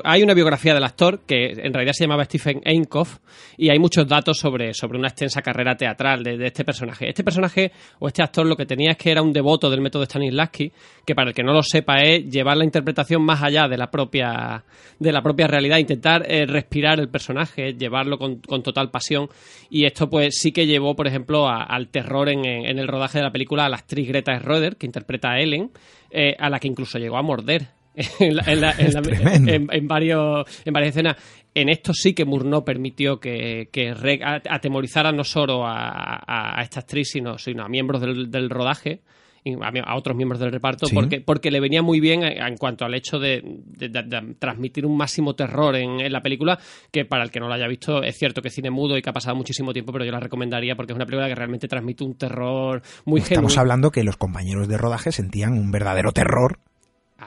hay 0.05 0.23
una 0.23 0.35
biografía 0.35 0.75
del 0.75 0.85
actor 0.85 1.21
que 1.27 1.53
en 1.53 1.73
realidad 1.73 1.93
se 1.95 2.05
llamaba 2.05 2.25
Stephen 2.25 2.61
Einkoff 2.65 3.19
y 3.57 3.71
hay 3.71 3.79
muchos 3.79 4.07
datos 4.07 4.39
sobre, 4.39 4.75
sobre 4.75 4.99
una 4.99 5.09
extensa 5.09 5.41
carrera 5.41 5.75
teatral 5.75 6.23
de, 6.23 6.47
este 6.47 6.65
personaje. 6.65 7.09
Este 7.09 7.25
personaje 7.25 7.73
o 7.99 8.09
este 8.09 8.23
actor 8.23 8.47
lo 8.47 8.57
que 8.57 8.67
tenía 8.67 8.91
es 8.91 8.97
que 8.99 9.11
era 9.11 9.23
un 9.23 9.33
devoto 9.33 9.71
del 9.71 9.81
método 9.81 10.05
Stanislavski, 10.05 10.71
que 11.05 11.15
para 11.15 11.31
el 11.31 11.35
que 11.35 11.43
no 11.43 11.53
lo 11.53 11.63
sepa 11.63 11.97
es 11.97 12.29
llevar 12.29 12.59
la 12.59 12.65
interpretación 12.65 13.23
más 13.23 13.43
allá 13.43 13.69
de 13.69 13.79
la 13.79 13.91
propia, 13.91 14.65
de 14.99 15.13
la 15.13 15.23
propia 15.23 15.47
realidad, 15.47 15.79
intentar 15.79 16.31
eh, 16.31 16.45
respirar 16.47 17.01
el 17.01 17.09
personaje, 17.09 17.73
llevarlo 17.73 18.19
con, 18.19 18.41
total 18.41 18.91
pasión. 18.91 19.29
Y 19.71 19.87
esto 19.87 20.11
pues 20.11 20.39
sí 20.39 20.53
que 20.53 20.67
llevó, 20.67 20.95
por 20.95 21.07
ejemplo, 21.07 21.49
al 21.49 21.89
terror 21.89 22.29
en, 22.29 22.45
el 22.45 22.89
rodaje 22.89 23.19
de 23.19 23.25
la 23.25 23.33
película 23.33 23.65
a 23.65 23.69
la 23.69 23.77
actriz 23.77 24.09
Greta 24.09 24.39
Schroeder, 24.39 24.77
que 24.77 24.87
interpreta 24.87 25.31
a 25.31 25.41
Ellen, 25.41 25.71
eh, 26.11 26.37
a 26.39 26.51
la 26.51 26.59
que 26.59 26.69
incluso 26.69 26.99
llegó 26.99 27.17
a 27.17 27.23
morder 27.23 27.76
en, 27.97 29.89
varios, 29.89 30.45
en 30.65 30.73
varias 30.73 30.91
escenas. 30.91 31.17
En 31.55 31.71
esto 31.71 31.95
sí 31.95 32.13
que 32.13 32.27
Murnau 32.27 32.65
permitió 32.65 33.19
que, 33.19 33.71
que 33.73 33.95
atemorizara 34.23 35.11
no 35.13 35.25
solo 35.25 35.65
a, 35.67 36.59
esta 36.63 36.81
actriz, 36.81 37.09
sino, 37.11 37.39
sino 37.39 37.65
a 37.65 37.69
miembros 37.69 38.03
del, 38.03 38.51
rodaje 38.51 39.01
a, 39.85 39.97
otros 39.97 40.17
miembros 40.17 40.41
del 40.41 40.53
reparto 40.53 40.87
porque, 40.93 41.21
porque 41.21 41.51
le 41.51 41.61
venía 41.61 41.81
muy 41.81 42.01
bien 42.01 42.25
en 42.25 42.57
cuanto 42.57 42.85
al 42.85 42.95
hecho 42.95 43.19
de, 43.19 43.43
transmitir 44.39 44.85
un 44.85 44.97
máximo 44.97 45.35
terror 45.35 45.77
en, 45.77 46.13
la 46.13 46.21
película 46.21 46.59
que 46.91 47.05
para 47.05 47.23
el 47.23 47.31
que 47.31 47.41
no 47.41 47.47
lo 47.47 47.55
haya 47.55 47.69
visto 47.69 48.03
es 48.03 48.19
cierto 48.19 48.43
que 48.43 48.49
es 48.49 48.55
cine 48.55 48.71
mudo 48.71 48.99
y 48.99 49.03
que 49.03 49.11
ha 49.11 49.13
pasado 49.13 49.37
muchísimo 49.37 49.73
tiempo 49.73 49.93
pero 49.93 50.05
yo 50.05 50.11
la 50.11 50.21
recomendaría 50.21 50.75
porque 50.75 50.93
es 50.93 50.97
una 50.97 51.07
película 51.07 51.29
que 51.29 51.37
realmente 51.37 51.69
transmite 51.69 52.05
un 52.05 52.19
terror 52.19 52.83
muy 53.05 53.21
Estamos 53.21 53.57
hablando 53.57 53.91
que 53.91 54.03
los 54.03 54.17
compañeros 54.17 54.69
de 54.69 54.79
rodaje 54.79 55.13
sentían 55.13 55.53
un 55.53 55.71
verdadero 55.71 56.11
terror 56.11 56.59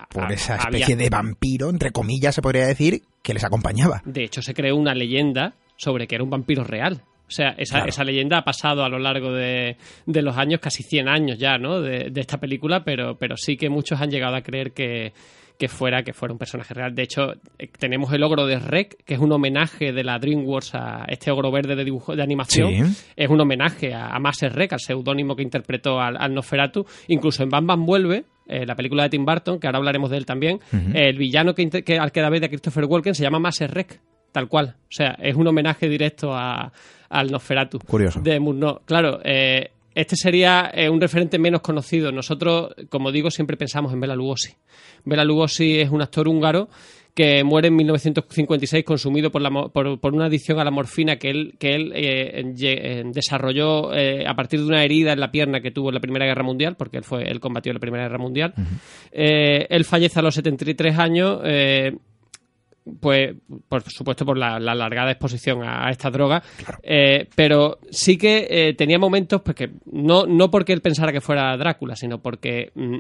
por 0.10 0.32
esa 0.32 0.56
especie 0.56 0.96
de 0.96 1.10
vampiro, 1.10 1.70
entre 1.70 1.92
comillas 1.92 2.36
se 2.36 2.42
podría 2.42 2.68
decir, 2.68 3.02
que 3.22 3.34
les 3.34 3.44
acompañaba. 3.44 4.02
De 4.06 4.24
hecho, 4.24 4.42
se 4.42 4.54
creó 4.54 4.76
una 4.76 4.94
leyenda 4.94 5.56
sobre 5.76 6.08
que 6.08 6.16
era 6.16 6.24
un 6.24 6.30
vampiro 6.30 6.64
real. 6.64 7.02
O 7.28 7.32
sea, 7.32 7.50
esa, 7.58 7.86
esa 7.86 8.04
leyenda 8.04 8.40
ha 8.40 8.44
pasado 8.44 8.84
a 8.84 8.90
lo 8.90 8.98
largo 8.98 9.32
de, 9.32 9.78
de, 10.08 10.22
los 10.24 10.36
años, 10.36 10.60
casi 10.60 10.82
100 10.82 11.08
años 11.08 11.38
ya, 11.38 11.60
¿no? 11.60 11.80
De, 11.80 12.10
de, 12.10 12.22
esta 12.22 12.40
película, 12.40 12.84
pero, 12.84 13.18
pero 13.20 13.38
sí 13.38 13.56
que 13.56 13.70
muchos 13.70 14.02
han 14.02 14.10
llegado 14.10 14.36
a 14.36 14.42
creer 14.42 14.72
que, 14.72 15.14
que 15.60 15.68
fuera, 15.68 16.02
que 16.02 16.14
fuera 16.14 16.34
un 16.34 16.40
personaje 16.40 16.74
real. 16.74 16.96
De 16.96 17.04
hecho, 17.04 17.34
eh, 17.60 17.68
tenemos 17.78 18.12
el 18.14 18.24
ogro 18.24 18.48
de 18.48 18.58
Rec, 18.58 19.04
que 19.06 19.14
es 19.14 19.20
un 19.20 19.32
homenaje 19.32 19.92
de 19.92 20.04
la 20.04 20.18
DreamWorks 20.18 20.74
a 20.74 21.06
este 21.08 21.30
ogro 21.30 21.52
verde 21.52 21.76
de 21.76 21.84
dibujo 21.84 22.16
de 22.16 22.24
animación. 22.24 22.96
Es 23.16 23.30
un 23.30 23.40
homenaje 23.40 23.94
a, 23.94 24.08
a 24.08 24.20
Maser 24.20 24.54
Rec, 24.54 24.74
al 24.74 24.80
seudónimo 24.80 25.36
que 25.36 25.44
interpretó 25.44 26.00
al, 26.00 26.16
al 26.18 26.34
Nosferatu. 26.34 26.86
Incluso 27.10 27.44
en 27.44 27.50
Bam 27.50 27.68
Bam 27.68 27.86
Vuelve, 27.86 28.24
eh, 28.50 28.66
la 28.66 28.76
película 28.76 29.04
de 29.04 29.10
Tim 29.10 29.26
Burton, 29.26 29.60
que 29.60 29.68
ahora 29.68 29.78
hablaremos 29.78 30.10
de 30.10 30.18
él 30.18 30.26
también, 30.26 30.60
el 30.94 31.18
villano 31.18 31.54
que, 31.54 32.00
al 32.00 32.12
que 32.12 32.22
da 32.22 32.30
vez 32.30 32.42
de 32.42 32.50
Christopher 32.50 32.86
Walken 32.86 33.16
se 33.16 33.24
llama 33.24 33.40
Maser 33.40 33.72
Rec, 33.72 34.00
tal 34.32 34.48
cual. 34.48 34.76
O 34.82 34.92
sea, 34.92 35.18
es 35.22 35.36
un 35.36 35.48
homenaje 35.48 35.88
directo 35.88 36.34
a, 36.34 36.72
al 37.10 37.32
Nosferatu. 37.32 37.80
Curioso. 37.80 38.22
De 38.22 38.40
Murnau. 38.40 38.82
Claro, 38.86 39.20
eh, 39.24 39.72
este 39.96 40.16
sería 40.16 40.72
eh, 40.74 40.90
un 40.90 41.02
referente 41.02 41.40
menos 41.40 41.62
conocido. 41.62 42.12
Nosotros, 42.12 42.74
como 42.90 43.12
digo, 43.12 43.32
siempre 43.32 43.58
pensamos 43.58 43.92
en 43.94 44.00
Bela 44.00 44.16
Lugosi. 44.16 44.54
Bela 45.04 45.24
Lugosi 45.24 45.80
es 45.80 45.90
un 45.90 46.02
actor 46.02 46.28
húngaro 46.28 46.70
que 47.14 47.44
muere 47.44 47.68
en 47.68 47.76
1956 47.76 48.84
consumido 48.86 49.32
por, 49.32 49.42
la, 49.42 49.50
por, 49.50 50.14
una 50.14 50.26
adicción 50.26 50.60
a 50.60 50.64
la 50.64 50.72
morfina 50.72 51.18
que 51.18 51.30
él, 51.30 51.56
que 51.60 51.76
él 51.76 51.92
eh, 51.96 52.54
eh, 52.62 53.04
desarrolló 53.14 53.94
eh, 53.94 54.26
a 54.26 54.36
partir 54.36 54.60
de 54.60 54.66
una 54.66 54.84
herida 54.84 55.14
en 55.14 55.20
la 55.20 55.32
pierna 55.32 55.62
que 55.62 55.72
tuvo 55.72 55.90
en 55.90 55.96
la 55.96 56.00
Primera 56.00 56.26
Guerra 56.26 56.44
Mundial, 56.44 56.76
porque 56.78 56.98
él, 56.98 57.04
fue, 57.04 57.30
él 57.30 57.40
combatió 57.40 57.72
en 57.72 57.76
la 57.76 57.80
Primera 57.80 58.04
Guerra 58.04 58.20
Mundial. 58.20 58.54
él 59.12 59.86
fallece 59.86 60.20
a 60.20 60.22
los 60.22 60.36
73 60.36 60.98
años 60.98 61.42
pues 63.00 63.36
por 63.68 63.84
supuesto 63.84 64.26
por 64.26 64.36
la, 64.36 64.60
largada 64.60 65.12
exposición 65.12 65.62
a, 65.64 65.90
esta 65.90 66.10
droga. 66.10 66.42
Pero 67.36 67.80
sí 67.90 68.18
que 68.18 68.74
tenía 68.78 68.98
momentos 68.98 69.42
pues 69.42 69.56
que 69.56 69.72
no, 69.92 70.26
no 70.26 70.50
porque 70.50 70.74
él 70.74 70.82
pensara 70.82 71.12
que 71.12 71.22
fuera 71.22 71.56
Drácula 71.58 71.96
sino 71.96 72.22
porque 72.22 72.72
mm, 72.76 72.98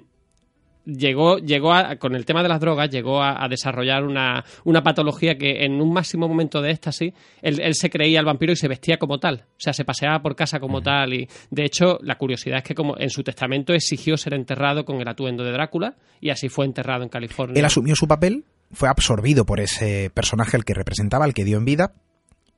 llegó, 0.97 1.37
llegó 1.37 1.71
con 1.99 2.15
el 2.15 2.25
tema 2.25 2.43
de 2.43 2.49
las 2.49 2.59
drogas, 2.59 2.89
llegó 2.89 3.21
a, 3.21 3.47
desarrollar 3.49 4.03
una, 4.03 4.43
una, 4.63 4.81
patología 4.81 5.37
que 5.37 5.65
en 5.65 5.81
un 5.81 5.91
máximo 5.93 6.27
momento 6.27 6.61
de 6.61 6.71
éxtasis, 6.71 7.13
él, 7.41 7.59
él, 7.61 7.73
se 7.75 7.89
creía 7.89 8.19
el 8.19 8.25
vampiro 8.25 8.53
y 8.53 8.55
se 8.55 8.67
vestía 8.67 8.97
como 8.97 9.19
tal. 9.19 9.45
O 9.51 9.59
sea, 9.59 9.73
se 9.73 9.85
paseaba 9.85 10.21
por 10.21 10.35
casa 10.35 10.59
como 10.59 10.81
tal. 10.81 11.13
Y 11.13 11.27
de 11.49 11.65
hecho, 11.65 11.99
la 12.01 12.17
curiosidad 12.17 12.57
es 12.57 12.63
que 12.63 12.75
como 12.75 12.97
en 12.97 13.09
su 13.09 13.23
testamento 13.23 13.73
exigió 13.73 14.17
ser 14.17 14.33
enterrado 14.33 14.85
con 14.85 14.99
el 15.01 15.07
atuendo 15.07 15.43
de 15.43 15.51
Drácula 15.51 15.95
y 16.21 16.29
así 16.29 16.49
fue 16.49 16.65
enterrado 16.65 17.03
en 17.03 17.09
California. 17.09 17.57
Él 17.57 17.65
asumió 17.65 17.95
su 17.95 18.07
papel, 18.07 18.45
fue 18.71 18.89
absorbido 18.89 19.45
por 19.45 19.59
ese 19.59 20.11
personaje 20.13 20.57
al 20.57 20.65
que 20.65 20.73
representaba, 20.73 21.25
al 21.25 21.33
que 21.33 21.45
dio 21.45 21.57
en 21.57 21.65
vida, 21.65 21.93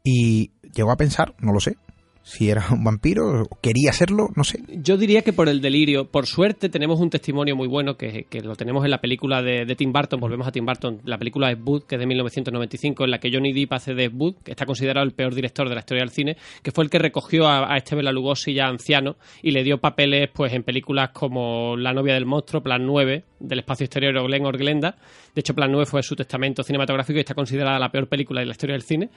y 0.04 0.52
llegó 0.74 0.92
a 0.92 0.98
pensar, 0.98 1.36
no 1.40 1.54
lo 1.54 1.60
sé, 1.60 1.78
si 2.24 2.50
era 2.50 2.64
un 2.72 2.84
vampiro, 2.84 3.48
quería 3.62 3.92
serlo, 3.94 4.30
no 4.36 4.44
sé. 4.44 4.60
Yo 4.70 4.98
diría 4.98 5.24
que 5.24 5.34
por 5.34 5.50
el 5.50 5.60
delirio. 5.60 6.10
Por 6.10 6.28
suerte 6.28 6.70
tenemos 6.70 7.00
un 7.00 7.10
testimonio 7.10 7.56
muy 7.56 7.68
bueno 7.68 7.98
que, 7.98 8.28
lo 8.44 8.56
tenemos 8.56 8.86
en 8.86 8.92
la 8.92 9.02
película 9.02 9.42
de, 9.42 9.66
Tim 9.76 9.92
Burton, 9.92 10.20
volvemos 10.20 10.48
a 10.48 10.52
Tim 10.52 10.66
Burton, 10.66 11.02
la 11.04 11.18
película 11.18 11.52
Ed 11.52 11.60
Wood, 11.64 11.84
que 11.84 11.96
es 11.96 12.00
de 12.00 12.06
1995, 12.06 13.06
en 13.06 13.12
la 13.12 13.20
que 13.20 13.32
Johnny 13.32 13.54
Depp 13.54 13.74
hace 13.74 13.94
de 13.96 14.08
Wood, 14.08 14.36
que 14.44 14.52
está 14.52 14.66
considerado 14.66 15.06
el 15.06 15.14
peor 15.14 15.34
director 15.34 15.68
de 15.68 15.76
la 15.76 15.80
historia 15.80 16.04
del 16.04 16.12
cine, 16.12 16.38
que 16.62 16.72
fue 16.72 16.84
el 16.84 16.90
que 16.90 17.00
recogió 17.00 17.48
a, 17.48 17.76
este 17.76 17.96
Bela 17.96 18.12
Lugosi 18.12 18.54
ya 18.54 18.68
anciano 18.68 19.16
y 19.42 19.52
le 19.52 19.64
dio 19.64 19.80
papeles 19.80 20.30
pues 20.34 20.54
en 20.54 20.64
películas 20.64 21.10
como 21.10 21.76
La 21.76 21.94
novia 21.94 22.14
del 22.14 22.26
monstruo, 22.26 22.62
Plan 22.62 22.86
9, 22.86 23.24
del 23.40 23.60
espacio 23.60 23.86
exterior 23.86 24.16
o 24.18 24.26
Glen 24.26 24.44
Glenda. 24.44 24.96
De 25.34 25.40
hecho, 25.40 25.56
Plan 25.56 25.72
9 25.72 25.86
fue 25.86 26.04
su 26.04 26.16
testamento 26.16 26.62
cinematográfico 26.62 27.18
y 27.18 27.22
está 27.22 27.34
considerada 27.34 27.80
la 27.80 27.92
peor 27.92 28.08
película 28.08 28.42
de 28.42 28.46
la 28.46 28.52
historia 28.52 28.74
del 28.74 28.84
cine. 28.84 29.10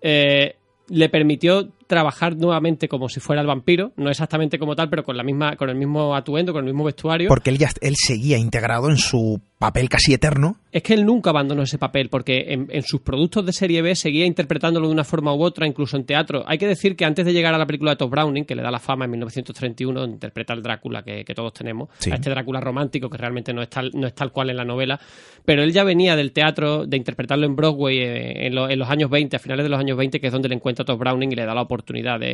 Eh, 0.00 0.54
le 0.88 1.08
permitió 1.08 1.70
trabajar 1.86 2.36
nuevamente 2.36 2.88
como 2.88 3.08
si 3.08 3.20
fuera 3.20 3.40
el 3.40 3.46
vampiro, 3.46 3.92
no 3.96 4.10
exactamente 4.10 4.58
como 4.58 4.74
tal, 4.74 4.88
pero 4.88 5.04
con 5.04 5.16
la 5.16 5.22
misma, 5.22 5.56
con 5.56 5.70
el 5.70 5.76
mismo 5.76 6.14
atuendo, 6.14 6.52
con 6.52 6.64
el 6.64 6.72
mismo 6.72 6.84
vestuario. 6.84 7.28
Porque 7.28 7.50
él 7.50 7.58
ya 7.58 7.70
él 7.80 7.94
seguía 7.96 8.38
integrado 8.38 8.90
en 8.90 8.96
su 8.96 9.40
papel 9.62 9.88
casi 9.88 10.12
eterno. 10.12 10.56
Es 10.72 10.82
que 10.82 10.94
él 10.94 11.06
nunca 11.06 11.30
abandonó 11.30 11.62
ese 11.62 11.78
papel, 11.78 12.08
porque 12.08 12.46
en, 12.48 12.82
sus 12.82 13.00
productos 13.02 13.46
de 13.46 13.52
serie 13.52 13.80
B 13.80 13.94
seguía 13.94 14.26
interpretándolo 14.26 14.88
de 14.88 14.92
una 14.92 15.04
forma 15.04 15.32
u 15.34 15.42
otra, 15.42 15.66
incluso 15.68 15.96
en 15.96 16.04
teatro. 16.04 16.42
Hay 16.46 16.58
que 16.58 16.66
decir 16.66 16.96
que 16.96 17.04
antes 17.04 17.24
de 17.24 17.32
llegar 17.32 17.54
a 17.54 17.58
la 17.58 17.66
película 17.66 17.92
de 17.92 17.96
Top 17.96 18.10
Browning, 18.10 18.44
que 18.44 18.56
le 18.56 18.62
da 18.62 18.72
la 18.72 18.80
fama 18.80 19.04
en 19.04 19.12
1931, 19.12 20.00
donde 20.00 20.14
interpreta 20.14 20.52
al 20.52 20.62
Drácula 20.62 21.04
que, 21.04 21.24
todos 21.32 21.52
tenemos, 21.52 21.90
a 22.10 22.14
este 22.14 22.30
Drácula 22.30 22.60
romántico 22.60 23.08
que 23.08 23.18
realmente 23.18 23.52
no 23.52 23.62
es, 23.62 23.68
tal, 23.68 23.90
no 23.94 24.08
es 24.08 24.14
tal 24.14 24.32
cual 24.32 24.50
en 24.50 24.56
la 24.56 24.64
novela, 24.64 24.98
pero 25.44 25.62
él 25.62 25.72
ya 25.72 25.84
venía 25.84 26.16
del 26.16 26.32
teatro, 26.32 26.86
de 26.86 26.96
interpretarlo 26.96 27.46
en 27.46 27.54
Broadway 27.54 27.98
eh, 27.98 28.46
en, 28.46 28.58
en 28.58 28.78
los 28.78 28.90
años 28.90 29.10
20, 29.10 29.36
a 29.36 29.38
finales 29.38 29.64
de 29.64 29.70
los 29.70 29.78
años 29.78 29.96
20, 29.96 30.20
que 30.20 30.26
es 30.26 30.32
donde 30.32 30.48
le 30.48 30.56
encuentra 30.56 30.82
a 30.82 30.86
Top 30.86 30.98
Browning 30.98 31.30
y 31.32 31.36
le 31.36 31.44
da 31.44 31.54
la 31.54 31.62
oportunidad 31.62 31.71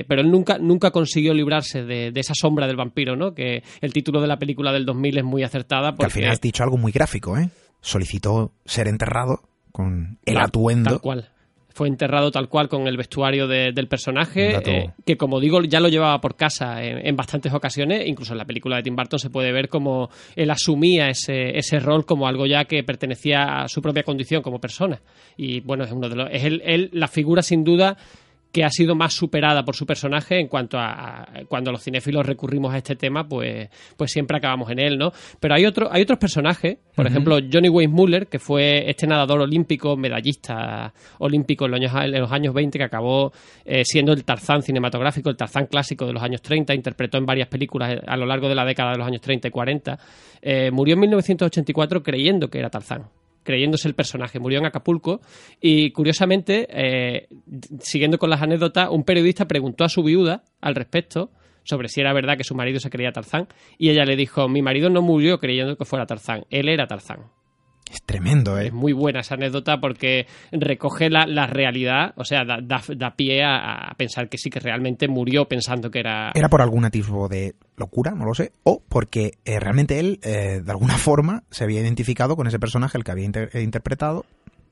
pero 0.07 0.20
él 0.20 0.30
nunca, 0.30 0.59
nunca 0.59 0.91
consiguió 0.91 1.34
librarse 1.34 1.84
de, 1.84 2.12
esa 2.14 2.34
sombra 2.34 2.66
del 2.66 2.76
vampiro, 2.76 3.16
¿no? 3.16 3.34
Que 3.34 3.62
el 3.80 3.93
título 3.93 4.20
de 4.20 4.26
la 4.26 4.39
película 4.39 4.72
del 4.72 4.84
2000 4.84 5.18
es 5.18 5.24
muy 5.24 5.43
acertada. 5.43 5.93
Porque... 5.93 6.05
al 6.05 6.11
final 6.11 6.30
has 6.30 6.41
dicho 6.41 6.62
algo 6.62 6.76
muy 6.76 6.93
gráfico, 6.93 7.36
¿eh? 7.36 7.49
Solicitó 7.80 8.53
ser 8.64 8.89
enterrado 8.89 9.41
con 9.72 10.18
el 10.24 10.39
atuendo. 10.39 10.91
Tal 10.91 11.01
cual 11.01 11.28
fue 11.78 11.86
enterrado 11.86 12.32
tal 12.32 12.49
cual 12.49 12.68
con 12.68 12.89
el 12.89 12.97
vestuario 12.97 13.47
del 13.47 13.86
personaje, 13.86 14.57
eh, 14.57 14.91
que 15.07 15.16
como 15.16 15.39
digo 15.39 15.62
ya 15.62 15.78
lo 15.78 15.89
llevaba 15.89 16.20
por 16.20 16.34
casa 16.34 16.82
en, 16.82 17.14
bastantes 17.14 17.55
ocasiones, 17.55 18.05
incluso 18.05 18.32
en 18.32 18.39
la 18.39 18.45
película 18.45 18.76
de 18.76 18.82
Tim 18.82 18.97
Burton 18.97 19.20
se 19.20 19.30
puede 19.30 19.53
ver 19.53 19.68
como 19.68 20.11
él 20.34 20.51
asumía 20.51 21.07
ese, 21.09 21.57
ese 21.57 21.78
rol 21.78 22.05
como 22.05 22.26
algo 22.26 22.47
ya 22.47 22.64
que 22.64 22.82
pertenecía 22.82 23.62
a 23.62 23.68
su 23.68 23.80
propia 23.80 24.03
condición 24.03 24.43
como 24.43 24.61
persona. 24.61 25.01
Y 25.36 25.61
bueno, 25.61 25.84
es 25.84 25.93
uno 25.93 26.09
de 26.09 26.16
los, 26.16 26.28
es 26.32 26.43
el, 26.43 26.91
la 26.93 27.07
figura 27.07 27.43
sin 27.43 27.62
duda 27.62 27.97
que 28.53 28.65
ha 28.65 28.71
sido 28.71 28.95
más 28.95 29.13
superada 29.15 29.65
por 29.65 29.77
su 29.77 29.85
personaje 29.87 30.39
en 30.41 30.49
cuanto 30.49 30.79
a, 30.79 31.27
cuando 31.49 31.71
los 31.71 31.83
cinéfilos 31.83 32.25
recurrimos 32.25 32.73
a 32.73 32.79
este 32.79 32.97
tema, 32.97 33.29
pues, 33.29 33.69
pues 33.97 34.11
siempre 34.11 34.39
acabamos 34.39 34.71
en 34.71 34.79
él, 34.79 34.99
¿no? 34.99 35.13
Pero 35.39 35.55
hay 35.55 35.67
otro, 35.67 35.89
hay 35.93 36.03
otros 36.03 36.19
personajes, 36.19 36.79
por 36.95 37.07
ejemplo, 37.07 37.39
Johnny 37.53 37.69
Wayne 37.69 37.93
Muller, 37.93 38.27
que 38.27 38.39
fue 38.39 38.89
este 38.89 39.07
nadador 39.07 39.41
olímpico, 39.41 39.97
medallista 39.97 40.93
olímpico 41.19 41.67
en 41.67 41.73
los 41.73 41.81
años, 41.81 42.15
en 42.15 42.21
los 42.21 42.33
años 42.33 42.55
20, 42.55 42.79
que 42.79 42.85
acabó 42.85 43.33
eh, 43.65 43.85
siendo 43.85 44.13
el 44.13 44.25
Tarzán 44.25 44.63
cinematográfico, 44.63 45.31
el 45.31 45.37
Tarzán 45.37 45.67
clásico 45.67 46.07
de 46.07 46.15
los 46.15 46.23
años 46.23 46.41
30, 46.43 46.75
interpretó 46.75 47.19
en 47.19 47.27
varias 47.27 47.49
películas 47.49 48.01
a 48.07 48.17
lo 48.17 48.27
largo 48.27 48.49
de 48.49 48.55
la 48.55 48.65
década 48.65 48.93
de 48.93 48.99
los 48.99 49.07
años 49.07 49.21
30 49.21 49.49
y 49.49 49.51
40, 49.51 49.99
eh, 50.41 50.71
murió 50.71 50.95
en 50.95 51.01
1984 51.01 52.03
creyendo 52.03 52.49
que 52.49 52.59
era 52.59 52.71
Tarzán 52.71 53.07
creyéndose 53.43 53.89
el 53.89 53.95
personaje. 53.95 54.39
Murió 54.39 54.59
en 54.59 54.66
Acapulco 54.66 55.20
y, 55.61 55.91
curiosamente, 55.93 56.66
eh, 56.70 57.28
siguiendo 57.80 58.18
con 58.18 58.30
las 58.30 58.43
anécdotas, 58.43 58.89
un 58.91 59.05
periodista 59.05 59.47
preguntó 59.47 59.84
a 59.84 59.89
su 59.89 60.03
viuda 60.03 60.45
al 60.61 60.74
respecto 60.74 61.30
sobre 61.64 61.89
si 61.89 62.01
era 62.01 62.14
verdad 62.14 62.36
que 62.36 62.45
su 62.45 62.55
marido 62.55 62.80
se 62.80 62.89
creía 62.89 63.12
Tarzán 63.12 63.47
y 63.76 63.91
ella 63.91 64.05
le 64.05 64.16
dijo, 64.16 64.49
mi 64.49 64.62
marido 64.62 64.89
no 64.89 65.03
murió 65.03 65.39
creyendo 65.39 65.76
que 65.76 65.84
fuera 65.84 66.07
Tarzán, 66.07 66.45
él 66.51 66.68
era 66.68 66.86
Tarzán. 66.86 67.26
Es 67.91 68.03
tremendo, 68.03 68.59
¿eh? 68.59 68.66
Es 68.66 68.72
muy 68.72 68.93
buena 68.93 69.20
esa 69.20 69.34
anécdota 69.34 69.80
porque 69.80 70.26
recoge 70.53 71.11
la, 71.11 71.26
la 71.26 71.47
realidad, 71.47 72.12
o 72.16 72.24
sea, 72.24 72.45
da, 72.45 72.59
da, 72.62 72.82
da 72.97 73.16
pie 73.16 73.43
a, 73.43 73.91
a, 73.91 73.95
pensar 73.95 74.28
que 74.28 74.39
sí 74.39 74.51
que 74.51 74.61
realmente 74.61 75.09
murió 75.09 75.47
pensando 75.47 75.91
que 75.91 76.01
era... 76.01 76.32
¿Era 76.34 76.49
por 76.49 76.61
algún 76.61 76.89
tipo 76.91 77.28
de 77.28 77.55
locura? 77.76 78.12
No 78.12 78.24
lo 78.24 78.34
sé. 78.34 78.53
O 78.64 78.82
porque 78.89 79.32
eh, 79.45 79.59
realmente 79.59 79.99
él, 79.99 80.20
eh, 80.22 80.61
de 80.64 80.70
alguna 80.70 80.97
forma, 80.99 81.45
se 81.51 81.64
había 81.64 81.80
identificado 81.80 82.36
con 82.36 82.47
ese 82.47 82.59
personaje, 82.59 82.99
el 82.99 83.05
que 83.05 83.11
había 83.11 83.24
inter 83.24 83.51
interpretado. 83.55 84.24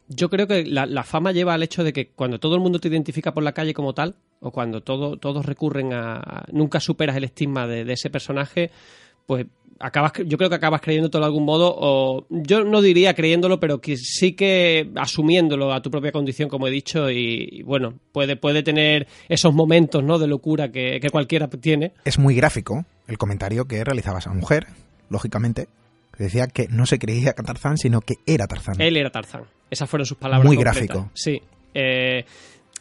Yo 0.08 0.30
creo 0.30 0.46
que 0.46 0.64
la, 0.64 0.86
la, 0.86 1.02
fama 1.02 1.32
lleva 1.32 1.54
al 1.54 1.64
hecho 1.64 1.82
de 1.82 1.92
que 1.92 2.10
cuando 2.10 2.38
todo 2.38 2.54
el 2.54 2.60
mundo 2.60 2.78
te 2.78 2.86
identifica 2.86 3.34
por 3.34 3.42
la 3.42 3.52
calle 3.52 3.74
como 3.74 3.92
tal, 3.92 4.14
o 4.40 4.52
cuando 4.52 4.82
todo, 4.82 5.16
todos 5.16 5.44
recurren 5.44 5.92
a... 5.92 6.44
Nunca 6.52 6.78
superas 6.78 7.16
el 7.16 7.24
estigma 7.24 7.66
de, 7.66 7.84
de 7.84 7.92
ese 7.94 8.08
personaje, 8.08 8.70
pues 9.27 9.47
acabas 9.79 10.12
yo 10.24 10.39
creo 10.39 10.49
que 10.49 10.57
acabas 10.57 10.81
creyéndolo 10.81 11.18
de 11.18 11.27
algún 11.27 11.45
modo 11.45 11.74
o 11.77 12.27
yo 12.31 12.64
no 12.64 12.81
diría 12.81 13.14
creyéndolo 13.14 13.61
pero 13.61 13.81
que 13.81 13.97
sí 13.97 14.33
que 14.33 14.91
asumiéndolo 14.97 15.72
a 15.72 15.83
tu 15.83 15.91
propia 15.91 16.12
condición 16.12 16.49
como 16.49 16.66
he 16.66 16.70
dicho 16.70 17.11
y, 17.11 17.49
y 17.51 17.62
bueno 17.62 17.95
puede 18.12 18.37
puede 18.37 18.62
tener 18.62 19.07
esos 19.29 19.53
momentos 19.53 20.03
no 20.03 20.18
de 20.18 20.27
locura 20.27 20.70
que, 20.70 20.99
que, 21.01 21.11
cualquiera 21.11 21.49
tiene. 21.49 21.93
Es 22.05 22.18
muy 22.18 22.35
gráfico 22.35 22.85
el 23.07 23.18
comentario 23.18 23.66
que 23.66 23.85
realizaba 23.85 24.18
esa 24.18 24.33
mujer 24.33 24.66
lógicamente 25.11 25.68
decía 26.18 26.47
que 26.47 26.68
no 26.68 26.87
se 26.87 26.99
creía 26.99 27.35
Tarzán 27.35 27.77
sino 27.77 28.01
que 28.01 28.14
era 28.27 28.47
Tarzán. 28.47 28.81
Él 28.81 28.97
era 28.97 29.11
Tarzán. 29.11 29.43
Esas 29.70 29.91
fueron 29.91 30.07
sus 30.07 30.16
palabras 30.16 30.47
muy 30.47 30.57
completas. 30.57 30.87
gráfico. 30.87 31.11
Sí. 31.14 31.43
Eh, 31.74 32.24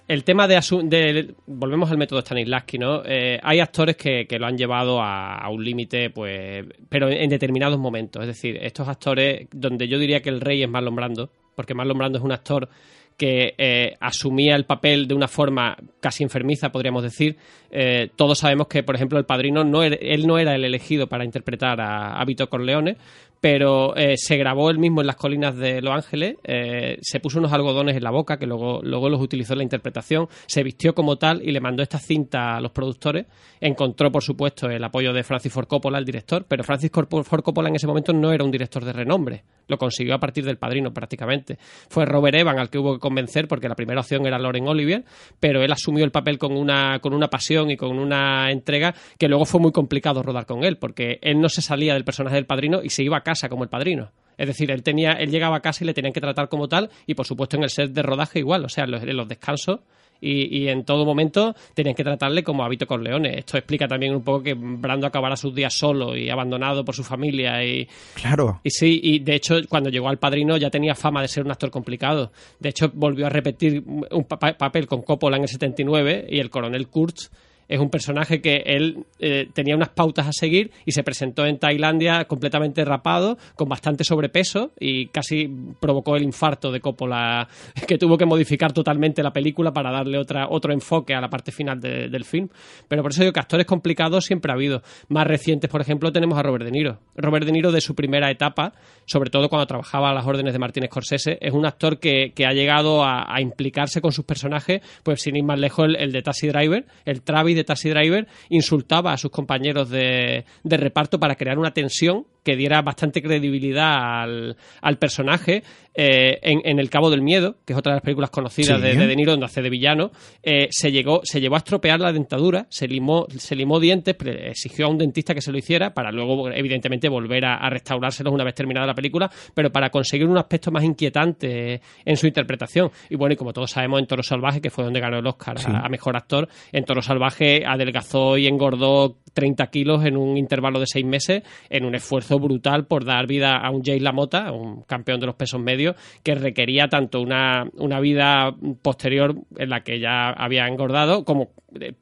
el 0.08 0.24
tema 0.24 0.48
de, 0.48 0.56
de, 0.84 1.36
volvemos 1.48 1.90
al 1.90 1.98
método 1.98 2.22
Stanislavski, 2.22 2.78
¿no? 2.78 3.02
Eh, 3.06 3.40
hay 3.42 3.60
actores 3.60 3.96
que, 3.96 4.28
que, 4.28 4.38
lo 4.38 4.46
han 4.46 4.58
llevado 4.58 5.02
a, 5.02 5.50
un 5.50 5.64
límite, 5.64 6.12
pues, 6.12 6.64
pero 6.90 7.10
en, 7.10 7.30
determinados 7.30 7.80
momentos. 7.80 8.22
Es 8.22 8.28
decir, 8.28 8.58
estos 8.62 8.88
actores 8.88 9.48
donde 9.52 9.88
yo 9.88 9.98
diría 9.98 10.22
que 10.22 10.30
el 10.30 10.42
rey 10.42 10.62
es 10.62 10.70
Marlon 10.70 10.96
Brando, 10.96 11.30
porque 11.56 11.74
Marlon 11.74 11.98
Brando 11.98 12.20
es 12.20 12.24
un 12.24 12.32
actor 12.32 12.70
que 13.18 13.56
eh, 13.58 13.96
asumía 14.00 14.56
el 14.56 14.66
papel 14.66 15.08
de 15.08 15.16
una 15.16 15.28
forma 15.28 15.78
casi 16.02 16.22
enfermiza, 16.24 16.72
podríamos 16.72 17.02
decir. 17.02 17.38
Eh, 17.72 18.10
todos 18.16 18.40
sabemos 18.40 18.68
que, 18.68 18.84
por 18.84 18.96
ejemplo, 18.96 19.18
el 19.18 19.26
padrino 19.26 19.64
no 19.64 19.84
era, 19.84 19.96
él 19.96 20.28
no 20.28 20.38
era 20.38 20.54
el 20.54 20.66
elegido 20.66 21.08
para 21.08 21.24
interpretar 21.24 21.80
a, 21.82 22.20
a 22.20 22.26
Vito 22.26 22.48
Corleone, 22.50 22.98
pero 23.42 23.96
eh, 23.96 24.16
se 24.18 24.38
grabó 24.38 24.70
él 24.70 24.80
mismo 24.80 25.02
en 25.02 25.08
las 25.08 25.16
colinas 25.16 25.56
de 25.56 25.82
Los 25.82 25.94
Ángeles, 25.94 26.38
eh, 26.44 26.98
se 27.02 27.20
puso 27.20 27.40
unos 27.40 27.54
algodones 27.54 27.96
en 27.96 28.04
la 28.04 28.12
boca, 28.12 28.38
que 28.38 28.48
luego, 28.48 28.82
luego 28.84 29.10
los 29.10 29.22
utilizó 29.22 29.54
en 29.54 29.60
la 29.60 29.64
interpretación, 29.64 30.28
se 30.46 30.64
vistió 30.64 30.96
como 30.96 31.18
tal 31.18 31.42
y 31.44 31.52
le 31.52 31.60
mandó 31.60 31.84
esta 31.84 32.00
cinta 32.00 32.56
a 32.56 32.62
los 32.62 32.72
productores. 32.72 33.26
Encontró, 33.62 34.12
por 34.12 34.24
supuesto, 34.24 34.70
el 34.70 34.84
apoyo 34.84 35.14
de 35.14 35.24
Francis 35.24 35.52
Ford 35.52 35.68
Coppola, 35.68 35.98
el 35.98 36.06
director, 36.06 36.46
pero 36.48 36.64
Francis 36.64 36.92
Ford 36.92 37.42
Coppola 37.42 37.70
en 37.70 37.76
ese 37.76 37.88
momento 37.88 38.14
no 38.14 38.32
era 38.32 38.44
un 38.44 38.52
director 38.52 38.84
de 38.84 38.94
renombre, 38.94 39.44
lo 39.68 39.78
consiguió 39.78 40.16
a 40.16 40.20
partir 40.20 40.46
del 40.46 40.58
padrino 40.58 40.94
prácticamente. 40.94 41.58
Fue 41.90 42.06
Robert 42.06 42.36
Evan 42.36 42.60
al 42.60 42.70
que 42.70 42.78
hubo 42.78 42.94
que 42.94 43.00
convencer, 43.00 43.48
porque 43.48 43.70
la 43.70 43.76
primera 43.76 44.02
opción 44.02 44.26
era 44.26 44.40
Lauren 44.40 44.68
Olivier, 44.68 45.04
pero 45.40 45.62
él 45.64 45.72
asumió 45.72 46.04
el 46.04 46.12
papel 46.12 46.38
con 46.38 46.56
una, 46.56 47.00
con 47.00 47.14
una 47.14 47.28
pasión 47.28 47.72
y 47.72 47.78
con 47.78 47.98
una 47.98 48.52
entrega 48.52 48.94
que 49.18 49.28
luego 49.28 49.46
fue 49.46 49.62
muy 49.62 49.72
complicado 49.72 50.24
rodar 50.24 50.46
con 50.46 50.64
él, 50.64 50.78
porque 50.78 51.20
él 51.22 51.40
no 51.40 51.50
se 51.50 51.62
salía 51.62 51.94
del 51.94 52.06
personaje 52.06 52.36
del 52.36 52.46
padrino 52.46 52.82
y 52.84 52.90
se 52.90 53.04
iba 53.04 53.18
a 53.18 53.22
casa 53.26 53.50
como 53.50 53.64
el 53.64 53.70
padrino. 53.70 54.12
Es 54.38 54.48
decir, 54.48 54.72
él 54.72 54.84
tenía, 54.84 55.12
él 55.14 55.30
llegaba 55.32 55.58
a 55.58 55.62
casa 55.62 55.84
y 55.84 55.88
le 55.88 55.94
tenían 55.94 56.14
que 56.14 56.22
tratar 56.22 56.48
como 56.48 56.70
tal, 56.70 56.90
y 57.06 57.14
por 57.14 57.26
supuesto 57.26 57.58
en 57.58 57.64
el 57.64 57.70
set 57.70 57.92
de 57.92 58.02
rodaje 58.02 58.40
igual, 58.40 58.64
o 58.64 58.70
sea, 58.70 58.86
en 58.86 58.92
los, 58.92 59.04
en 59.04 59.18
los 59.18 59.28
descansos 59.28 59.80
y, 60.22 60.64
y, 60.64 60.70
en 60.70 60.86
todo 60.86 61.06
momento 61.06 61.56
tenían 61.74 61.96
que 61.96 62.04
tratarle 62.04 62.44
como 62.44 62.64
a 62.64 62.70
Vito 62.70 62.88
Corleone. 62.88 63.38
Esto 63.38 63.58
explica 63.58 63.88
también 63.88 64.16
un 64.16 64.24
poco 64.24 64.44
que 64.44 64.54
Brando 64.54 65.08
acabara 65.08 65.36
sus 65.36 65.54
días 65.54 65.74
solo 65.74 66.16
y 66.16 66.30
abandonado 66.30 66.86
por 66.86 66.96
su 66.96 67.04
familia. 67.04 67.64
Y, 67.64 67.88
claro. 68.14 68.62
Y 68.64 68.70
sí, 68.70 69.00
y 69.04 69.20
de 69.20 69.36
hecho, 69.36 69.56
cuando 69.68 69.90
llegó 69.90 70.10
al 70.10 70.18
padrino 70.18 70.58
ya 70.58 70.70
tenía 70.70 70.96
fama 70.96 71.22
de 71.22 71.28
ser 71.28 71.44
un 71.44 71.52
actor 71.52 71.70
complicado. 71.70 72.32
De 72.60 72.70
hecho, 72.70 72.92
volvió 72.94 73.28
a 73.28 73.30
repetir 73.30 73.84
un 73.86 74.24
pa 74.24 74.38
papel 74.38 74.88
con 74.88 75.02
Coppola 75.02 75.38
en 75.38 75.44
el 75.44 75.50
79 75.50 76.28
y 76.30 76.40
el 76.40 76.50
coronel 76.50 76.88
Kurtz 76.88 77.30
es 77.68 77.80
un 77.80 77.90
personaje 77.90 78.42
que 78.42 78.64
él 78.66 79.06
eh, 79.20 79.50
tenía 79.54 79.76
unas 79.76 79.90
pautas 79.90 80.28
a 80.28 80.32
seguir 80.32 80.72
y 80.86 80.92
se 80.92 81.04
presentó 81.04 81.46
en 81.46 81.58
Tailandia 81.58 82.26
completamente 82.26 82.86
rapado, 82.86 83.38
con 83.56 83.70
bastante 83.70 84.04
sobrepeso 84.04 84.72
y 84.80 85.08
casi 85.08 85.50
provocó 85.80 86.16
el 86.16 86.24
infarto 86.24 86.72
de 86.72 86.82
Coppola, 86.82 87.48
que 87.88 87.98
tuvo 87.98 88.18
que 88.18 88.26
modificar 88.26 88.74
totalmente 88.74 89.24
la 89.24 89.32
película 89.32 89.72
para 89.72 89.92
darle 89.92 90.18
otra, 90.18 90.48
otro 90.50 90.74
enfoque 90.74 91.14
a 91.14 91.22
la 91.22 91.30
parte 91.30 91.52
final 91.52 91.80
de, 91.80 92.10
del 92.10 92.26
film. 92.26 92.50
Pero 92.88 93.02
por 93.02 93.12
eso 93.12 93.22
digo 93.22 93.34
que 93.34 93.40
actores 93.40 93.66
complicados 93.66 94.26
siempre 94.26 94.52
ha 94.52 94.56
habido. 94.56 94.82
Más 95.10 95.26
recientes, 95.28 95.70
por 95.70 95.82
ejemplo, 95.82 96.12
tenemos 96.12 96.38
a 96.38 96.44
Robert 96.44 96.66
De 96.66 96.72
Niro. 96.72 97.00
Robert 97.16 97.46
De 97.46 97.52
Niro 97.52 97.72
de 97.72 97.82
su 97.82 97.96
primera 97.96 98.30
etapa, 98.30 98.74
sobre 99.06 99.30
todo 99.30 99.50
cuando 99.50 99.66
trabajaba 99.68 100.12
a 100.12 100.14
las 100.14 100.26
órdenes 100.26 100.54
de 100.54 100.60
Martin 100.60 100.86
Scorsese, 100.86 101.38
es 101.42 101.54
un 101.54 101.66
actor 101.66 102.00
que, 102.00 102.34
que 102.34 102.46
ha 102.46 102.54
llegado 102.54 103.04
a, 103.04 103.26
implicarse 103.40 104.02
con 104.02 104.12
sus 104.12 104.26
personajes, 104.26 104.82
pues 105.04 105.22
sin 105.22 105.36
ir 105.36 105.44
más 105.44 105.60
lejos, 105.60 105.90
el 105.98 106.12
de 106.12 106.22
Taxi 106.22 106.48
Driver, 106.48 106.86
el 107.06 107.22
Travis 107.22 107.55
de 107.56 107.64
Taxi 107.64 107.90
Driver 107.90 108.28
insultaba 108.50 109.14
a 109.14 109.18
sus 109.18 109.32
compañeros 109.32 109.90
de, 109.90 110.46
de, 110.64 110.78
reparto 110.78 111.20
para 111.20 111.36
crear 111.36 111.58
una 111.58 111.74
tensión 111.74 112.26
que 112.46 112.56
diera 112.56 112.82
bastante 112.84 113.22
credibilidad 113.24 114.22
al, 114.22 114.56
al 114.82 114.98
personaje 114.98 115.64
eh, 115.96 116.40
en, 116.42 116.62
en, 116.64 116.80
El 116.80 116.90
Cabo 116.90 117.10
del 117.10 117.22
Miedo, 117.22 117.56
que 117.66 117.74
es 117.74 117.80
otra 117.80 117.94
de 117.94 117.96
las 117.96 118.04
películas 118.04 118.30
conocidas 118.30 118.80
sí. 118.80 118.86
de, 118.86 118.96
de, 118.96 119.08
de, 119.08 119.16
Niro, 119.16 119.32
donde 119.32 119.48
hace 119.48 119.62
de 119.62 119.70
villano, 119.70 120.12
eh, 120.44 120.68
se, 120.70 120.92
llegó, 120.92 121.22
se 121.24 121.42
llevó 121.42 121.56
a 121.56 121.60
estropear 121.60 122.00
la 122.00 122.12
dentadura, 122.12 122.68
se 122.70 122.88
limó, 122.88 123.26
se 123.30 123.56
limó 123.56 123.80
dientes, 123.80 124.16
exigió 124.24 124.86
a 124.86 124.90
un 124.90 124.98
dentista 124.98 125.34
que 125.34 125.42
se 125.42 125.52
lo 125.52 125.58
hiciera 125.58 125.94
para 125.94 126.12
luego, 126.12 126.52
evidentemente, 126.52 127.10
volver 127.10 127.46
a, 127.46 127.56
a 127.56 127.70
restaurárselos 127.70 128.32
una 128.32 128.44
vez 128.44 128.54
terminada 128.54 128.86
la 128.86 128.94
película, 128.94 129.32
pero 129.54 129.72
para 129.72 129.90
conseguir 129.90 130.28
un 130.28 130.38
aspecto 130.38 130.70
más 130.70 130.84
inquietante 130.84 131.82
en 132.04 132.18
su 132.18 132.28
interpretación. 132.28 132.92
Y 133.10 133.16
bueno, 133.16 133.34
y 133.34 133.38
como 133.38 133.54
todos 133.54 133.72
sabemos, 133.72 134.00
en 134.02 134.06
Toro 134.06 134.22
Salvaje, 134.22 134.62
que 134.62 134.70
fue 134.70 134.84
donde 134.84 135.00
ganó 135.00 135.18
el 135.18 135.26
Oscar 135.26 135.58
sí. 135.58 135.68
a, 135.72 135.80
a, 135.80 135.90
Mejor 135.90 136.16
Actor, 136.16 136.50
en 136.72 136.84
Toro 136.84 137.02
Salvaje 137.02 137.64
adelgazó 137.66 138.38
y 138.38 138.48
engordó 138.48 139.16
30 139.34 139.68
kilos 139.68 140.06
en 140.06 140.18
un 140.18 140.38
intervalo 140.38 140.80
de 140.80 140.88
seis 140.88 141.06
meses 141.06 141.44
en 141.70 141.86
un 141.86 141.96
esfuerzo 141.96 142.35
brutal 142.40 142.86
por 142.86 143.06
dar 143.06 143.28
vida 143.28 143.58
a 143.58 143.70
un 143.72 143.84
Jay 143.84 144.00
Lamota, 144.00 144.52
un 144.52 144.84
campeón 144.84 145.20
de 145.20 145.26
los 145.28 145.36
pesos 145.36 145.62
medios, 145.62 145.96
que 146.24 146.36
requería 146.36 146.88
tanto 146.88 147.22
una, 147.22 147.66
una 147.78 148.00
vida 148.00 148.56
posterior 148.82 149.36
en 149.58 149.70
la 149.70 149.82
que 149.82 150.00
ya 150.00 150.30
había 150.30 150.68
engordado 150.68 151.26
como 151.26 151.50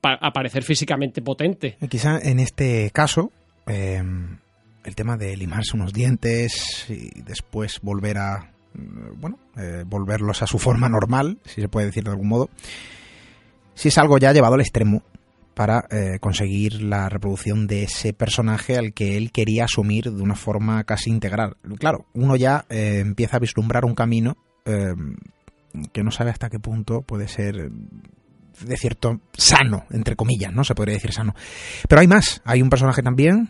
aparecer 0.01 0.63
físicamente 0.63 1.21
potente. 1.21 1.77
Quizá 1.89 2.19
en 2.19 2.39
este 2.39 2.91
caso, 2.91 3.31
eh, 3.67 4.01
el 4.83 4.95
tema 4.95 5.17
de 5.17 5.35
limarse 5.37 5.75
unos 5.75 5.93
dientes 5.93 6.85
y 6.89 7.21
después 7.21 7.79
volver 7.81 8.17
a, 8.17 8.51
bueno, 9.17 9.39
eh, 9.57 9.83
volverlos 9.85 10.41
a 10.41 10.47
su 10.47 10.59
forma 10.59 10.89
normal, 10.89 11.39
si 11.45 11.61
se 11.61 11.69
puede 11.69 11.87
decir 11.87 12.03
de 12.03 12.11
algún 12.11 12.27
modo, 12.27 12.49
si 13.73 13.89
es 13.89 13.97
algo 13.97 14.17
ya 14.17 14.33
llevado 14.33 14.55
al 14.55 14.61
extremo 14.61 15.03
para 15.53 15.85
eh, 15.89 16.19
conseguir 16.19 16.81
la 16.81 17.09
reproducción 17.09 17.67
de 17.67 17.83
ese 17.83 18.13
personaje 18.13 18.77
al 18.77 18.93
que 18.93 19.17
él 19.17 19.31
quería 19.31 19.65
asumir 19.65 20.11
de 20.11 20.21
una 20.21 20.35
forma 20.35 20.83
casi 20.83 21.09
integral. 21.09 21.57
Claro, 21.77 22.05
uno 22.13 22.35
ya 22.35 22.65
eh, 22.69 22.99
empieza 22.99 23.37
a 23.37 23.39
vislumbrar 23.39 23.85
un 23.85 23.95
camino 23.95 24.37
eh, 24.65 24.93
que 25.91 26.03
no 26.03 26.11
sabe 26.11 26.31
hasta 26.31 26.49
qué 26.49 26.59
punto 26.59 27.01
puede 27.01 27.27
ser 27.27 27.69
de 28.61 28.77
cierto 28.77 29.19
sano, 29.33 29.85
entre 29.91 30.15
comillas, 30.15 30.53
¿no? 30.53 30.63
Se 30.63 30.75
podría 30.75 30.93
decir 30.93 31.11
sano. 31.11 31.33
Pero 31.87 32.01
hay 32.01 32.07
más, 32.07 32.41
hay 32.45 32.61
un 32.61 32.69
personaje 32.69 33.01
también, 33.01 33.49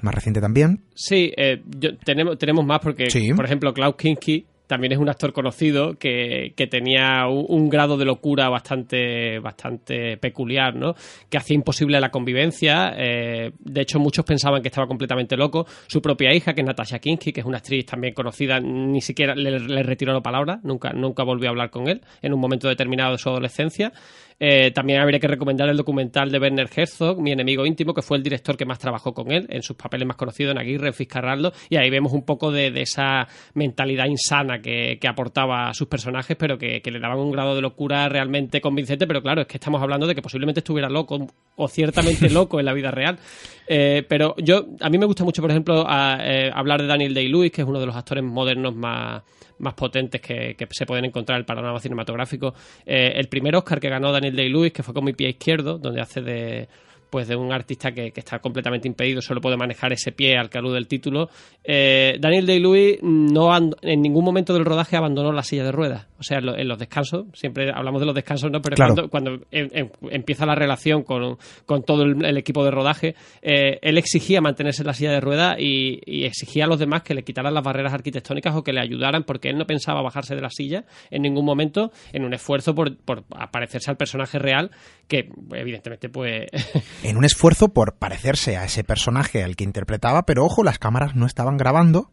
más 0.00 0.14
reciente 0.14 0.40
también. 0.40 0.84
Sí, 0.94 1.32
eh, 1.36 1.62
yo, 1.66 1.98
tenemos, 1.98 2.38
tenemos 2.38 2.64
más 2.64 2.78
porque, 2.80 3.10
sí. 3.10 3.32
por 3.34 3.44
ejemplo, 3.44 3.74
Klaus 3.74 3.96
Kinski 3.96 4.46
también 4.68 4.92
es 4.92 4.98
un 4.98 5.08
actor 5.08 5.32
conocido 5.32 5.94
que, 5.94 6.52
que 6.54 6.66
tenía 6.66 7.26
un, 7.26 7.68
grado 7.68 7.96
de 7.96 8.04
locura 8.04 8.48
bastante, 8.48 9.38
bastante 9.40 10.18
peculiar, 10.18 10.76
¿no? 10.76 10.94
Que 11.28 11.38
hacía 11.38 11.54
imposible 11.56 12.00
la 12.00 12.10
convivencia. 12.10 12.94
Eh, 12.96 13.50
de 13.58 13.80
hecho, 13.80 13.98
muchos 13.98 14.24
pensaban 14.24 14.62
que 14.62 14.68
estaba 14.68 14.86
completamente 14.86 15.36
loco. 15.36 15.66
Su 15.86 16.00
propia 16.00 16.34
hija, 16.34 16.52
que 16.52 16.60
es 16.60 16.66
Natasha 16.66 16.98
Kinski, 16.98 17.32
que 17.32 17.40
es 17.40 17.46
una 17.46 17.58
actriz 17.58 17.86
también 17.86 18.12
conocida, 18.12 18.60
ni 18.60 19.00
siquiera 19.00 19.34
le, 19.34 19.58
le 19.58 19.82
retiró 19.82 20.12
la 20.12 20.20
palabra, 20.20 20.60
nunca, 20.62 20.92
nunca 20.92 21.24
volvió 21.24 21.48
a 21.48 21.50
hablar 21.50 21.70
con 21.70 21.88
él 21.88 22.02
en 22.20 22.34
un 22.34 22.40
momento 22.40 22.68
determinado 22.68 23.12
de 23.12 23.18
su 23.18 23.30
adolescencia. 23.30 23.92
Eh, 24.40 24.70
también 24.70 25.00
habría 25.00 25.18
que 25.18 25.26
recomendar 25.26 25.68
el 25.68 25.76
documental 25.76 26.30
de 26.30 26.38
Werner 26.38 26.70
Herzog, 26.74 27.20
Mi 27.20 27.32
enemigo 27.32 27.66
íntimo, 27.66 27.92
que 27.92 28.02
fue 28.02 28.16
el 28.16 28.22
director 28.22 28.56
que 28.56 28.64
más 28.64 28.78
trabajó 28.78 29.12
con 29.12 29.32
él 29.32 29.46
en 29.50 29.62
sus 29.62 29.76
papeles 29.76 30.06
más 30.06 30.16
conocidos 30.16 30.52
en 30.52 30.58
Aguirre, 30.58 30.88
en 30.88 30.94
Fiscarraldo, 30.94 31.52
y 31.68 31.76
ahí 31.76 31.90
vemos 31.90 32.12
un 32.12 32.22
poco 32.22 32.52
de, 32.52 32.68
esa 32.80 33.26
mentalidad 33.54 34.06
insana 34.06 34.60
que, 34.60 34.98
aportaba 35.08 35.70
a 35.70 35.74
sus 35.74 35.88
personajes, 35.88 36.36
pero 36.36 36.58
que, 36.58 36.82
le 36.84 37.00
daban 37.00 37.18
un 37.18 37.32
grado 37.32 37.54
de 37.54 37.62
locura 37.62 38.08
realmente 38.08 38.60
convincente, 38.60 39.06
pero 39.06 39.22
claro, 39.22 39.40
es 39.40 39.46
que 39.46 39.56
estamos 39.56 39.82
hablando 39.82 40.06
de 40.06 40.14
que 40.14 40.22
posiblemente 40.22 40.60
estuviera 40.60 40.88
loco 40.88 41.26
o 41.56 41.68
ciertamente 41.68 42.30
loco 42.30 42.60
en 42.60 42.66
la 42.66 42.72
vida 42.72 42.90
real. 42.90 43.18
Eh, 43.66 44.04
pero 44.08 44.34
yo, 44.38 44.66
a 44.80 44.88
mí 44.88 44.98
me 44.98 45.06
gusta 45.06 45.24
mucho, 45.24 45.42
por 45.42 45.50
ejemplo, 45.50 45.86
eh, 46.20 46.50
hablar 46.54 46.80
de 46.80 46.86
Daniel 46.86 47.14
Day-Lewis, 47.14 47.50
que 47.50 47.62
es 47.62 47.68
uno 47.68 47.80
de 47.80 47.86
los 47.86 47.96
actores 47.96 48.22
modernos 48.22 48.74
más 48.76 49.22
más 49.58 49.74
potentes 49.74 50.20
que, 50.20 50.56
se 50.70 50.86
pueden 50.86 51.04
encontrar 51.04 51.36
en 51.36 51.40
el 51.40 51.46
panorama 51.46 51.80
cinematográfico. 51.80 52.54
Eh, 52.86 53.12
el 53.16 53.28
primer 53.28 53.56
Oscar 53.56 53.80
que 53.80 53.88
ganó 53.88 54.12
Daniel 54.12 54.36
Day-Lewis, 54.36 54.72
que 54.72 54.82
fue 54.82 54.94
con 54.94 55.04
mi 55.04 55.12
pie 55.12 55.30
izquierdo, 55.30 55.78
donde 55.78 56.00
hace 56.00 56.20
de 56.20 56.68
pues 57.10 57.28
de 57.28 57.36
un 57.36 57.52
artista 57.52 57.92
que, 57.92 58.12
está 58.14 58.38
completamente 58.40 58.88
impedido, 58.88 59.22
solo 59.22 59.40
puede 59.40 59.56
manejar 59.56 59.92
ese 59.92 60.12
pie 60.12 60.36
al 60.36 60.50
calor 60.50 60.72
del 60.72 60.88
título. 60.88 61.28
Eh, 61.64 62.16
Daniel 62.20 62.46
Day-Lewis 62.46 62.98
no 63.02 63.48
en 63.82 64.02
ningún 64.02 64.24
momento 64.24 64.52
del 64.52 64.64
rodaje 64.64 64.96
abandonó 64.96 65.32
la 65.32 65.42
silla 65.42 65.64
de 65.64 65.72
ruedas. 65.72 66.06
O 66.18 66.22
sea, 66.22 66.38
en, 66.38 66.68
los 66.68 66.78
descansos, 66.78 67.26
siempre 67.32 67.70
hablamos 67.72 68.00
de 68.00 68.06
los 68.06 68.14
descansos, 68.14 68.50
¿no? 68.50 68.60
Pero 68.60 69.08
cuando, 69.08 69.34
em, 69.52 69.68
em, 69.72 69.88
empieza 70.10 70.44
la 70.46 70.54
relación 70.54 71.04
con, 71.04 71.38
todo 71.86 72.02
el, 72.02 72.36
equipo 72.36 72.64
de 72.64 72.70
rodaje, 72.70 73.14
eh, 73.40 73.78
él 73.82 73.98
exigía 73.98 74.40
mantenerse 74.40 74.82
en 74.82 74.88
la 74.88 74.94
silla 74.94 75.12
de 75.12 75.20
ruedas 75.20 75.56
y, 75.58 76.00
exigía 76.24 76.64
a 76.64 76.66
los 76.66 76.78
demás 76.78 77.02
que 77.02 77.14
le 77.14 77.22
quitaran 77.22 77.54
las 77.54 77.62
barreras 77.62 77.94
arquitectónicas 77.94 78.54
o 78.56 78.62
que 78.62 78.72
le 78.72 78.80
ayudaran, 78.80 79.22
porque 79.24 79.48
él 79.48 79.56
no 79.56 79.66
pensaba 79.66 80.02
bajarse 80.02 80.34
de 80.34 80.42
la 80.42 80.50
silla 80.50 80.84
en 81.10 81.22
ningún 81.22 81.44
momento 81.44 81.92
en 82.12 82.24
un 82.24 82.34
esfuerzo 82.34 82.74
por, 82.74 82.96
por 82.96 83.22
parecerse 83.50 83.90
al 83.90 83.96
personaje 83.96 84.38
real, 84.38 84.70
que 85.06 85.30
evidentemente, 85.52 86.08
pues 86.08 86.46
en 87.02 87.16
un 87.16 87.24
esfuerzo 87.24 87.68
por 87.68 87.96
parecerse 87.96 88.56
a 88.56 88.64
ese 88.64 88.84
personaje 88.84 89.42
al 89.44 89.56
que 89.56 89.64
interpretaba, 89.64 90.24
pero 90.24 90.44
ojo, 90.44 90.62
las 90.62 90.78
cámaras 90.78 91.14
no 91.14 91.26
estaban 91.26 91.56
grabando 91.56 92.10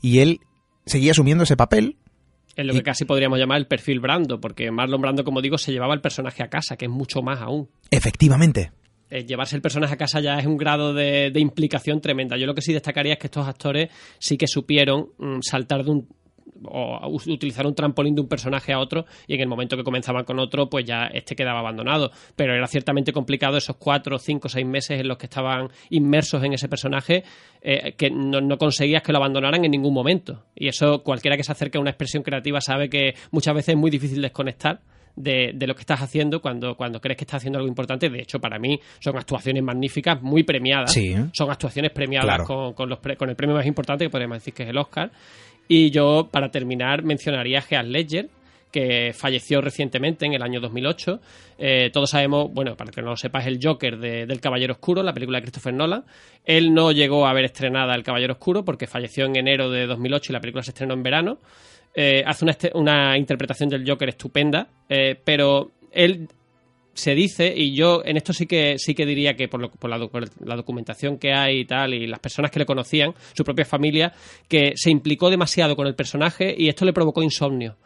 y 0.00 0.20
él 0.20 0.40
seguía 0.86 1.12
asumiendo 1.12 1.44
ese 1.44 1.56
papel. 1.56 1.96
En 2.56 2.66
lo 2.68 2.74
que 2.74 2.82
casi 2.82 3.04
podríamos 3.04 3.38
llamar 3.38 3.58
el 3.58 3.66
perfil 3.66 4.00
Brando, 4.00 4.40
porque 4.40 4.70
Marlon 4.70 5.00
Brando, 5.00 5.24
como 5.24 5.40
digo, 5.40 5.58
se 5.58 5.72
llevaba 5.72 5.94
el 5.94 6.00
personaje 6.00 6.42
a 6.42 6.48
casa, 6.48 6.76
que 6.76 6.84
es 6.84 6.90
mucho 6.90 7.20
más 7.20 7.40
aún. 7.40 7.68
Efectivamente. 7.90 8.70
Eh, 9.10 9.24
llevarse 9.26 9.56
el 9.56 9.62
personaje 9.62 9.94
a 9.94 9.96
casa 9.96 10.20
ya 10.20 10.38
es 10.38 10.46
un 10.46 10.56
grado 10.56 10.94
de, 10.94 11.32
implicación 11.36 12.00
tremenda. 12.00 12.36
Yo 12.36 12.46
lo 12.46 12.54
que 12.54 12.62
sí 12.62 12.72
destacaría 12.72 13.14
es 13.14 13.18
que 13.18 13.26
estos 13.26 13.46
actores 13.46 13.90
sí 14.18 14.36
que 14.36 14.46
supieron 14.46 15.08
mm, 15.18 15.38
saltar 15.42 15.84
de 15.84 15.90
un 15.90 16.08
o 16.68 17.08
utilizar 17.26 17.66
un 17.66 17.74
trampolín 17.74 18.14
de 18.14 18.20
un 18.20 18.28
personaje 18.28 18.72
a 18.72 18.78
otro 18.78 19.04
y 19.26 19.34
en 19.34 19.40
el 19.40 19.48
momento 19.48 19.76
que 19.76 19.84
comenzaban 19.84 20.24
con 20.24 20.38
otro 20.38 20.68
pues 20.68 20.84
ya 20.84 21.06
este 21.12 21.34
quedaba 21.34 21.60
abandonado 21.60 22.10
pero 22.36 22.54
era 22.54 22.66
ciertamente 22.66 23.12
complicado 23.12 23.56
esos 23.56 23.76
cuatro, 23.76 24.18
cinco, 24.18 24.48
seis 24.48 24.66
meses 24.66 25.00
en 25.00 25.08
los 25.08 25.18
que 25.18 25.26
estaban 25.26 25.68
inmersos 25.90 26.42
en 26.44 26.52
ese 26.52 26.68
personaje 26.68 27.24
eh, 27.62 27.94
que 27.96 28.10
no, 28.10 28.58
conseguías 28.58 29.02
que 29.02 29.12
lo 29.12 29.18
abandonaran 29.18 29.64
en 29.64 29.70
ningún 29.70 29.94
momento 29.94 30.44
y 30.54 30.68
eso 30.68 31.02
cualquiera 31.02 31.36
que 31.36 31.44
se 31.44 31.52
acerque 31.52 31.78
a 31.78 31.80
una 31.80 31.90
expresión 31.90 32.22
creativa 32.22 32.60
sabe 32.60 32.88
que 32.88 33.14
muchas 33.30 33.54
veces 33.54 33.70
es 33.70 33.76
muy 33.76 33.90
difícil 33.90 34.20
desconectar 34.22 34.80
de, 35.16 35.66
lo 35.66 35.74
que 35.74 35.80
estás 35.80 36.02
haciendo 36.02 36.40
cuando, 36.40 36.76
cuando 36.76 37.00
crees 37.00 37.16
que 37.16 37.24
estás 37.24 37.38
haciendo 37.38 37.58
algo 37.58 37.68
importante. 37.68 38.08
De 38.08 38.20
hecho, 38.20 38.40
para 38.40 38.58
mí 38.58 38.78
son 39.00 39.16
actuaciones 39.16 39.62
magníficas, 39.62 40.20
muy 40.22 40.42
premiadas. 40.42 40.92
Son 41.32 41.50
actuaciones 41.50 41.92
premiadas 41.92 42.46
con, 42.46 42.72
con, 42.74 42.88
los 42.88 42.98
con 42.98 43.28
el 43.30 43.36
premio 43.36 43.56
más 43.56 43.66
importante 43.66 44.04
que 44.04 44.10
podríamos 44.10 44.38
decir 44.38 44.54
que 44.54 44.64
es 44.64 44.68
el 44.68 44.78
Oscar. 44.78 45.10
Y 45.68 45.90
yo, 45.90 46.28
para 46.30 46.50
terminar, 46.50 47.02
mencionaría 47.02 47.58
a 47.58 47.62
Heath 47.62 47.86
Ledger, 47.86 48.28
que 48.74 49.12
falleció 49.14 49.60
recientemente 49.60 50.26
en 50.26 50.34
el 50.34 50.42
año 50.42 50.60
2008. 50.60 51.20
Eh, 51.58 51.90
todos 51.92 52.10
sabemos, 52.10 52.52
bueno, 52.52 52.76
para 52.76 52.90
que 52.90 53.00
no 53.02 53.10
lo 53.10 53.16
sepas, 53.16 53.46
el 53.46 53.60
Joker 53.62 53.98
del 53.98 54.40
Caballero 54.40 54.72
Oscuro, 54.72 55.02
la 55.02 55.14
película 55.14 55.38
de 55.38 55.42
Christopher 55.42 55.72
Nolan. 55.72 56.04
Él 56.44 56.74
no 56.74 56.90
llegó 56.90 57.26
a 57.26 57.32
ver 57.32 57.44
estrenada 57.44 57.94
El 57.94 58.02
Caballero 58.02 58.32
Oscuro 58.32 58.64
porque 58.64 58.88
falleció 58.88 59.26
en 59.26 59.36
enero 59.36 59.70
de 59.70 59.86
2008 59.86 60.32
y 60.32 60.34
la 60.34 60.40
película 60.40 60.64
se 60.64 60.72
estrenó 60.72 60.94
en 60.94 61.04
verano. 61.04 61.38
Eh, 61.94 62.24
hace 62.26 62.44
una, 62.44 62.56
una, 62.74 63.16
interpretación 63.16 63.68
del 63.68 63.88
Joker 63.88 64.08
estupenda, 64.08 64.66
eh, 64.88 65.16
pero 65.24 65.70
él 65.92 66.28
se 66.94 67.14
dice, 67.14 67.52
y 67.54 67.74
yo 67.74 68.02
en 68.04 68.16
esto 68.16 68.32
sí 68.32 68.46
que 68.46 68.76
sí 68.78 68.94
que 68.94 69.04
diría 69.04 69.34
que 69.34 69.48
por, 69.48 69.60
la, 69.88 70.56
documentación 70.56 71.18
que 71.18 71.32
hay 71.32 71.60
y 71.60 71.64
tal, 71.64 71.94
y 71.94 72.06
las 72.06 72.20
personas 72.20 72.50
que 72.50 72.60
le 72.60 72.66
conocían, 72.66 73.14
su 73.34 73.44
propia 73.44 73.64
familia, 73.64 74.12
que 74.48 74.72
se 74.76 74.90
implicó 74.90 75.30
demasiado 75.30 75.76
con 75.76 75.86
el 75.86 75.94
personaje 75.94 76.54
y 76.56 76.68
esto 76.68 76.84
le 76.84 76.92
provocó 76.92 77.22
insomnio. 77.22 77.76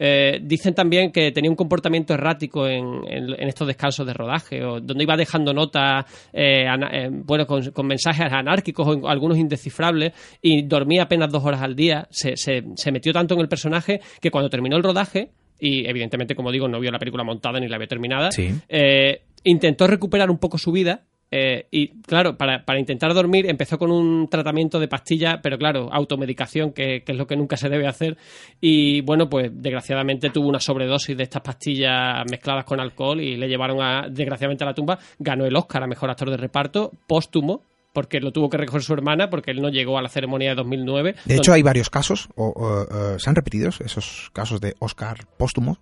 Eh, 0.00 0.38
dicen 0.42 0.74
también 0.74 1.10
que 1.10 1.32
tenía 1.32 1.50
un 1.50 1.56
comportamiento 1.56 2.14
errático 2.14 2.68
en, 2.68 3.02
estos 3.40 3.66
descansos 3.66 4.06
de 4.06 4.14
rodaje, 4.14 4.64
o 4.64 4.80
donde 4.80 5.02
iba 5.02 5.16
dejando 5.16 5.52
notas 5.52 6.04
eh, 6.32 6.66
eh, 6.92 7.08
bueno, 7.10 7.46
con, 7.46 7.86
mensajes 7.86 8.32
anárquicos 8.32 8.86
o 8.86 9.08
algunos 9.08 9.38
indescifrables, 9.38 10.12
y 10.40 10.62
dormía 10.62 11.04
apenas 11.04 11.30
dos 11.30 11.44
horas 11.44 11.62
al 11.62 11.74
día. 11.74 12.06
Se 12.10 12.92
metió 12.92 13.12
tanto 13.12 13.34
en 13.34 13.40
el 13.40 13.48
personaje 13.48 14.00
que 14.20 14.30
cuando 14.30 14.48
terminó 14.48 14.76
el 14.76 14.82
rodaje, 14.82 15.30
y 15.58 15.86
evidentemente, 15.88 16.34
como 16.34 16.52
digo, 16.52 16.68
no 16.68 16.80
vio 16.80 16.90
la 16.90 16.98
película 16.98 17.24
montada 17.24 17.60
ni 17.60 17.68
la 17.68 17.76
había 17.76 17.88
terminada. 17.88 18.30
Eh, 18.68 19.22
intentó 19.44 19.86
recuperar 19.86 20.30
un 20.30 20.38
poco 20.38 20.58
su 20.58 20.72
vida. 20.72 21.04
Eh, 21.30 21.66
y 21.70 22.00
claro, 22.00 22.38
para, 22.38 22.64
para, 22.64 22.78
intentar 22.78 23.12
dormir 23.12 23.50
empezó 23.50 23.76
con 23.78 23.92
un 23.92 24.28
tratamiento 24.28 24.80
de 24.80 24.88
pastilla, 24.88 25.40
pero 25.42 25.58
claro, 25.58 25.90
automedicación, 25.92 26.72
que, 26.72 27.02
que, 27.04 27.12
es 27.12 27.18
lo 27.18 27.26
que 27.26 27.36
nunca 27.36 27.58
se 27.58 27.68
debe 27.68 27.86
hacer. 27.86 28.16
Y 28.62 29.02
bueno, 29.02 29.28
pues 29.28 29.50
desgraciadamente 29.52 30.30
tuvo 30.30 30.48
una 30.48 30.58
sobredosis 30.58 31.16
de 31.16 31.24
estas 31.24 31.42
pastillas 31.42 32.24
mezcladas 32.30 32.64
con 32.64 32.80
alcohol 32.80 33.20
y 33.20 33.36
le 33.36 33.46
llevaron 33.46 33.82
a, 33.82 34.08
desgraciadamente 34.08 34.64
a 34.64 34.68
la 34.68 34.74
tumba. 34.74 34.98
Ganó 35.18 35.44
el 35.44 35.54
Oscar 35.54 35.82
a 35.82 35.86
Mejor 35.86 36.08
Actor 36.08 36.30
de 36.30 36.38
Reparto, 36.38 36.92
póstumo, 37.06 37.62
porque 37.92 38.20
lo 38.20 38.32
tuvo 38.32 38.50
que 38.50 38.56
recoger 38.56 38.82
su 38.82 38.92
hermana 38.92 39.30
porque 39.30 39.50
él 39.50 39.60
no 39.62 39.68
llegó 39.68 39.98
a 39.98 40.02
la 40.02 40.08
ceremonia 40.08 40.50
de 40.50 40.56
2009. 40.56 41.14
De 41.24 41.36
hecho, 41.36 41.52
hay 41.52 41.62
varios 41.62 41.90
casos, 41.90 42.28
o, 42.36 42.86
eh, 42.90 43.16
se 43.18 43.28
han 43.28 43.36
repetido 43.36 43.68
esos 43.68 44.30
casos 44.32 44.60
de 44.60 44.74
Oscar 44.78 45.26
póstumo 45.36 45.78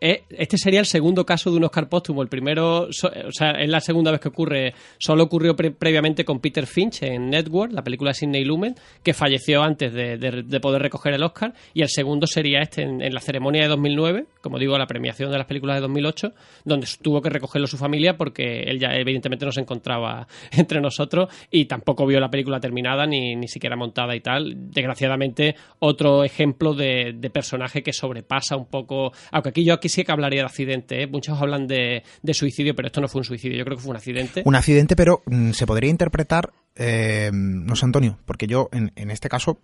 este 0.00 0.58
sería 0.58 0.80
el 0.80 0.86
segundo 0.86 1.24
caso 1.24 1.50
de 1.50 1.56
un 1.56 1.64
Oscar 1.64 1.88
póstumo. 1.88 2.22
El 2.22 2.28
primero, 2.28 2.88
o 2.88 3.32
sea, 3.32 3.50
es 3.52 3.68
la 3.68 3.80
segunda 3.80 4.10
vez 4.10 4.20
que 4.20 4.28
ocurre. 4.28 4.74
Solo 4.98 5.24
ocurrió 5.24 5.54
previamente 5.56 6.24
con 6.24 6.40
Peter 6.40 6.66
Finch 6.66 7.02
en 7.02 7.30
Network, 7.30 7.72
la 7.72 7.82
película 7.82 8.10
de 8.10 8.14
Sidney 8.14 8.44
Lumen, 8.44 8.74
que 9.02 9.14
falleció 9.14 9.62
antes 9.62 9.92
de, 9.92 10.60
poder 10.60 10.82
recoger 10.82 11.14
el 11.14 11.22
Oscar. 11.22 11.54
Y 11.74 11.82
el 11.82 11.88
segundo 11.88 12.26
sería 12.26 12.60
este 12.60 12.82
en, 12.82 13.14
la 13.14 13.20
ceremonia 13.20 13.62
de 13.62 13.68
2009, 13.68 14.26
como 14.40 14.58
digo, 14.58 14.76
la 14.78 14.86
premiación 14.86 15.30
de 15.30 15.38
las 15.38 15.46
películas 15.46 15.76
de 15.76 15.82
2008, 15.82 16.32
donde 16.64 16.86
tuvo 17.00 17.22
que 17.22 17.30
recogerlo 17.30 17.66
su 17.66 17.76
familia 17.76 18.16
porque 18.16 18.62
él 18.62 18.78
ya 18.78 18.94
evidentemente 18.94 19.44
no 19.44 19.52
se 19.52 19.60
encontraba 19.60 20.26
entre 20.52 20.80
nosotros 20.80 21.28
y 21.50 21.66
tampoco 21.66 22.06
vio 22.06 22.20
la 22.20 22.30
película 22.30 22.60
terminada 22.60 23.06
ni, 23.06 23.36
ni 23.36 23.48
siquiera 23.48 23.76
montada 23.76 24.14
y 24.14 24.20
tal. 24.20 24.70
Desgraciadamente, 24.70 25.54
otro 25.78 26.24
ejemplo 26.24 26.74
de, 26.74 27.14
de 27.16 27.30
personaje 27.30 27.82
que 27.82 27.92
sobrepasa 27.92 28.56
un 28.56 28.66
poco. 28.66 29.12
Aunque 29.30 29.50
aquí 29.50 29.64
yo 29.64 29.75
aquí 29.76 29.88
sí 29.88 30.04
que 30.04 30.12
hablaría 30.12 30.40
de 30.40 30.46
accidente. 30.46 31.02
¿eh? 31.02 31.06
Muchos 31.06 31.40
hablan 31.40 31.66
de, 31.66 32.02
suicidio, 32.32 32.74
pero 32.74 32.86
esto 32.86 33.00
no 33.00 33.08
fue 33.08 33.20
un 33.20 33.24
suicidio. 33.24 33.56
Yo 33.56 33.64
creo 33.64 33.76
que 33.76 33.82
fue 33.82 33.90
un 33.90 33.96
accidente. 33.96 34.42
Un 34.44 34.54
accidente, 34.54 34.96
pero 34.96 35.22
mm, 35.26 35.52
se 35.52 35.66
podría 35.66 35.90
interpretar, 35.90 36.52
eh, 36.74 37.30
no 37.32 37.76
sé, 37.76 37.86
Antonio, 37.86 38.18
porque 38.26 38.46
yo 38.46 38.68
en, 38.72 39.10
este 39.10 39.28
caso 39.28 39.58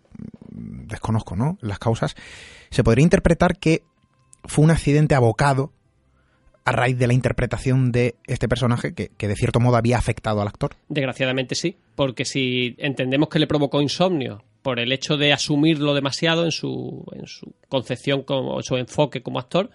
mm, 0.50 0.86
desconozco 0.86 1.36
¿no? 1.36 1.58
las 1.60 1.78
causas. 1.78 2.14
Se 2.70 2.84
podría 2.84 3.02
interpretar 3.02 3.58
que 3.58 3.82
fue 4.44 4.64
un 4.64 4.70
accidente 4.70 5.14
abocado 5.14 5.72
a 6.64 6.72
raíz 6.72 6.96
de 6.96 7.08
la 7.08 7.12
interpretación 7.12 7.90
de 7.90 8.14
este 8.26 8.48
personaje 8.48 8.94
que, 8.94 9.08
que, 9.08 9.26
de 9.26 9.34
cierto 9.34 9.58
modo 9.58 9.76
había 9.76 9.98
afectado 9.98 10.40
al 10.40 10.48
actor? 10.48 10.76
Desgraciadamente 10.88 11.56
sí, 11.56 11.76
porque 11.96 12.24
si 12.24 12.76
entendemos 12.78 13.28
que 13.28 13.40
le 13.40 13.48
provocó 13.48 13.82
insomnio 13.82 14.44
por 14.62 14.78
el 14.78 14.92
hecho 14.92 15.16
de 15.16 15.32
asumirlo 15.32 15.94
demasiado 15.94 16.44
en 16.44 16.52
su, 16.52 17.04
en 17.12 17.26
su 17.26 17.52
concepción, 17.68 18.22
como, 18.22 18.62
su 18.62 18.76
enfoque 18.76 19.22
como 19.22 19.38
actor, 19.38 19.70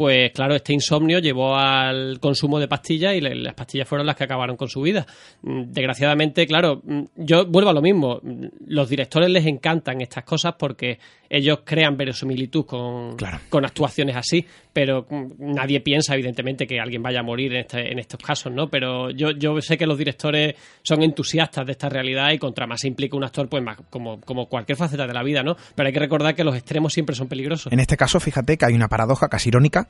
pues 0.00 0.32
claro, 0.32 0.54
este 0.54 0.72
insomnio 0.72 1.18
llevó 1.18 1.56
al 1.56 2.18
consumo 2.20 2.58
de 2.58 2.68
pastillas 2.68 3.14
y 3.14 3.20
las 3.20 3.52
pastillas 3.52 3.86
fueron 3.86 4.06
las 4.06 4.16
que 4.16 4.24
acabaron 4.24 4.56
con 4.56 4.70
su 4.70 4.80
vida. 4.80 5.06
Mm, 5.42 5.64
desgraciadamente, 5.64 6.46
claro, 6.46 6.80
mm, 6.82 7.02
yo 7.16 7.44
vuelvo 7.44 7.68
a 7.68 7.74
lo 7.74 7.82
mismo. 7.82 8.18
Mm, 8.22 8.46
los 8.68 8.88
directores 8.88 9.28
les 9.28 9.44
encantan 9.44 10.00
estas 10.00 10.24
cosas 10.24 10.54
porque 10.58 10.98
ellos 11.28 11.60
crean 11.64 11.98
verosimilitud 11.98 12.64
con, 12.64 13.16
con 13.50 13.64
actuaciones 13.66 14.16
así, 14.16 14.46
pero 14.72 15.06
nadie 15.38 15.80
piensa, 15.80 16.14
evidentemente, 16.14 16.66
que 16.66 16.80
alguien 16.80 17.02
vaya 17.02 17.20
a 17.20 17.22
morir 17.22 17.52
en, 17.52 17.60
este, 17.60 17.92
en 17.92 17.98
estos 17.98 18.20
casos, 18.20 18.52
¿no? 18.52 18.68
Pero 18.68 19.10
yo, 19.10 19.32
yo 19.32 19.60
sé 19.60 19.76
que 19.76 19.86
los 19.86 19.98
directores 19.98 20.54
son 20.82 21.02
entusiastas 21.02 21.66
de 21.66 21.72
esta 21.72 21.88
realidad 21.88 22.30
y 22.32 22.38
contra 22.38 22.66
más 22.66 22.80
se 22.80 22.88
implica 22.88 23.16
un 23.16 23.24
actor, 23.24 23.48
pues 23.48 23.62
más, 23.62 23.78
como, 23.90 24.20
como 24.20 24.46
cualquier 24.46 24.78
faceta 24.78 25.06
de 25.06 25.12
la 25.12 25.22
vida, 25.22 25.42
¿no? 25.42 25.56
Pero 25.74 25.86
hay 25.86 25.92
que 25.92 26.00
recordar 26.00 26.34
que 26.34 26.44
los 26.44 26.54
extremos 26.54 26.92
siempre 26.92 27.14
son 27.16 27.28
peligrosos. 27.28 27.72
En 27.72 27.80
este 27.80 27.96
caso, 27.96 28.20
fíjate 28.20 28.56
que 28.56 28.64
hay 28.64 28.74
una 28.74 28.88
paradoja 28.88 29.28
casi 29.28 29.48
irónica 29.48 29.88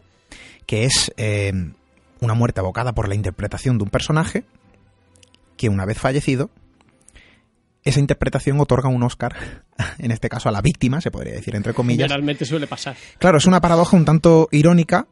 que 0.67 0.85
es 0.85 1.13
eh, 1.17 1.53
una 2.21 2.35
muerte 2.35 2.61
abocada 2.61 2.93
por 2.93 3.09
la 3.09 3.15
interpretación 3.15 3.79
de 3.79 3.85
un 3.85 3.91
personaje 3.91 4.45
que 5.57 5.69
una 5.69 5.85
vez 5.85 5.99
fallecido, 5.99 6.51
esa 7.85 8.01
interpretación 8.01 8.61
otorga 8.61 8.89
un 8.89 9.03
Oscar, 9.03 9.35
en 9.99 10.11
este 10.11 10.29
caso 10.29 10.49
a 10.49 10.53
la 10.53 10.61
víctima, 10.61 11.01
se 11.01 11.11
podría 11.11 11.35
decir 11.35 11.57
entre 11.57 11.75
comillas. 11.75 12.09
Generalmente 12.09 12.45
suele 12.45 12.67
pasar. 12.67 12.97
Claro, 13.19 13.39
es 13.39 13.47
una 13.47 13.61
paradoja 13.61 13.97
un 13.97 14.05
tanto 14.05 14.49
irónica 14.53 15.09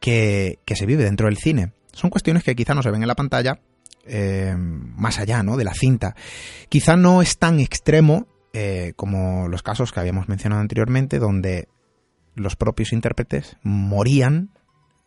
que, 0.00 0.58
que 0.64 0.76
se 0.76 0.86
vive 0.86 1.04
dentro 1.04 1.26
del 1.26 1.36
cine. 1.36 1.72
Son 1.92 2.10
cuestiones 2.10 2.44
que 2.44 2.54
quizá 2.54 2.74
no 2.74 2.82
se 2.82 2.90
ven 2.90 3.02
en 3.02 3.08
la 3.08 3.14
pantalla, 3.14 3.60
eh, 4.06 4.54
más 4.56 5.18
allá 5.18 5.42
¿no? 5.42 5.56
de 5.56 5.64
la 5.64 5.74
cinta. 5.74 6.14
Quizá 6.68 6.96
no 6.96 7.22
es 7.22 7.38
tan 7.38 7.60
extremo 7.60 8.26
eh, 8.52 8.92
como 8.96 9.48
los 9.48 9.62
casos 9.62 9.92
que 9.92 10.00
habíamos 10.00 10.28
mencionado 10.28 10.60
anteriormente, 10.60 11.18
donde 11.18 11.68
los 12.34 12.56
propios 12.56 12.92
intérpretes 12.92 13.56
morían 13.62 14.50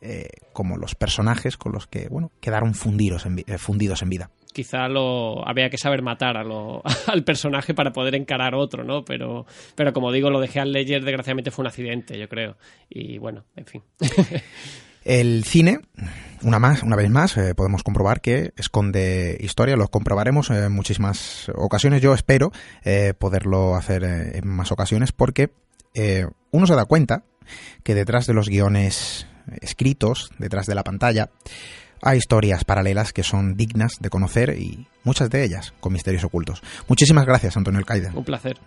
eh, 0.01 0.27
como 0.53 0.77
los 0.77 0.95
personajes 0.95 1.57
con 1.57 1.71
los 1.71 1.87
que 1.87 2.07
bueno 2.09 2.31
quedaron 2.41 2.73
fundidos 2.73 3.25
en, 3.25 3.43
fundidos 3.57 4.01
en 4.01 4.09
vida. 4.09 4.31
Quizá 4.53 4.87
lo 4.87 5.47
había 5.47 5.69
que 5.69 5.77
saber 5.77 6.01
matar 6.01 6.37
a 6.37 6.43
lo, 6.43 6.81
al 7.07 7.23
personaje 7.23 7.73
para 7.73 7.91
poder 7.91 8.15
encarar 8.15 8.55
otro, 8.55 8.83
¿no? 8.83 9.03
Pero, 9.03 9.45
pero 9.75 9.93
como 9.93 10.11
digo, 10.11 10.29
lo 10.29 10.39
dejé 10.39 10.59
al 10.59 10.71
Ledger 10.71 11.03
desgraciadamente 11.03 11.51
fue 11.51 11.63
un 11.63 11.67
accidente, 11.67 12.17
yo 12.17 12.29
creo. 12.29 12.55
Y 12.89 13.17
bueno, 13.17 13.43
en 13.55 13.65
fin. 13.65 13.83
El 15.05 15.43
cine, 15.43 15.79
una, 16.43 16.59
más, 16.59 16.81
una 16.81 16.95
vez 16.95 17.09
más, 17.09 17.35
eh, 17.35 17.53
podemos 17.55 17.83
comprobar 17.83 18.21
que 18.21 18.53
esconde 18.55 19.37
historia, 19.41 19.75
lo 19.75 19.89
comprobaremos 19.89 20.49
en 20.49 20.71
muchísimas 20.71 21.49
ocasiones. 21.55 22.01
Yo 22.01 22.13
espero 22.13 22.51
eh, 22.85 23.13
poderlo 23.17 23.75
hacer 23.75 24.03
eh, 24.05 24.37
en 24.37 24.47
más 24.47 24.71
ocasiones 24.71 25.11
porque 25.11 25.51
uno 26.51 26.65
se 26.65 26.75
da 26.75 26.85
cuenta 26.85 27.23
que 27.83 27.93
detrás 27.93 28.25
de 28.25 28.33
los 28.33 28.49
guiones 28.49 29.27
escritos, 29.61 30.31
detrás 30.39 30.65
de 30.65 30.73
la 30.73 30.83
pantalla, 30.83 31.29
hay 32.03 32.17
historias 32.17 32.65
paralelas 32.65 33.13
que 33.13 33.23
son 33.23 33.55
dignas 33.55 33.93
de 33.99 34.09
conocer 34.09 34.55
y 34.59 34.87
muchas 35.03 35.29
de 35.29 35.43
ellas 35.43 35.73
con 35.79 35.93
misterios 35.93 36.23
ocultos. 36.23 36.61
Muchísimas 36.87 37.25
gracias, 37.25 37.55
Antonio 37.57 37.79
Alcaide. 37.79 38.11
Un 38.13 38.25
placer. 38.25 38.57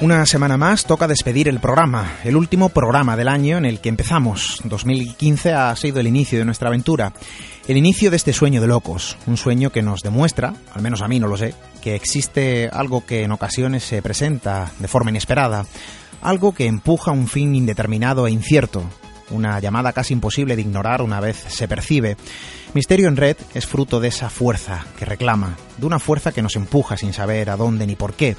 Una 0.00 0.24
semana 0.26 0.56
más 0.56 0.84
toca 0.84 1.08
despedir 1.08 1.48
el 1.48 1.58
programa, 1.58 2.18
el 2.22 2.36
último 2.36 2.68
programa 2.68 3.16
del 3.16 3.26
año 3.26 3.58
en 3.58 3.64
el 3.64 3.80
que 3.80 3.88
empezamos. 3.88 4.60
2015 4.62 5.52
ha 5.54 5.74
sido 5.74 5.98
el 5.98 6.06
inicio 6.06 6.38
de 6.38 6.44
nuestra 6.44 6.68
aventura, 6.68 7.12
el 7.66 7.76
inicio 7.76 8.08
de 8.08 8.16
este 8.16 8.32
sueño 8.32 8.60
de 8.60 8.68
locos, 8.68 9.16
un 9.26 9.36
sueño 9.36 9.70
que 9.70 9.82
nos 9.82 10.02
demuestra, 10.02 10.54
al 10.72 10.82
menos 10.82 11.02
a 11.02 11.08
mí 11.08 11.18
no 11.18 11.26
lo 11.26 11.36
sé, 11.36 11.52
que 11.82 11.96
existe 11.96 12.70
algo 12.72 13.04
que 13.04 13.24
en 13.24 13.32
ocasiones 13.32 13.82
se 13.82 14.00
presenta 14.00 14.70
de 14.78 14.86
forma 14.86 15.10
inesperada, 15.10 15.66
algo 16.22 16.54
que 16.54 16.66
empuja 16.66 17.10
un 17.10 17.26
fin 17.26 17.56
indeterminado 17.56 18.28
e 18.28 18.30
incierto, 18.30 18.84
una 19.30 19.58
llamada 19.58 19.92
casi 19.92 20.14
imposible 20.14 20.54
de 20.54 20.62
ignorar 20.62 21.02
una 21.02 21.18
vez 21.18 21.44
se 21.48 21.66
percibe. 21.66 22.16
Misterio 22.72 23.08
en 23.08 23.16
Red 23.16 23.36
es 23.52 23.66
fruto 23.66 23.98
de 23.98 24.08
esa 24.08 24.30
fuerza 24.30 24.86
que 24.96 25.04
reclama, 25.04 25.56
de 25.76 25.86
una 25.86 25.98
fuerza 25.98 26.30
que 26.30 26.42
nos 26.42 26.54
empuja 26.54 26.96
sin 26.96 27.12
saber 27.12 27.50
a 27.50 27.56
dónde 27.56 27.84
ni 27.84 27.96
por 27.96 28.14
qué. 28.14 28.36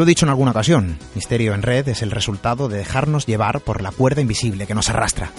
Lo 0.00 0.04
he 0.04 0.06
dicho 0.06 0.24
en 0.24 0.30
alguna 0.30 0.52
ocasión, 0.52 0.98
Misterio 1.14 1.52
en 1.52 1.60
Red 1.60 1.86
es 1.88 2.00
el 2.00 2.10
resultado 2.10 2.70
de 2.70 2.78
dejarnos 2.78 3.26
llevar 3.26 3.60
por 3.60 3.82
la 3.82 3.90
cuerda 3.90 4.22
invisible 4.22 4.66
que 4.66 4.74
nos 4.74 4.88
arrastra. 4.88 5.30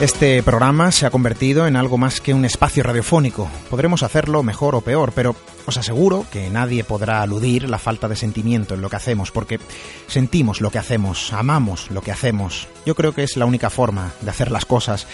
Este 0.00 0.42
programa 0.44 0.90
se 0.90 1.04
ha 1.04 1.10
convertido 1.10 1.66
en 1.66 1.76
algo 1.76 1.98
más 1.98 2.20
que 2.22 2.32
un 2.32 2.46
espacio 2.46 2.82
radiofónico. 2.82 3.50
Podremos 3.68 4.02
hacerlo 4.02 4.42
mejor 4.42 4.74
o 4.74 4.80
peor, 4.80 5.12
pero 5.12 5.34
os 5.66 5.76
aseguro 5.76 6.24
que 6.32 6.48
nadie 6.48 6.82
podrá 6.84 7.20
aludir 7.20 7.68
la 7.68 7.78
falta 7.78 8.08
de 8.08 8.16
sentimiento 8.16 8.74
en 8.74 8.80
lo 8.80 8.88
que 8.88 8.96
hacemos, 8.96 9.32
porque 9.32 9.60
sentimos 10.06 10.62
lo 10.62 10.70
que 10.70 10.78
hacemos, 10.78 11.32
amamos 11.34 11.90
lo 11.90 12.00
que 12.00 12.12
hacemos. 12.12 12.68
Yo 12.86 12.94
creo 12.94 13.12
que 13.12 13.24
es 13.24 13.36
la 13.36 13.44
única 13.44 13.68
forma 13.68 14.12
de 14.22 14.30
hacer 14.30 14.50
las 14.50 14.64
cosas. 14.64 15.08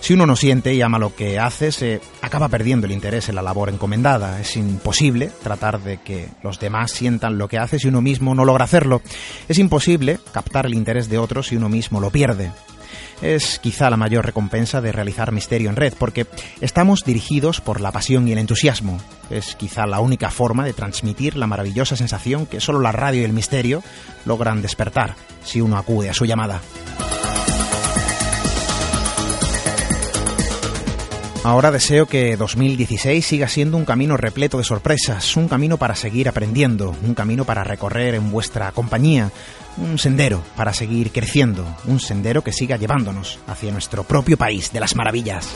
Si 0.00 0.14
uno 0.14 0.26
no 0.26 0.34
siente 0.34 0.74
y 0.74 0.82
ama 0.82 0.98
lo 0.98 1.14
que 1.14 1.38
hace, 1.38 1.72
se 1.72 2.00
acaba 2.22 2.48
perdiendo 2.48 2.86
el 2.86 2.92
interés 2.92 3.28
en 3.28 3.34
la 3.34 3.42
labor 3.42 3.68
encomendada. 3.68 4.40
Es 4.40 4.56
imposible 4.56 5.30
tratar 5.42 5.80
de 5.80 5.98
que 5.98 6.28
los 6.42 6.58
demás 6.58 6.90
sientan 6.90 7.38
lo 7.38 7.48
que 7.48 7.58
hace 7.58 7.78
si 7.78 7.88
uno 7.88 8.00
mismo 8.00 8.34
no 8.34 8.44
logra 8.44 8.64
hacerlo. 8.64 9.02
Es 9.48 9.58
imposible 9.58 10.18
captar 10.32 10.66
el 10.66 10.74
interés 10.74 11.08
de 11.08 11.18
otros 11.18 11.48
si 11.48 11.56
uno 11.56 11.68
mismo 11.68 12.00
lo 12.00 12.10
pierde 12.10 12.50
es 13.22 13.58
quizá 13.58 13.90
la 13.90 13.96
mayor 13.96 14.24
recompensa 14.24 14.80
de 14.80 14.92
realizar 14.92 15.32
Misterio 15.32 15.70
en 15.70 15.76
Red, 15.76 15.94
porque 15.98 16.26
estamos 16.60 17.04
dirigidos 17.04 17.60
por 17.60 17.80
la 17.80 17.92
pasión 17.92 18.26
y 18.28 18.32
el 18.32 18.38
entusiasmo. 18.38 18.98
Es 19.28 19.54
quizá 19.54 19.86
la 19.86 20.00
única 20.00 20.30
forma 20.30 20.64
de 20.64 20.72
transmitir 20.72 21.36
la 21.36 21.46
maravillosa 21.46 21.96
sensación 21.96 22.46
que 22.46 22.60
solo 22.60 22.80
la 22.80 22.92
radio 22.92 23.22
y 23.22 23.24
el 23.24 23.32
misterio 23.32 23.82
logran 24.24 24.62
despertar 24.62 25.14
si 25.44 25.60
uno 25.60 25.76
acude 25.76 26.10
a 26.10 26.14
su 26.14 26.24
llamada. 26.24 26.60
Ahora 31.42 31.70
deseo 31.70 32.04
que 32.04 32.36
2016 32.36 33.24
siga 33.24 33.48
siendo 33.48 33.78
un 33.78 33.86
camino 33.86 34.18
repleto 34.18 34.58
de 34.58 34.64
sorpresas, 34.64 35.38
un 35.38 35.48
camino 35.48 35.78
para 35.78 35.94
seguir 35.94 36.28
aprendiendo, 36.28 36.94
un 37.02 37.14
camino 37.14 37.46
para 37.46 37.64
recorrer 37.64 38.14
en 38.14 38.30
vuestra 38.30 38.70
compañía, 38.72 39.30
un 39.78 39.98
sendero 39.98 40.42
para 40.54 40.74
seguir 40.74 41.12
creciendo, 41.12 41.64
un 41.86 41.98
sendero 41.98 42.44
que 42.44 42.52
siga 42.52 42.76
llevándonos 42.76 43.38
hacia 43.46 43.72
nuestro 43.72 44.04
propio 44.04 44.36
país 44.36 44.70
de 44.70 44.80
las 44.80 44.94
maravillas. 44.96 45.48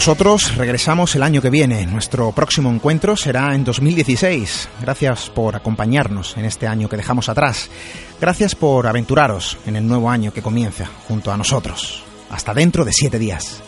Nosotros 0.00 0.56
regresamos 0.56 1.14
el 1.14 1.22
año 1.22 1.42
que 1.42 1.50
viene. 1.50 1.84
Nuestro 1.84 2.32
próximo 2.32 2.70
encuentro 2.70 3.16
será 3.16 3.54
en 3.54 3.64
2016. 3.64 4.70
Gracias 4.80 5.28
por 5.28 5.54
acompañarnos 5.54 6.38
en 6.38 6.46
este 6.46 6.66
año 6.66 6.88
que 6.88 6.96
dejamos 6.96 7.28
atrás. 7.28 7.68
Gracias 8.18 8.54
por 8.54 8.86
aventuraros 8.86 9.58
en 9.66 9.76
el 9.76 9.86
nuevo 9.86 10.08
año 10.08 10.32
que 10.32 10.40
comienza 10.40 10.86
junto 11.06 11.30
a 11.30 11.36
nosotros. 11.36 12.02
Hasta 12.30 12.54
dentro 12.54 12.86
de 12.86 12.94
siete 12.94 13.18
días. 13.18 13.62